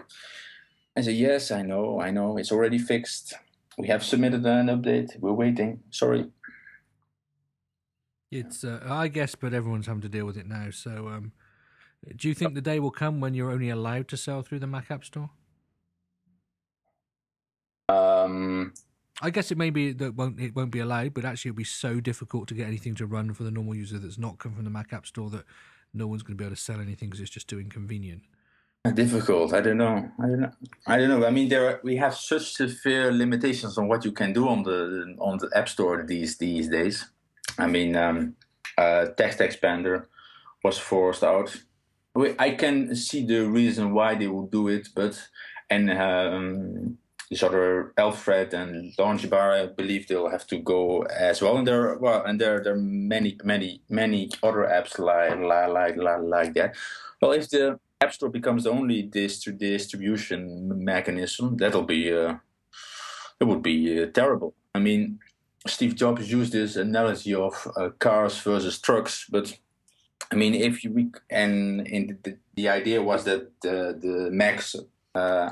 I 0.95 1.01
say, 1.01 1.13
"Yes, 1.13 1.49
I 1.49 1.63
know, 1.63 1.99
I 1.99 2.11
know. 2.11 2.37
It's 2.37 2.51
already 2.51 2.77
fixed. 2.77 3.33
We 3.79 3.87
have 3.87 4.03
submitted 4.03 4.45
an 4.45 4.67
update. 4.67 5.19
We're 5.19 5.41
waiting. 5.43 5.79
Sorry." 5.89 6.27
It's 8.31 8.63
uh, 8.63 8.85
I 8.85 9.07
guess, 9.07 9.35
but 9.35 9.53
everyone's 9.53 9.87
having 9.87 10.01
to 10.01 10.09
deal 10.09 10.25
with 10.25 10.37
it 10.37 10.47
now. 10.47 10.69
So, 10.71 11.07
um, 11.07 11.31
do 12.15 12.27
you 12.27 12.33
think 12.33 12.53
the 12.53 12.61
day 12.61 12.79
will 12.79 12.91
come 12.91 13.21
when 13.21 13.33
you're 13.33 13.51
only 13.51 13.69
allowed 13.69 14.07
to 14.09 14.17
sell 14.17 14.41
through 14.41 14.59
the 14.59 14.67
Mac 14.67 14.91
App 14.91 15.05
Store? 15.05 15.29
Um, 17.89 18.73
I 19.21 19.29
guess 19.29 19.49
it 19.49 19.57
may 19.57 19.69
be 19.69 19.93
that 19.93 20.15
won't 20.15 20.39
it 20.39 20.55
won't 20.55 20.71
be 20.71 20.79
allowed, 20.79 21.13
but 21.13 21.23
actually 21.25 21.49
it'll 21.49 21.57
be 21.57 21.63
so 21.63 21.99
difficult 21.99 22.47
to 22.49 22.53
get 22.53 22.67
anything 22.67 22.95
to 22.95 23.05
run 23.05 23.33
for 23.33 23.43
the 23.43 23.51
normal 23.51 23.75
user 23.75 23.97
that's 23.97 24.17
not 24.17 24.39
come 24.39 24.53
from 24.53 24.65
the 24.65 24.69
Mac 24.69 24.91
App 24.91 25.05
Store 25.05 25.29
that 25.29 25.45
no 25.93 26.05
one's 26.05 26.23
going 26.23 26.37
to 26.37 26.41
be 26.41 26.45
able 26.45 26.55
to 26.55 26.61
sell 26.61 26.81
anything 26.81 27.09
because 27.09 27.21
it's 27.21 27.29
just 27.29 27.47
too 27.47 27.59
inconvenient. 27.59 28.23
Difficult. 28.93 29.53
I 29.53 29.61
don't 29.61 29.77
know. 29.77 30.09
I 30.19 30.27
don't 30.27 30.39
know. 30.39 30.51
I 30.85 30.97
don't 30.97 31.09
know. 31.09 31.25
I 31.25 31.31
mean, 31.31 31.49
there 31.49 31.67
are, 31.67 31.81
we 31.83 31.97
have 31.97 32.15
such 32.15 32.53
severe 32.53 33.11
limitations 33.11 33.77
on 33.77 33.87
what 33.87 34.05
you 34.05 34.11
can 34.11 34.33
do 34.33 34.47
on 34.47 34.63
the 34.63 35.15
on 35.19 35.37
the 35.37 35.49
App 35.55 35.69
Store 35.69 36.05
these 36.05 36.37
these 36.37 36.69
days. 36.69 37.05
I 37.57 37.67
mean, 37.67 37.95
um, 37.95 38.35
uh, 38.77 39.07
TextExpander 39.17 40.05
was 40.63 40.77
forced 40.77 41.23
out. 41.23 41.55
I 42.39 42.51
can 42.51 42.95
see 42.95 43.25
the 43.25 43.47
reason 43.47 43.93
why 43.93 44.15
they 44.15 44.27
would 44.27 44.49
do 44.49 44.67
it, 44.69 44.89
but 44.95 45.21
and 45.69 45.91
um, 45.91 46.97
this 47.29 47.43
other 47.43 47.93
Alfred 47.97 48.53
and 48.53 48.95
LaunchBar, 48.97 49.63
I 49.63 49.65
believe 49.67 50.07
they'll 50.07 50.29
have 50.29 50.47
to 50.47 50.57
go 50.57 51.01
as 51.03 51.41
well. 51.41 51.57
And 51.57 51.67
there, 51.67 51.97
well, 51.97 52.23
and 52.25 52.39
there, 52.39 52.63
there 52.63 52.73
are 52.73 52.79
many, 52.79 53.37
many, 53.43 53.81
many 53.89 54.29
other 54.41 54.63
apps 54.63 54.97
like 54.97 55.37
like 55.39 55.97
like 55.97 56.21
like 56.21 56.53
that. 56.53 56.75
Well, 57.21 57.33
if 57.33 57.49
the 57.49 57.79
App 58.01 58.13
Store 58.13 58.29
becomes 58.29 58.63
the 58.63 58.71
only 58.71 59.07
distri- 59.07 59.57
distribution 59.57 60.83
mechanism, 60.83 61.57
that'll 61.57 61.83
be 61.83 62.11
uh, 62.13 62.35
it 63.39 63.43
would 63.43 63.61
be 63.61 64.01
uh, 64.01 64.07
terrible. 64.13 64.55
I 64.73 64.79
mean, 64.79 65.19
Steve 65.65 65.95
Jobs 65.95 66.31
used 66.31 66.53
this 66.53 66.75
analogy 66.75 67.33
of 67.33 67.67
uh, 67.75 67.89
cars 67.99 68.39
versus 68.39 68.79
trucks, 68.79 69.25
but 69.29 69.57
I 70.31 70.35
mean, 70.35 70.53
if 70.53 70.83
you 70.83 71.11
and 71.29 71.87
in 71.87 72.19
the, 72.23 72.37
the 72.55 72.69
idea 72.69 73.01
was 73.01 73.23
that 73.23 73.59
the 73.61 73.97
the 73.99 74.29
Macs 74.31 74.75
uh, 75.15 75.49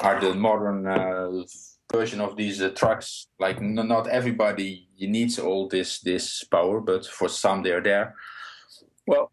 are 0.00 0.20
the 0.20 0.34
modern 0.34 0.86
uh, 0.86 1.44
version 1.92 2.20
of 2.20 2.36
these 2.36 2.60
uh, 2.60 2.70
trucks. 2.70 3.28
Like 3.38 3.60
not 3.60 4.08
everybody 4.08 4.88
needs 4.98 5.38
all 5.38 5.68
this 5.68 6.00
this 6.00 6.44
power, 6.44 6.80
but 6.80 7.06
for 7.06 7.28
some 7.28 7.62
they're 7.62 7.82
there. 7.82 8.14
Well, 9.06 9.30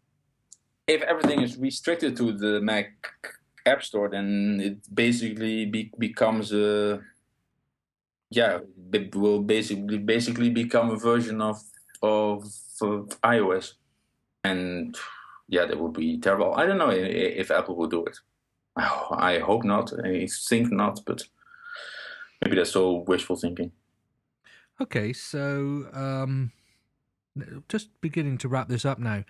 if 0.86 1.02
everything 1.02 1.42
is 1.42 1.58
restricted 1.58 2.16
to 2.16 2.32
the 2.32 2.60
Mac 2.60 2.92
App 3.66 3.82
Store, 3.82 4.08
then 4.08 4.60
it 4.62 4.94
basically 4.94 5.66
be, 5.66 5.92
becomes 5.98 6.52
a 6.52 7.00
yeah, 8.30 8.58
it 8.92 9.14
will 9.14 9.40
basically 9.40 9.98
basically 9.98 10.50
become 10.50 10.90
a 10.90 10.96
version 10.96 11.40
of 11.40 11.62
of, 12.02 12.44
of 12.80 13.08
iOS, 13.22 13.74
and 14.44 14.96
yeah, 15.48 15.64
that 15.64 15.78
would 15.78 15.92
be 15.92 16.18
terrible. 16.18 16.54
I 16.54 16.66
don't 16.66 16.78
know 16.78 16.90
if, 16.90 17.06
if 17.06 17.50
Apple 17.50 17.76
will 17.76 17.88
do 17.88 18.04
it. 18.04 18.18
I 18.76 19.38
hope 19.38 19.64
not. 19.64 19.92
I 20.04 20.28
think 20.48 20.72
not, 20.72 21.00
but 21.06 21.22
maybe 22.44 22.56
that's 22.56 22.76
all 22.76 23.04
wishful 23.04 23.36
thinking. 23.36 23.72
Okay, 24.80 25.12
so 25.12 25.88
um, 25.94 26.52
just 27.68 27.98
beginning 28.00 28.38
to 28.38 28.48
wrap 28.48 28.68
this 28.68 28.84
up 28.84 28.98
now. 28.98 29.24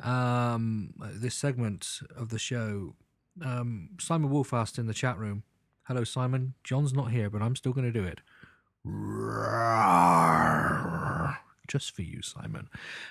Um, 0.00 0.94
this 1.00 1.34
segment 1.34 2.00
of 2.16 2.28
the 2.28 2.38
show. 2.38 2.94
Um, 3.42 3.90
Simon 3.98 4.30
Wolf 4.30 4.52
asked 4.52 4.78
in 4.78 4.86
the 4.86 4.94
chat 4.94 5.18
room, 5.18 5.42
"Hello, 5.84 6.04
Simon. 6.04 6.54
John's 6.62 6.92
not 6.92 7.10
here, 7.10 7.30
but 7.30 7.42
I'm 7.42 7.56
still 7.56 7.72
going 7.72 7.90
to 7.90 7.98
do 7.98 8.04
it." 8.04 8.20
Just 11.68 11.94
for 11.94 12.02
you, 12.02 12.20
Simon. 12.22 12.68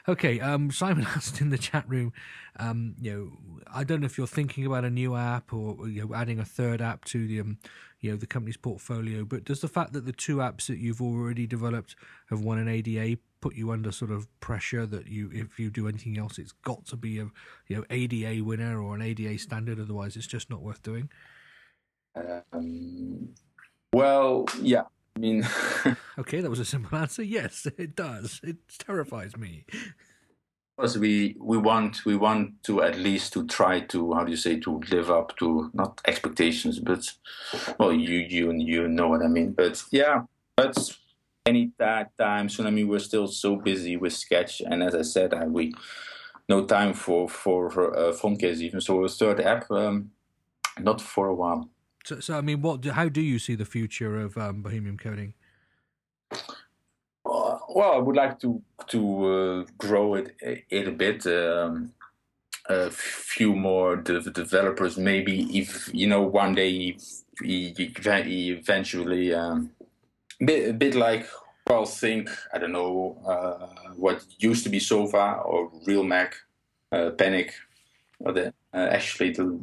Okay, 0.07 0.39
um, 0.39 0.72
Simon 0.72 1.07
asked 1.15 1.41
in 1.41 1.49
the 1.49 1.57
chat 1.57 1.86
room, 1.88 2.13
um, 2.57 2.95
you 3.01 3.11
know, 3.11 3.32
I 3.74 3.84
don't 3.84 4.01
know 4.01 4.05
if 4.05 4.17
you're 4.17 4.28
thinking 4.28 4.65
about 4.65 4.86
a 4.86 4.89
new 4.89 5.15
app 5.15 5.53
or 5.53 5.88
you 5.88 6.05
know 6.05 6.13
adding 6.13 6.39
a 6.39 6.45
third 6.45 6.82
app 6.82 7.05
to 7.05 7.26
the, 7.26 7.39
um, 7.39 7.57
you 8.01 8.11
know, 8.11 8.17
the 8.17 8.28
company's 8.28 8.57
portfolio. 8.57 9.24
But 9.24 9.45
does 9.45 9.61
the 9.61 9.67
fact 9.67 9.93
that 9.93 10.05
the 10.05 10.11
two 10.11 10.38
apps 10.38 10.67
that 10.67 10.78
you've 10.78 11.01
already 11.01 11.47
developed 11.47 11.95
have 12.30 12.41
won 12.41 12.57
an 12.57 12.67
ADA 12.67 13.17
put 13.39 13.55
you 13.55 13.72
under 13.72 13.91
sort 13.91 14.11
of 14.11 14.28
pressure 14.39 14.86
that 14.86 15.07
you, 15.07 15.32
if 15.34 15.57
you 15.57 15.72
do 15.72 15.88
anything 15.88 16.17
else, 16.17 16.38
it's 16.38 16.51
got 16.51 16.86
to 16.88 16.95
be 16.95 17.17
a, 17.19 17.30
you 17.67 17.78
know, 17.78 17.84
ADA 17.89 18.43
winner 18.43 18.82
or 18.82 18.93
an 18.93 19.01
ADA 19.01 19.39
standard. 19.39 19.80
Otherwise, 19.80 20.15
it's 20.15 20.28
just 20.28 20.49
not 20.49 20.61
worth 20.61 20.84
doing. 20.84 21.09
Um, 22.15 23.30
well, 23.93 24.45
yeah. 24.61 24.84
I 25.16 25.20
mean, 25.20 25.47
okay, 26.18 26.41
that 26.41 26.49
was 26.49 26.59
a 26.59 26.66
simple 26.66 26.97
answer. 26.97 27.24
Yes, 27.24 27.68
it 27.78 27.95
does. 27.95 28.39
It 28.43 28.57
terrifies 28.80 29.38
me. 29.38 29.66
Because 30.78 30.97
we 30.97 31.36
we 31.39 31.57
want 31.57 32.05
we 32.05 32.16
want 32.16 32.64
to 32.64 32.82
at 32.82 32.97
least 32.97 33.34
to 33.34 33.45
try 33.45 33.82
to 33.82 34.14
how 34.14 34.24
do 34.24 34.32
you 34.32 34.38
say 34.38 34.59
to 34.62 34.80
live 34.89 35.12
up 35.12 35.38
to 35.38 35.70
not 35.74 36.01
expectations, 36.05 36.80
but 36.80 37.07
well, 37.78 37.93
you 37.93 38.20
you 38.20 38.51
you 38.53 38.88
know 38.88 39.07
what 39.07 39.22
I 39.22 39.28
mean. 39.28 39.51
But 39.51 39.84
yeah, 39.91 40.24
but 40.55 40.78
any 41.45 41.72
that 41.78 42.18
time 42.18 42.49
soon. 42.49 42.68
I 42.68 42.72
mean, 42.72 42.88
we're 42.88 42.99
still 42.99 43.28
so 43.28 43.55
busy 43.55 43.97
with 43.97 44.14
Sketch, 44.14 44.62
and 44.62 44.84
as 44.84 44.95
I 44.95 45.01
said, 45.01 45.34
I, 45.34 45.45
we 45.45 45.74
no 46.49 46.66
time 46.66 46.93
for 46.93 47.28
for, 47.30 47.70
for 47.70 47.97
uh, 47.97 48.36
case 48.36 48.62
even. 48.62 48.82
So 48.82 49.07
third 49.07 49.41
app, 49.41 49.70
um, 49.72 50.12
not 50.80 51.01
for 51.01 51.28
a 51.28 51.36
while. 51.36 51.70
So, 52.06 52.20
so 52.20 52.38
I 52.38 52.41
mean, 52.41 52.62
what? 52.62 52.84
How 52.86 53.10
do 53.10 53.22
you 53.22 53.39
see 53.39 53.56
the 53.56 53.66
future 53.66 54.20
of 54.20 54.38
um, 54.38 54.62
Bohemian 54.62 54.97
Coding? 54.97 55.34
Uh, 56.32 57.58
well, 57.70 57.93
I 57.93 57.97
would 57.97 58.16
like 58.16 58.39
to 58.39 58.62
to 58.88 59.26
uh, 59.26 59.66
grow 59.78 60.16
it 60.16 60.36
a 60.88 60.91
bit. 60.91 61.26
Um, 61.28 61.93
a 62.70 62.89
few 62.91 63.56
more 63.56 63.95
de- 63.95 64.22
developers. 64.22 64.97
Maybe 64.97 65.58
if 65.58 65.93
you 65.93 66.08
know 66.08 66.22
one 66.22 66.56
day 66.56 66.95
eventually 68.52 69.34
um, 69.34 69.72
bit, 70.39 70.70
a 70.70 70.74
bit 70.74 70.95
like 70.95 71.28
well 71.68 71.86
think 71.86 72.30
I 72.54 72.58
don't 72.60 72.72
know 72.72 73.18
uh, 73.26 73.93
what 73.95 74.26
used 74.39 74.64
to 74.64 74.70
be 74.70 74.80
Sofa 74.80 75.41
or 75.45 75.72
Realmac 75.88 76.34
uh, 76.91 77.12
Panic. 77.12 77.54
Or 78.24 78.34
the, 78.34 78.54
uh, 78.72 78.88
actually 78.91 79.32
the 79.32 79.60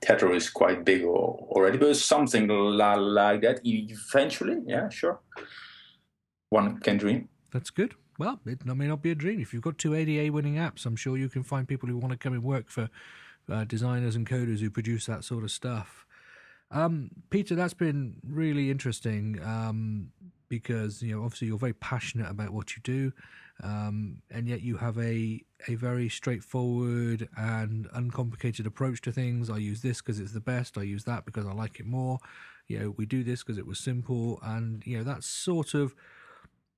Tether 0.00 0.32
is 0.32 0.50
quite 0.50 0.84
big 0.84 1.04
already, 1.04 1.78
but 1.78 1.96
something 1.96 2.48
like 2.48 3.40
that 3.42 3.60
eventually. 3.64 4.58
Yeah, 4.66 4.88
sure. 4.88 5.20
One 6.50 6.78
can 6.80 6.96
dream. 6.96 7.28
That's 7.52 7.70
good. 7.70 7.94
Well, 8.18 8.40
it 8.44 8.66
may 8.66 8.86
not 8.86 9.02
be 9.02 9.10
a 9.10 9.14
dream. 9.14 9.40
If 9.40 9.54
you've 9.54 9.62
got 9.62 9.78
two 9.78 9.94
ADA 9.94 10.32
winning 10.32 10.56
apps, 10.56 10.84
I'm 10.84 10.96
sure 10.96 11.16
you 11.16 11.28
can 11.28 11.42
find 11.42 11.66
people 11.66 11.88
who 11.88 11.96
want 11.96 12.12
to 12.12 12.18
come 12.18 12.34
and 12.34 12.42
work 12.42 12.68
for 12.68 12.90
uh, 13.50 13.64
designers 13.64 14.14
and 14.14 14.28
coders 14.28 14.60
who 14.60 14.70
produce 14.70 15.06
that 15.06 15.24
sort 15.24 15.42
of 15.42 15.50
stuff. 15.50 16.06
Um, 16.70 17.10
Pieter, 17.30 17.54
that's 17.54 17.74
been 17.74 18.16
really 18.22 18.70
interesting 18.70 19.40
um, 19.42 20.12
because 20.48 21.02
you 21.02 21.16
know 21.16 21.24
obviously 21.24 21.48
you're 21.48 21.58
very 21.58 21.72
passionate 21.72 22.30
about 22.30 22.50
what 22.50 22.76
you 22.76 22.82
do, 22.82 23.12
um, 23.62 24.22
and 24.30 24.48
yet 24.48 24.62
you 24.62 24.76
have 24.76 24.98
a 24.98 25.42
a 25.68 25.74
very 25.74 26.08
straightforward 26.08 27.28
and 27.36 27.88
uncomplicated 27.92 28.66
approach 28.66 29.00
to 29.02 29.12
things. 29.12 29.50
I 29.50 29.58
use 29.58 29.82
this 29.82 29.98
because 29.98 30.18
it's 30.18 30.32
the 30.32 30.40
best. 30.40 30.78
I 30.78 30.82
use 30.82 31.04
that 31.04 31.24
because 31.24 31.46
I 31.46 31.52
like 31.52 31.80
it 31.80 31.86
more. 31.86 32.18
You 32.68 32.78
know, 32.78 32.94
we 32.96 33.06
do 33.06 33.22
this 33.22 33.42
because 33.42 33.58
it 33.58 33.66
was 33.66 33.78
simple, 33.78 34.40
and 34.42 34.86
you 34.86 34.98
know 34.98 35.04
that's 35.04 35.26
sort 35.26 35.74
of. 35.74 35.94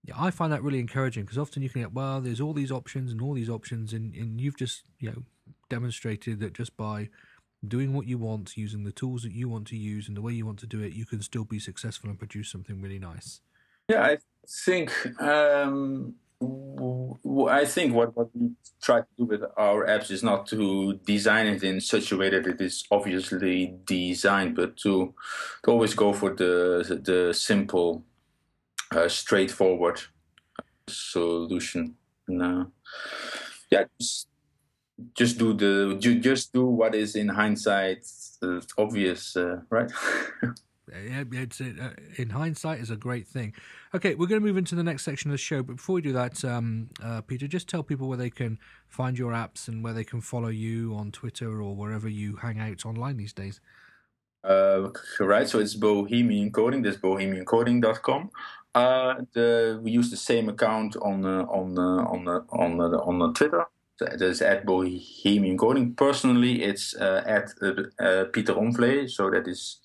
Yeah, 0.04 0.14
I 0.18 0.32
find 0.32 0.52
that 0.52 0.64
really 0.64 0.80
encouraging 0.80 1.24
because 1.24 1.38
often 1.38 1.62
you 1.62 1.70
can 1.70 1.82
get 1.82 1.92
well. 1.92 2.20
There's 2.20 2.40
all 2.40 2.52
these 2.52 2.72
options 2.72 3.12
and 3.12 3.22
all 3.22 3.34
these 3.34 3.50
options, 3.50 3.92
and, 3.92 4.12
and 4.14 4.40
you've 4.40 4.56
just 4.56 4.82
you 4.98 5.10
know 5.10 5.22
demonstrated 5.68 6.40
that 6.40 6.54
just 6.54 6.76
by 6.76 7.08
doing 7.66 7.94
what 7.94 8.06
you 8.06 8.18
want, 8.18 8.56
using 8.56 8.84
the 8.84 8.92
tools 8.92 9.22
that 9.22 9.32
you 9.32 9.48
want 9.48 9.68
to 9.68 9.76
use 9.76 10.08
and 10.08 10.16
the 10.16 10.22
way 10.22 10.32
you 10.32 10.44
want 10.44 10.58
to 10.58 10.66
do 10.66 10.80
it, 10.82 10.92
you 10.92 11.06
can 11.06 11.22
still 11.22 11.44
be 11.44 11.58
successful 11.58 12.10
and 12.10 12.18
produce 12.18 12.50
something 12.50 12.80
really 12.80 12.98
nice. 12.98 13.40
Yeah, 13.88 14.02
I 14.02 14.18
think 14.48 14.92
um, 15.20 16.14
I 17.48 17.64
think 17.64 17.94
what, 17.94 18.16
what 18.16 18.28
we 18.34 18.50
try 18.82 19.00
to 19.00 19.06
do 19.18 19.24
with 19.24 19.42
our 19.56 19.86
apps 19.86 20.10
is 20.10 20.22
not 20.22 20.46
to 20.48 20.94
design 21.04 21.46
it 21.46 21.62
in 21.62 21.80
such 21.80 22.12
a 22.12 22.16
way 22.16 22.30
that 22.30 22.46
it 22.46 22.60
is 22.60 22.84
obviously 22.90 23.74
designed, 23.84 24.56
but 24.56 24.76
to, 24.78 25.14
to 25.64 25.70
always 25.70 25.94
go 25.94 26.12
for 26.12 26.34
the 26.34 27.00
the 27.04 27.32
simple, 27.32 28.04
uh, 28.94 29.08
straightforward 29.08 30.00
solution. 30.88 31.96
No, 32.28 32.72
yeah, 33.70 33.84
just 33.98 34.28
just 35.14 35.38
do 35.38 35.52
the 35.54 35.96
just 35.98 36.52
do 36.52 36.66
what 36.66 36.94
is 36.94 37.16
in 37.16 37.28
hindsight 37.28 38.06
uh, 38.42 38.60
obvious, 38.78 39.36
uh, 39.36 39.60
right? 39.70 39.90
it's 40.94 41.60
uh, 41.60 41.90
in 42.16 42.30
hindsight 42.30 42.80
is 42.80 42.90
a 42.90 42.96
great 42.96 43.26
thing. 43.26 43.54
Okay, 43.94 44.14
we're 44.14 44.26
going 44.26 44.40
to 44.40 44.46
move 44.46 44.56
into 44.56 44.74
the 44.74 44.82
next 44.82 45.04
section 45.04 45.30
of 45.30 45.34
the 45.34 45.38
show, 45.38 45.62
but 45.62 45.76
before 45.76 45.94
we 45.94 46.02
do 46.02 46.12
that, 46.12 46.44
um, 46.44 46.88
uh, 47.02 47.20
Pieter, 47.22 47.48
just 47.48 47.68
tell 47.68 47.82
people 47.82 48.08
where 48.08 48.18
they 48.18 48.30
can 48.30 48.58
find 48.88 49.18
your 49.18 49.32
apps 49.32 49.68
and 49.68 49.82
where 49.82 49.92
they 49.92 50.04
can 50.04 50.20
follow 50.20 50.48
you 50.48 50.94
on 50.94 51.12
Twitter 51.12 51.62
or 51.62 51.74
wherever 51.74 52.08
you 52.08 52.36
hang 52.36 52.60
out 52.60 52.84
online 52.84 53.16
these 53.16 53.32
days. 53.32 53.60
Uh, 54.44 54.88
right, 55.20 55.48
so 55.48 55.60
it's 55.60 55.74
Bohemian 55.74 56.50
Coding. 56.50 56.82
That's 56.82 56.96
bohemiancoding.com. 56.96 58.30
Uh, 58.74 59.14
the, 59.34 59.78
we 59.82 59.90
use 59.90 60.10
the 60.10 60.16
same 60.16 60.48
account 60.48 60.96
on 60.96 61.24
uh, 61.24 61.44
on 61.44 61.78
uh, 61.78 62.04
on 62.04 62.26
uh, 62.26 62.40
on 62.50 62.80
uh, 62.80 62.98
on 62.98 63.22
uh, 63.22 63.32
Twitter. 63.32 63.66
That 64.00 64.20
is 64.20 64.42
at 64.42 64.64
Bohemian 64.64 65.58
Coding. 65.58 65.94
Personally, 65.94 66.62
it's 66.62 66.96
uh, 66.96 67.22
at 67.26 67.50
uh, 67.62 68.24
Pieter 68.32 68.54
Omvlee. 68.54 69.10
So 69.10 69.30
that 69.30 69.46
is 69.46 69.78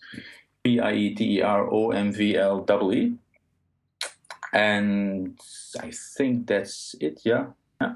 P 0.63 0.79
I 0.79 0.93
E 0.93 1.15
T 1.15 1.37
E 1.37 1.41
R 1.41 1.69
O 1.71 1.91
M 1.91 2.11
V 2.11 2.35
L 2.35 2.65
E 2.91 2.95
E. 2.95 3.13
And 4.53 5.39
I 5.79 5.91
think 5.91 6.47
that's 6.47 6.95
it. 6.99 7.21
Yeah. 7.23 7.47
yeah. 7.81 7.95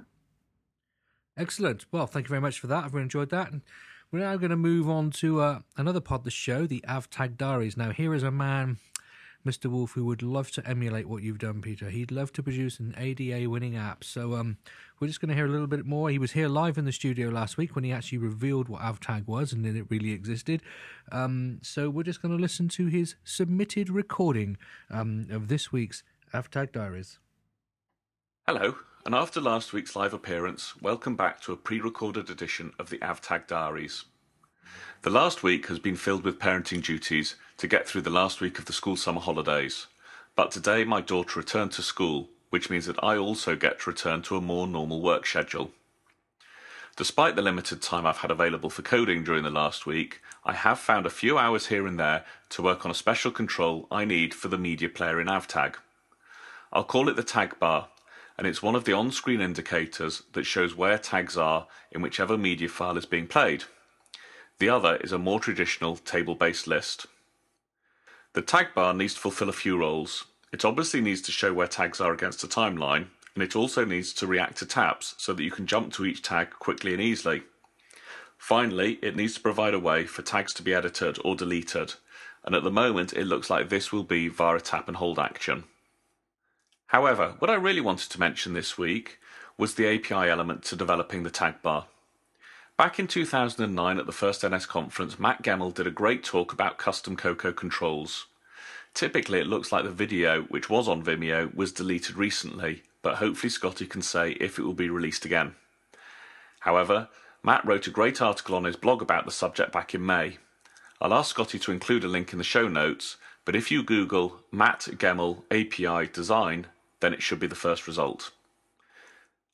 Excellent. 1.38 1.86
Well, 1.92 2.08
thank 2.08 2.26
you 2.26 2.30
very 2.30 2.42
much 2.42 2.60
for 2.60 2.68
that. 2.68 2.84
I've 2.84 2.94
really 2.94 3.04
enjoyed 3.04 3.30
that. 3.30 3.52
And 3.52 3.62
we're 4.12 4.20
now 4.20 4.36
going 4.38 4.52
to 4.52 4.58
move 4.58 4.90
on 4.90 5.12
to 5.12 5.42
uh, 5.42 5.60
another 5.78 6.02
part 6.02 6.22
of 6.22 6.26
the 6.26 6.32
show, 6.32 6.68
the 6.68 6.84
AvTag 6.88 7.38
Diaries. 7.38 7.78
Now, 7.78 7.92
here 7.92 8.14
is 8.14 8.24
a 8.24 8.32
man 8.32 8.78
Mr. 9.46 9.66
Wolf, 9.66 9.94
who 9.94 10.06
would 10.06 10.22
love 10.22 10.52
to 10.52 10.68
emulate 10.68 11.08
what 11.08 11.24
you've 11.24 11.40
done, 11.40 11.62
Pieter. 11.62 11.90
He'd 11.90 12.12
love 12.12 12.32
to 12.34 12.44
produce 12.44 12.80
an 12.80 12.94
ADA 12.98 13.50
winning 13.50 13.76
app. 13.76 14.04
So 14.04 14.36
um, 14.36 14.58
we're 15.00 15.08
just 15.08 15.20
going 15.20 15.30
to 15.30 15.36
hear 15.36 15.46
a 15.46 15.50
little 15.50 15.68
bit 15.68 15.86
more. 15.86 16.10
He 16.10 16.20
was 16.20 16.34
here 16.34 16.48
live 16.48 16.78
in 16.78 16.86
the 16.86 16.92
studio 16.92 17.30
last 17.30 17.58
week 17.58 17.76
when 17.76 17.84
he 17.84 17.92
actually 17.92 18.20
revealed 18.20 18.70
what 18.70 18.82
AvTag 18.82 19.28
was 19.28 19.52
and 19.52 19.66
then 19.66 19.76
it 19.76 19.86
really 19.90 20.12
existed. 20.12 20.62
Um, 21.12 21.60
so 21.64 21.90
we're 21.90 22.04
just 22.04 22.22
going 22.22 22.36
to 22.36 22.42
listen 22.42 22.70
to 22.70 22.88
his 22.88 23.16
submitted 23.24 23.90
recording 23.90 24.58
um, 24.90 25.28
of 25.32 25.48
this 25.48 25.72
week's 25.72 26.04
AvTag 26.34 26.72
Diaries. 26.72 27.20
Hello, 28.48 28.76
and 29.06 29.16
after 29.16 29.42
last 29.42 29.74
week's 29.74 29.96
live 29.96 30.14
appearance, 30.14 30.80
welcome 30.82 31.16
back 31.16 31.42
to 31.42 31.54
a 31.54 31.58
pre 31.58 31.80
recorded 31.80 32.30
edition 32.30 32.74
of 32.80 32.90
the 32.90 32.98
AvTag 33.00 33.48
Diaries. 33.48 34.06
The 35.02 35.10
last 35.10 35.42
week 35.42 35.68
has 35.68 35.80
been 35.80 35.96
filled 35.96 36.24
with 36.24 36.40
parenting 36.40 36.84
duties 36.84 37.36
to 37.62 37.68
get 37.68 37.88
through 37.88 38.02
the 38.02 38.10
last 38.10 38.42
week 38.42 38.58
of 38.58 38.66
the 38.66 38.74
school 38.74 38.96
summer 38.96 39.22
holidays. 39.22 39.86
But 40.36 40.50
today 40.50 40.84
my 40.84 41.00
daughter 41.00 41.40
returned 41.40 41.72
to 41.74 41.84
school, 41.84 42.28
which 42.50 42.72
means 42.72 42.88
that 42.88 43.02
I 43.04 43.18
also 43.18 43.56
get 43.56 43.82
to 43.82 43.92
return 43.92 44.24
to 44.24 44.36
a 44.36 44.42
more 44.42 44.66
normal 44.66 45.00
work 45.00 45.28
schedule. 45.28 45.70
Despite 46.98 47.36
the 47.36 47.44
limited 47.44 47.80
time 47.80 48.08
I've 48.08 48.18
had 48.18 48.32
available 48.32 48.72
for 48.72 48.82
coding 48.82 49.24
during 49.24 49.44
the 49.44 49.52
last 49.52 49.86
week, 49.86 50.22
I 50.44 50.54
have 50.54 50.80
found 50.80 51.06
a 51.06 51.12
few 51.12 51.38
hours 51.38 51.68
here 51.68 51.86
and 51.86 52.00
there 52.00 52.26
to 52.50 52.64
work 52.64 52.84
on 52.84 52.90
a 52.90 52.96
special 52.96 53.30
control 53.30 53.88
I 53.92 54.06
need 54.06 54.34
for 54.34 54.48
the 54.48 54.58
media 54.58 54.90
player 54.90 55.22
in 55.22 55.28
AvTag. 55.28 55.76
I'll 56.74 56.84
call 56.84 57.10
it 57.10 57.16
the 57.16 57.22
tag 57.22 57.60
bar, 57.60 57.90
and 58.40 58.48
it's 58.48 58.64
one 58.64 58.74
of 58.74 58.86
the 58.86 58.94
on-screen 58.94 59.40
indicators 59.40 60.24
that 60.34 60.48
shows 60.48 60.76
where 60.76 60.98
tags 60.98 61.38
are 61.38 61.68
in 61.92 62.02
whichever 62.02 62.40
media 62.40 62.70
file 62.70 62.98
is 62.98 63.06
being 63.06 63.28
played. 63.28 63.66
The 64.58 64.70
other 64.70 64.96
is 64.96 65.12
a 65.12 65.20
more 65.20 65.40
traditional 65.40 65.98
table-based 65.98 66.66
list. 66.66 67.06
The 68.34 68.42
tag 68.42 68.74
bar 68.74 68.94
needs 68.94 69.14
to 69.16 69.20
fulfill 69.20 69.50
a 69.50 69.54
few 69.54 69.78
roles. 69.78 70.26
It 70.54 70.64
obviously 70.64 71.02
needs 71.02 71.22
to 71.24 71.34
show 71.34 71.54
where 71.54 71.68
tags 71.68 72.00
are 72.00 72.14
against 72.14 72.44
a 72.46 72.48
timeline, 72.48 73.08
and 73.36 73.44
it 73.44 73.58
also 73.58 73.84
needs 73.84 74.14
to 74.14 74.28
react 74.28 74.58
to 74.58 74.66
taps 74.66 75.16
so 75.18 75.34
that 75.34 75.44
you 75.44 75.52
can 75.52 75.68
jump 75.68 75.92
to 75.94 76.06
each 76.06 76.22
tag 76.22 76.52
quickly 76.52 76.94
and 76.94 77.02
easily. 77.02 77.44
Finally, 78.38 79.00
it 79.02 79.18
needs 79.18 79.34
to 79.34 79.42
provide 79.42 79.74
a 79.74 79.80
way 79.80 80.06
for 80.06 80.22
tags 80.22 80.54
to 80.54 80.64
be 80.64 80.74
edited 80.74 81.18
or 81.26 81.36
deleted, 81.36 81.96
and 82.46 82.56
at 82.56 82.64
the 82.64 82.72
moment 82.72 83.12
it 83.14 83.26
looks 83.26 83.50
like 83.50 83.68
this 83.68 83.92
will 83.92 84.04
be 84.04 84.30
via 84.30 84.56
a 84.56 84.62
tap 84.62 84.88
and 84.88 84.98
hold 84.98 85.20
action. 85.20 85.66
However, 86.88 87.36
what 87.40 87.52
I 87.52 87.56
really 87.56 87.82
wanted 87.82 88.10
to 88.12 88.20
mention 88.20 88.54
this 88.54 88.78
week 88.78 89.20
was 89.58 89.76
the 89.76 89.88
API 89.88 90.30
element 90.30 90.64
to 90.66 90.76
developing 90.76 91.24
the 91.24 91.30
tag 91.30 91.62
bar. 91.62 91.88
Back 92.82 92.98
in 92.98 93.06
2009 93.06 94.00
at 94.00 94.08
the 94.08 94.12
first 94.12 94.42
NSConference, 94.42 95.20
Matt 95.20 95.44
Gemmell 95.44 95.72
did 95.72 95.86
a 95.86 95.92
great 95.92 96.24
talk 96.24 96.52
about 96.52 96.80
custom 96.80 97.16
Cocoa 97.16 97.54
controls. 97.54 98.26
Typically, 98.96 99.40
it 99.40 99.46
looks 99.46 99.72
like 99.72 99.84
the 99.84 99.92
video, 99.92 100.42
which 100.46 100.68
was 100.68 100.88
on 100.88 101.04
Vimeo, 101.04 101.54
was 101.54 101.72
deleted 101.72 102.16
recently, 102.16 102.82
but 103.04 103.18
hopefully 103.18 103.52
Scotty 103.52 103.86
can 103.86 104.02
say 104.02 104.32
if 104.40 104.58
it 104.58 104.64
will 104.64 104.74
be 104.74 104.90
released 104.90 105.26
again. 105.26 105.54
However, 106.62 107.10
Matt 107.44 107.64
wrote 107.66 107.86
a 107.86 107.92
great 107.92 108.20
article 108.20 108.56
on 108.56 108.64
his 108.64 108.78
blog 108.78 109.04
about 109.04 109.26
the 109.26 109.32
subject 109.32 109.72
back 109.72 109.94
in 109.94 110.04
May. 110.04 110.40
I'll 111.00 111.14
ask 111.14 111.30
Scotty 111.30 111.60
to 111.60 111.72
include 111.72 112.04
a 112.04 112.08
link 112.08 112.32
in 112.32 112.40
the 112.40 112.44
show 112.44 112.68
notes, 112.68 113.18
but 113.46 113.56
if 113.56 113.70
you 113.70 113.84
Google 113.84 114.40
Matt 114.52 114.88
Gemmell 114.94 115.44
API 115.52 116.12
design, 116.12 116.66
then 117.00 117.14
it 117.14 117.22
should 117.22 117.40
be 117.40 117.46
the 117.46 117.54
first 117.54 117.86
result. 117.86 118.32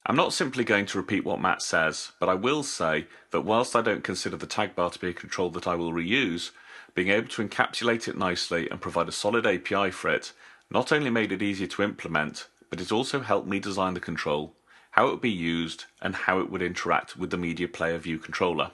I'm 0.10 0.16
not 0.16 0.32
simply 0.32 0.64
going 0.64 0.86
to 0.86 0.98
repeat 0.98 1.26
what 1.26 1.42
Matt 1.42 1.62
says, 1.62 2.14
but 2.18 2.30
I 2.30 2.34
will 2.34 2.64
say 2.64 3.08
that 3.32 3.42
whilst 3.42 3.76
I 3.76 3.82
don't 3.82 4.06
consider 4.06 4.38
the 4.38 4.48
tag 4.48 4.74
bar 4.74 4.90
to 4.90 5.00
be 5.00 5.10
a 5.10 5.14
control 5.14 5.50
that 5.50 5.68
I 5.68 5.76
will 5.76 5.92
reuse, 5.92 6.52
being 6.96 7.10
able 7.10 7.28
to 7.28 7.46
encapsulate 7.46 8.08
it 8.08 8.18
nicely 8.18 8.70
and 8.70 8.80
provide 8.80 9.10
a 9.10 9.12
solid 9.12 9.46
API 9.46 9.92
for 9.92 10.10
it 10.10 10.32
not 10.72 10.94
only 10.94 11.10
made 11.10 11.34
it 11.34 11.42
easier 11.42 11.68
to 11.68 11.84
implement, 11.84 12.48
but 12.70 12.80
it 12.80 12.90
also 12.90 13.20
helped 13.20 13.50
me 13.50 13.60
design 13.60 13.96
the 13.96 14.00
control, 14.00 14.54
how 14.92 15.08
it 15.08 15.12
would 15.12 15.22
be 15.22 15.30
used, 15.30 15.84
and 16.02 16.16
how 16.16 16.40
it 16.40 16.50
would 16.50 16.62
interact 16.62 17.18
with 17.18 17.30
the 17.30 17.38
media 17.38 17.68
player 17.68 17.98
view 17.98 18.18
controller. 18.18 18.72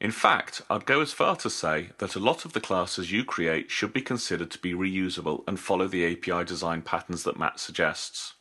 In 0.00 0.12
fact, 0.12 0.62
I'd 0.70 0.86
go 0.86 1.02
as 1.02 1.12
far 1.12 1.36
to 1.36 1.50
say 1.50 1.90
that 1.98 2.16
a 2.16 2.20
lot 2.20 2.46
of 2.46 2.54
the 2.54 2.60
classes 2.60 3.12
you 3.12 3.22
create 3.22 3.70
should 3.70 3.92
be 3.92 4.00
considered 4.00 4.50
to 4.52 4.58
be 4.58 4.72
reusable 4.72 5.44
and 5.46 5.60
follow 5.60 5.86
the 5.86 6.10
API 6.10 6.42
design 6.46 6.80
patterns 6.80 7.22
that 7.24 7.38
Matt 7.38 7.60
suggests. 7.60 8.32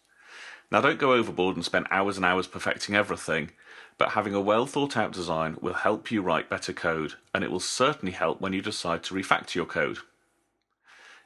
Now, 0.72 0.82
don't 0.82 1.00
go 1.00 1.14
overboard 1.14 1.56
and 1.56 1.66
spend 1.66 1.88
hours 1.90 2.18
and 2.18 2.26
hours 2.26 2.48
perfecting 2.48 2.96
everything, 2.96 3.52
but 3.98 4.10
having 4.10 4.34
a 4.34 4.42
well 4.42 4.66
thought 4.66 4.96
out 4.96 5.12
design 5.12 5.58
will 5.62 5.74
help 5.74 6.12
you 6.12 6.22
write 6.22 6.50
better 6.50 6.74
code, 6.74 7.16
and 7.34 7.44
it 7.44 7.52
will 7.52 7.60
certainly 7.60 8.12
help 8.12 8.40
when 8.40 8.54
you 8.54 8.62
decide 8.62 9.04
to 9.04 9.14
refactor 9.14 9.56
your 9.56 9.66
code. 9.66 10.00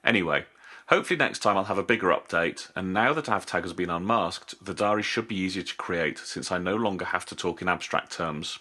Anyway, 0.04 0.46
Hopefully, 0.88 1.18
next 1.18 1.40
time 1.40 1.58
I'll 1.58 1.64
have 1.64 1.78
a 1.78 1.84
bigger 1.84 2.10
update, 2.10 2.70
and 2.76 2.94
now 2.94 3.14
that 3.14 3.26
AvTag 3.26 3.62
has 3.62 3.72
been 3.74 3.90
unmasked, 3.90 4.64
the 4.64 4.74
diary 4.74 5.02
should 5.02 5.30
be 5.30 5.38
easier 5.38 5.64
to 5.64 5.76
create 5.76 6.18
since 6.18 6.52
I 6.52 6.58
no 6.58 6.76
longer 6.76 7.06
have 7.06 7.26
to 7.28 7.36
talk 7.36 7.62
in 7.62 7.70
abstract 7.70 8.12
terms. 8.12 8.60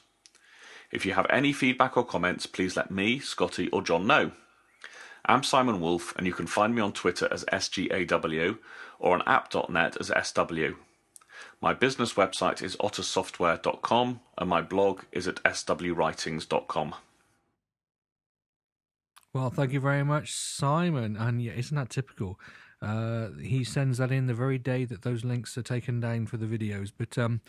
If 0.92 1.04
you 1.04 1.14
have 1.14 1.26
any 1.28 1.52
feedback 1.52 1.96
or 1.96 2.04
comments, 2.04 2.46
please 2.46 2.76
let 2.76 2.90
me, 2.92 3.18
Scotty, 3.18 3.68
or 3.70 3.82
John 3.82 4.06
know. 4.06 4.30
I'm 5.24 5.42
Simon 5.42 5.80
Wolf, 5.80 6.14
and 6.16 6.26
you 6.26 6.32
can 6.32 6.46
find 6.46 6.74
me 6.74 6.80
on 6.80 6.92
Twitter 6.92 7.26
as 7.32 7.44
SGAW 7.46 8.58
or 9.02 9.14
on 9.14 9.22
app.net 9.26 9.96
as 10.00 10.10
SW. 10.24 10.76
My 11.60 11.74
business 11.74 12.14
website 12.14 12.62
is 12.62 12.76
ottersoftware.com, 12.76 14.20
and 14.38 14.48
my 14.48 14.62
blog 14.62 15.02
is 15.10 15.28
at 15.28 15.42
swritings.com. 15.42 16.94
Well, 19.34 19.50
thank 19.50 19.72
you 19.72 19.80
very 19.80 20.04
much, 20.04 20.32
Simon. 20.32 21.16
And 21.16 21.42
yeah, 21.42 21.52
isn't 21.52 21.76
that 21.76 21.90
typical? 21.90 22.38
Uh, 22.80 23.28
he 23.40 23.64
sends 23.64 23.98
that 23.98 24.12
in 24.12 24.26
the 24.26 24.34
very 24.34 24.58
day 24.58 24.84
that 24.84 25.02
those 25.02 25.24
links 25.24 25.56
are 25.58 25.62
taken 25.62 26.00
down 26.00 26.26
for 26.26 26.36
the 26.36 26.46
videos. 26.46 26.92
But 26.96 27.16
um, 27.18 27.40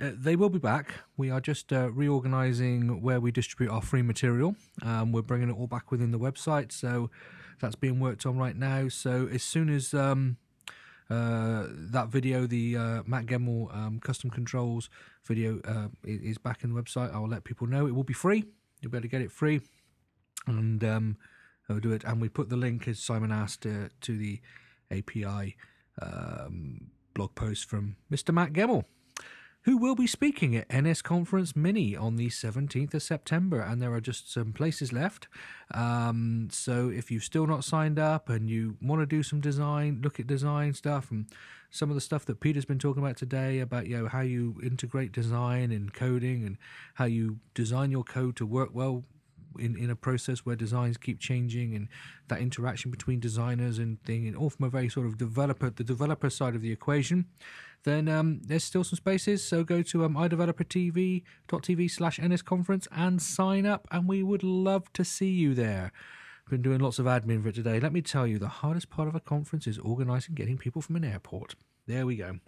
uh, 0.00 0.10
they 0.14 0.36
will 0.36 0.48
be 0.48 0.58
back. 0.58 0.94
We 1.16 1.30
are 1.30 1.40
just 1.40 1.72
uh, 1.72 1.90
reorganizing 1.90 3.02
where 3.02 3.20
we 3.20 3.30
distribute 3.30 3.70
our 3.70 3.82
free 3.82 4.02
material. 4.02 4.56
Um, 4.82 5.12
we're 5.12 5.22
bringing 5.22 5.50
it 5.50 5.56
all 5.56 5.66
back 5.66 5.90
within 5.90 6.12
the 6.12 6.18
website. 6.18 6.72
So 6.72 7.10
that's 7.60 7.76
being 7.76 8.00
worked 8.00 8.24
on 8.24 8.38
right 8.38 8.56
now. 8.56 8.88
So 8.88 9.28
as 9.30 9.42
soon 9.42 9.68
as 9.68 9.92
um, 9.92 10.38
uh, 11.10 11.66
that 11.70 12.08
video, 12.08 12.46
the 12.46 12.76
uh, 12.76 13.02
Matt 13.06 13.26
Gemmell 13.26 13.74
um, 13.74 13.98
custom 14.00 14.30
controls 14.30 14.90
video, 15.24 15.60
uh, 15.64 15.88
is 16.04 16.38
back 16.38 16.64
in 16.64 16.74
the 16.74 16.80
website, 16.80 17.12
I'll 17.14 17.28
let 17.28 17.44
people 17.44 17.66
know. 17.66 17.86
It 17.86 17.94
will 17.94 18.04
be 18.04 18.14
free. 18.14 18.44
You'll 18.80 18.92
be 18.92 18.98
able 18.98 19.02
to 19.02 19.08
get 19.08 19.22
it 19.22 19.32
free 19.32 19.60
and 20.46 20.82
um, 20.84 21.16
I'll 21.68 21.80
do 21.80 21.92
it. 21.92 22.04
And 22.04 22.20
we 22.20 22.28
put 22.28 22.48
the 22.48 22.56
link, 22.56 22.86
as 22.88 22.98
Simon 22.98 23.32
asked, 23.32 23.66
uh, 23.66 23.88
to 24.02 24.16
the 24.16 24.40
API 24.90 25.56
um, 26.00 26.90
blog 27.14 27.34
post 27.34 27.68
from 27.68 27.96
Mr. 28.12 28.32
Matt 28.32 28.52
Gemmell, 28.52 28.84
who 29.62 29.76
will 29.76 29.94
be 29.94 30.06
speaking 30.06 30.56
at 30.56 30.68
NSConference 30.68 31.56
Mini 31.56 31.96
on 31.96 32.16
the 32.16 32.28
17th 32.28 32.94
of 32.94 33.02
September. 33.02 33.60
And 33.60 33.82
there 33.82 33.92
are 33.92 34.00
just 34.00 34.32
some 34.32 34.52
places 34.52 34.92
left. 34.92 35.28
Um, 35.72 36.48
so 36.50 36.88
if 36.88 37.10
you've 37.10 37.24
still 37.24 37.46
not 37.46 37.64
signed 37.64 37.98
up 37.98 38.28
and 38.28 38.48
you 38.48 38.76
want 38.80 39.02
to 39.02 39.06
do 39.06 39.22
some 39.22 39.40
design, 39.40 40.00
look 40.02 40.18
at 40.18 40.26
design 40.26 40.74
stuff 40.74 41.10
and 41.10 41.26
some 41.70 41.90
of 41.90 41.94
the 41.94 42.00
stuff 42.00 42.24
that 42.24 42.40
Pieter's 42.40 42.64
been 42.64 42.78
talking 42.78 43.02
about 43.02 43.16
today 43.16 43.60
about 43.60 43.86
you 43.86 43.98
know 43.98 44.08
how 44.08 44.20
you 44.20 44.58
integrate 44.62 45.12
design 45.12 45.70
and 45.70 45.92
coding 45.92 46.44
and 46.44 46.56
how 46.94 47.04
you 47.04 47.38
design 47.54 47.90
your 47.90 48.04
code 48.04 48.36
to 48.36 48.46
work 48.46 48.70
well 48.72 49.04
in, 49.60 49.76
in 49.76 49.90
a 49.90 49.96
process 49.96 50.40
where 50.40 50.56
designs 50.56 50.96
keep 50.96 51.18
changing 51.18 51.74
and 51.74 51.88
that 52.28 52.40
interaction 52.40 52.90
between 52.90 53.20
designers 53.20 53.78
and 53.78 54.02
thing 54.04 54.26
and 54.26 54.36
all 54.36 54.50
from 54.50 54.66
a 54.66 54.70
very 54.70 54.88
sort 54.88 55.06
of 55.06 55.18
developer 55.18 55.70
the 55.70 55.84
developer 55.84 56.30
side 56.30 56.54
of 56.54 56.62
the 56.62 56.72
equation. 56.72 57.26
Then 57.84 58.08
um, 58.08 58.40
there's 58.44 58.64
still 58.64 58.84
some 58.84 58.96
spaces 58.96 59.44
so 59.44 59.64
go 59.64 59.82
to 59.82 60.04
um, 60.04 60.14
iDeveloperTV.tv 60.14 61.90
slash 61.90 62.20
NS 62.20 62.42
conference 62.42 62.88
and 62.92 63.20
sign 63.22 63.66
up 63.66 63.86
and 63.90 64.08
we 64.08 64.22
would 64.22 64.42
love 64.42 64.92
to 64.94 65.04
see 65.04 65.30
you 65.30 65.54
there. 65.54 65.92
Been 66.48 66.62
doing 66.62 66.80
lots 66.80 66.98
of 66.98 67.04
admin 67.04 67.42
for 67.42 67.50
it 67.50 67.54
today. 67.56 67.78
Let 67.78 67.92
me 67.92 68.00
tell 68.00 68.26
you 68.26 68.38
the 68.38 68.48
hardest 68.48 68.88
part 68.88 69.06
of 69.06 69.14
a 69.14 69.20
conference 69.20 69.66
is 69.66 69.78
organizing 69.78 70.34
getting 70.34 70.56
people 70.56 70.80
from 70.80 70.96
an 70.96 71.04
airport 71.04 71.54
there 71.88 72.06
we 72.06 72.14
go 72.14 72.38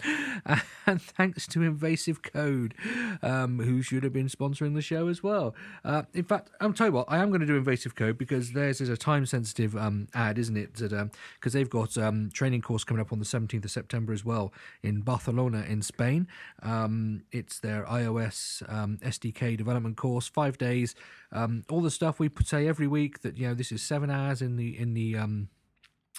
and 0.86 1.02
thanks 1.02 1.46
to 1.46 1.62
Invasive 1.62 2.22
Code, 2.22 2.74
um, 3.22 3.60
who 3.60 3.80
should 3.82 4.02
have 4.04 4.12
been 4.12 4.28
sponsoring 4.28 4.74
the 4.74 4.82
show 4.82 5.08
as 5.08 5.22
well. 5.22 5.54
Uh, 5.84 6.02
in 6.12 6.24
fact, 6.24 6.50
I'll 6.60 6.72
tell 6.72 6.88
you 6.88 6.92
what, 6.92 7.06
I 7.08 7.18
am 7.18 7.30
going 7.30 7.40
to 7.40 7.46
do 7.46 7.56
Invasive 7.56 7.94
Code 7.94 8.18
because 8.18 8.52
theirs 8.52 8.80
is 8.80 8.88
a 8.88 8.96
time 8.96 9.26
sensitive 9.26 9.76
um, 9.76 10.08
ad, 10.14 10.38
isn't 10.38 10.56
it? 10.56 10.72
Because 10.74 10.92
um, 10.92 11.10
they've 11.42 11.70
got 11.70 11.96
um, 11.96 12.30
training 12.32 12.62
course 12.62 12.82
coming 12.84 13.00
up 13.00 13.12
on 13.12 13.20
the 13.20 13.24
17th 13.24 13.64
of 13.64 13.70
September 13.70 14.12
as 14.12 14.24
well 14.24 14.52
in 14.82 15.02
Barcelona 15.02 15.64
in 15.68 15.82
Spain. 15.82 16.26
Um, 16.62 17.22
it's 17.30 17.60
their 17.60 17.84
iOS 17.84 18.62
um, 18.72 18.98
SDK 19.02 19.56
development 19.56 19.83
development 19.84 19.96
course, 19.96 20.26
five 20.26 20.58
days. 20.58 20.94
Um, 21.32 21.64
all 21.70 21.82
the 21.82 21.90
stuff 21.90 22.18
we 22.18 22.30
say 22.44 22.68
every 22.68 22.86
week 22.86 23.20
that 23.22 23.36
you 23.36 23.48
know 23.48 23.54
this 23.54 23.72
is 23.72 23.82
seven 23.82 24.10
hours 24.10 24.40
in 24.42 24.56
the 24.56 24.78
in 24.78 24.94
the 24.94 25.16
um, 25.16 25.48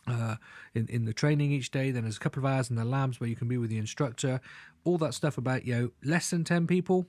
uh, 0.07 0.35
in 0.73 0.87
in 0.87 1.05
the 1.05 1.13
training 1.13 1.51
each 1.51 1.71
day. 1.71 1.91
Then 1.91 2.03
there's 2.03 2.17
a 2.17 2.19
couple 2.19 2.45
of 2.45 2.51
hours 2.51 2.69
in 2.69 2.75
the 2.75 2.85
labs 2.85 3.19
where 3.19 3.29
you 3.29 3.35
can 3.35 3.47
be 3.47 3.57
with 3.57 3.69
the 3.69 3.77
instructor. 3.77 4.39
All 4.83 4.97
that 4.99 5.13
stuff 5.13 5.37
about 5.37 5.65
you 5.65 5.75
know 5.75 5.91
less 6.03 6.29
than 6.29 6.43
ten 6.43 6.67
people 6.67 7.07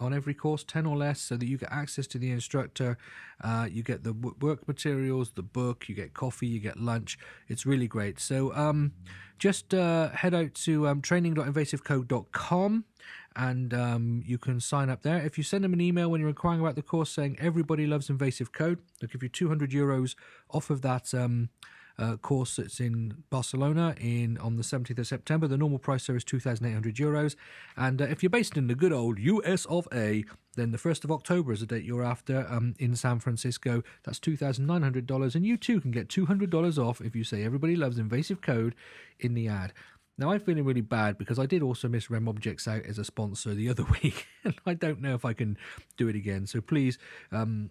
on 0.00 0.14
every 0.14 0.34
course, 0.34 0.64
10 0.64 0.86
or 0.86 0.96
less, 0.96 1.20
so 1.20 1.36
that 1.36 1.46
you 1.46 1.58
get 1.58 1.70
access 1.72 2.06
to 2.08 2.18
the 2.18 2.30
instructor. 2.30 2.98
Uh, 3.42 3.66
you 3.70 3.82
get 3.82 4.04
the 4.04 4.12
work 4.12 4.66
materials, 4.66 5.32
the 5.32 5.42
book, 5.42 5.88
you 5.88 5.94
get 5.94 6.14
coffee, 6.14 6.46
you 6.46 6.60
get 6.60 6.78
lunch. 6.78 7.18
It's 7.48 7.64
really 7.66 7.86
great. 7.86 8.18
So 8.20 8.54
um, 8.54 8.92
just 9.38 9.72
uh, 9.74 10.10
head 10.10 10.34
out 10.34 10.54
to 10.54 10.88
um, 10.88 11.00
training.invasivecode.com 11.00 12.84
and 13.36 13.72
um, 13.72 14.22
you 14.26 14.36
can 14.36 14.60
sign 14.60 14.90
up 14.90 15.02
there. 15.02 15.18
If 15.18 15.38
you 15.38 15.44
send 15.44 15.62
them 15.62 15.72
an 15.72 15.80
email 15.80 16.10
when 16.10 16.20
you're 16.20 16.28
inquiring 16.28 16.60
about 16.60 16.74
the 16.74 16.82
course 16.82 17.10
saying 17.10 17.36
everybody 17.40 17.86
loves 17.86 18.10
invasive 18.10 18.52
code, 18.52 18.78
they'll 19.00 19.08
give 19.08 19.22
you 19.22 19.28
200 19.28 19.70
euros 19.70 20.16
off 20.50 20.70
of 20.70 20.82
that 20.82 21.14
um, 21.14 21.50
uh, 21.98 22.16
course 22.16 22.56
that's 22.56 22.80
in 22.80 23.24
Barcelona 23.30 23.94
in 24.00 24.38
on 24.38 24.56
the 24.56 24.62
17th 24.62 24.98
of 24.98 25.06
September. 25.06 25.46
The 25.46 25.56
normal 25.56 25.78
price 25.78 26.06
there 26.06 26.16
is 26.16 26.24
2,800 26.24 26.96
euros. 26.96 27.36
And 27.76 28.00
uh, 28.00 28.04
if 28.04 28.22
you're 28.22 28.30
based 28.30 28.56
in 28.56 28.66
the 28.68 28.74
good 28.74 28.92
old 28.92 29.18
US 29.18 29.64
of 29.66 29.88
A, 29.92 30.24
then 30.56 30.72
the 30.72 30.78
1st 30.78 31.04
of 31.04 31.12
October 31.12 31.52
is 31.52 31.60
the 31.60 31.66
date 31.66 31.84
you're 31.84 32.04
after 32.04 32.46
um, 32.48 32.74
in 32.78 32.94
San 32.96 33.18
Francisco. 33.18 33.82
That's 34.04 34.18
$2,900. 34.20 35.34
And 35.34 35.46
you 35.46 35.56
too 35.56 35.80
can 35.80 35.90
get 35.90 36.08
$200 36.08 36.78
off 36.78 37.00
if 37.00 37.14
you 37.14 37.24
say 37.24 37.44
everybody 37.44 37.76
loves 37.76 37.98
invasive 37.98 38.40
code 38.40 38.74
in 39.18 39.34
the 39.34 39.48
ad. 39.48 39.72
Now, 40.18 40.32
I'm 40.32 40.40
feeling 40.40 40.64
really 40.64 40.80
bad 40.80 41.16
because 41.16 41.38
I 41.38 41.46
did 41.46 41.62
also 41.62 41.86
miss 41.86 42.08
RemObjects 42.08 42.66
out 42.66 42.84
as 42.86 42.98
a 42.98 43.04
sponsor 43.04 43.54
the 43.54 43.68
other 43.68 43.84
week, 44.02 44.26
and 44.42 44.54
I 44.66 44.74
don't 44.74 45.00
know 45.00 45.14
if 45.14 45.24
I 45.24 45.32
can 45.32 45.56
do 45.96 46.08
it 46.08 46.16
again. 46.16 46.46
So 46.46 46.60
please, 46.60 46.98
um, 47.30 47.70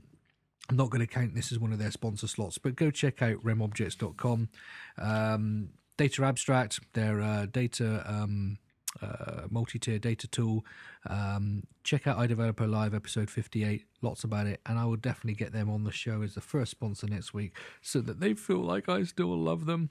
I'm 0.70 0.76
not 0.76 0.90
going 0.90 1.06
to 1.06 1.12
count 1.12 1.34
this 1.34 1.52
as 1.52 1.60
one 1.60 1.72
of 1.72 1.80
their 1.80 1.92
sponsor 1.92 2.28
slots, 2.28 2.58
but 2.58 2.76
go 2.76 2.92
check 2.92 3.22
out 3.22 3.38
remobjects.com. 3.44 4.50
Um, 4.98 5.70
data 5.98 6.24
Abstract, 6.24 6.80
their 6.94 7.22
uh, 7.22 7.46
data 7.46 8.04
um, 8.06 8.58
uh, 9.02 9.44
multi-tier 9.50 10.00
data 10.00 10.28
tool. 10.28 10.66
Um, 11.10 11.64
check 11.84 12.08
out 12.08 12.18
iDeveloper 12.18 12.70
Live 12.70 12.94
episode 12.94 13.30
58. 13.30 13.86
Lots 14.02 14.24
about 14.24 14.48
it, 14.48 14.62
and 14.66 14.78
I 14.78 14.86
will 14.86 14.98
definitely 14.98 15.36
get 15.36 15.54
them 15.54 15.70
on 15.70 15.84
the 15.84 15.92
show 15.92 16.22
as 16.22 16.36
the 16.36 16.42
first 16.42 16.72
sponsor 16.72 17.08
next 17.08 17.34
week, 17.34 17.54
so 17.82 18.02
that 18.02 18.20
they 18.20 18.34
feel 18.34 18.60
like 18.60 18.90
I 18.90 19.04
still 19.04 19.38
love 19.38 19.66
them. 19.66 19.90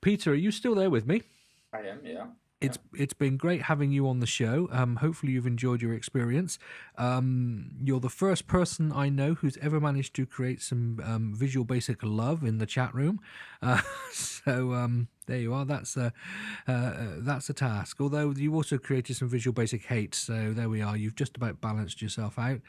Pieter, 0.00 0.32
are 0.32 0.34
you 0.34 0.50
still 0.50 0.74
there 0.74 0.90
with 0.90 1.06
me? 1.06 1.22
I 1.72 1.80
am, 1.80 2.00
yeah. 2.04 2.26
It's 2.58 2.78
it's 2.94 3.12
been 3.12 3.36
great 3.36 3.62
having 3.62 3.92
you 3.92 4.08
on 4.08 4.20
the 4.20 4.26
show. 4.26 4.66
Um, 4.72 4.96
hopefully 4.96 5.32
you've 5.32 5.46
enjoyed 5.46 5.82
your 5.82 5.92
experience. 5.92 6.58
Um, 6.96 7.72
you're 7.84 8.00
the 8.00 8.08
first 8.08 8.46
person 8.46 8.92
I 8.94 9.10
know 9.10 9.34
who's 9.34 9.58
ever 9.58 9.78
managed 9.78 10.14
to 10.16 10.24
create 10.24 10.62
some 10.62 10.98
um, 11.04 11.34
Visual 11.34 11.66
Basic 11.66 12.02
love 12.02 12.42
in 12.44 12.56
the 12.56 12.64
chat 12.64 12.94
room. 12.94 13.20
Uh, 13.60 13.82
so 14.10 14.72
um, 14.72 15.08
there 15.26 15.36
you 15.36 15.52
are. 15.52 15.66
That's 15.66 15.98
a 15.98 16.14
uh, 16.66 16.72
uh, 16.72 17.06
that's 17.18 17.50
a 17.50 17.52
task. 17.52 18.00
Although 18.00 18.30
you 18.30 18.54
also 18.54 18.78
created 18.78 19.16
some 19.16 19.28
Visual 19.28 19.52
Basic 19.52 19.84
hate. 19.84 20.14
So 20.14 20.54
there 20.54 20.70
we 20.70 20.80
are. 20.80 20.96
You've 20.96 21.14
just 21.14 21.36
about 21.36 21.60
balanced 21.60 22.00
yourself 22.00 22.38
out. 22.38 22.62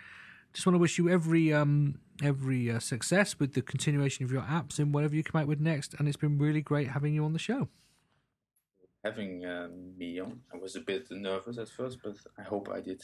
Just 0.52 0.68
want 0.68 0.76
to 0.76 0.80
wish 0.80 0.98
you 0.98 1.08
every 1.08 1.54
um, 1.54 2.00
every 2.22 2.70
uh, 2.70 2.80
success 2.80 3.40
with 3.40 3.54
the 3.54 3.62
continuation 3.62 4.26
of 4.26 4.34
your 4.34 4.42
apps 4.42 4.80
and 4.80 4.94
whatever 4.94 5.16
you 5.16 5.24
come 5.24 5.40
out 5.40 5.48
with 5.48 5.62
next. 5.62 5.94
And 5.94 6.10
it's 6.10 6.18
been 6.18 6.38
really 6.38 6.62
great 6.62 6.90
having 6.90 7.14
you 7.14 7.24
on 7.24 7.32
the 7.32 7.40
show 7.40 7.70
having 9.08 9.46
uh, 9.46 9.70
me 9.98 10.20
on. 10.20 10.42
I 10.54 10.58
was 10.58 10.76
a 10.76 10.82
bit 10.82 11.10
nervous 11.10 11.58
at 11.58 11.70
first, 11.70 12.00
but 12.04 12.16
I 12.38 12.44
hope 12.44 12.70
I 12.70 12.82
did 12.82 13.02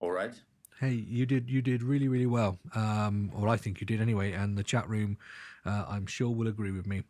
all 0.00 0.10
right. 0.10 0.34
Hey, 0.80 0.94
you 1.18 1.26
did 1.26 1.50
you 1.50 1.60
did 1.62 1.82
really 1.82 2.08
really 2.08 2.26
well, 2.26 2.58
um, 2.74 3.30
or 3.36 3.48
I 3.48 3.56
think 3.56 3.80
you 3.80 3.86
did 3.86 4.00
anyway. 4.00 4.32
And 4.32 4.56
the 4.56 4.64
chat 4.64 4.88
room, 4.88 5.18
uh, 5.66 5.84
I'm 5.88 6.06
sure 6.06 6.30
will 6.30 6.48
agree 6.48 6.72
with 6.72 6.86
me. 6.86 7.02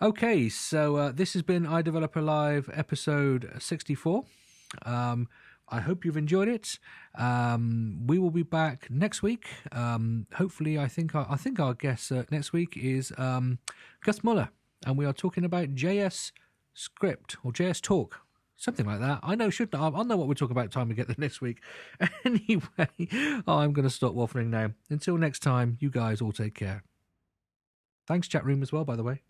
Okay, 0.00 0.48
so 0.48 0.96
uh, 0.96 1.12
this 1.12 1.32
has 1.32 1.42
been 1.42 1.64
iDeveloper 1.64 2.22
Live 2.22 2.70
episode 2.72 3.50
64. 3.58 4.24
Um, 4.84 5.28
I 5.70 5.80
hope 5.80 6.04
you've 6.04 6.16
enjoyed 6.16 6.48
it. 6.48 6.78
Um, 7.14 8.06
we 8.06 8.18
will 8.18 8.30
be 8.30 8.44
back 8.44 8.88
next 8.90 9.22
week. 9.22 9.46
Um, 9.72 10.26
hopefully, 10.34 10.78
I 10.78 10.88
think 10.88 11.14
our, 11.14 11.26
I 11.28 11.36
think 11.36 11.58
our 11.58 11.74
guest 11.74 12.12
uh, 12.12 12.24
next 12.30 12.52
week 12.52 12.76
is 12.76 13.12
um, 13.16 13.58
Gus 14.04 14.22
Mueller, 14.22 14.50
and 14.86 14.96
we 14.98 15.06
are 15.06 15.14
talking 15.14 15.44
about 15.44 15.74
JS 15.74 16.32
script 16.78 17.36
or 17.42 17.52
JSTalk 17.52 18.12
Something 18.60 18.86
like 18.86 18.98
that. 18.98 19.20
I 19.22 19.36
know. 19.36 19.50
shouldn't 19.50 19.80
I 19.80 19.86
I 19.86 20.02
know 20.02 20.16
what 20.16 20.26
we'll 20.26 20.34
talk 20.34 20.50
about 20.50 20.72
time 20.72 20.88
we 20.88 20.96
get 20.96 21.06
there 21.06 21.16
next 21.18 21.40
week. 21.40 21.62
Anyway, 22.24 23.42
I'm 23.46 23.72
going 23.72 23.84
to 23.84 23.90
stop 23.90 24.14
waffling 24.14 24.48
now. 24.48 24.72
Until 24.90 25.16
next 25.16 25.38
time, 25.40 25.76
you 25.78 25.90
guys 25.90 26.20
all 26.20 26.32
take 26.32 26.54
care. 26.54 26.82
Thanks, 28.08 28.26
chat 28.26 28.44
room 28.44 28.62
as 28.62 28.72
well, 28.72 28.84
by 28.84 28.96
the 28.96 29.04
way. 29.04 29.22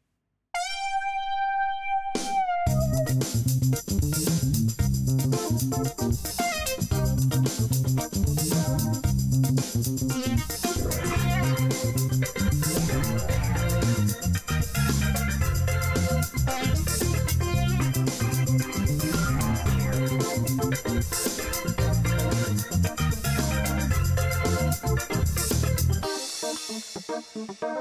Música 27.38 27.78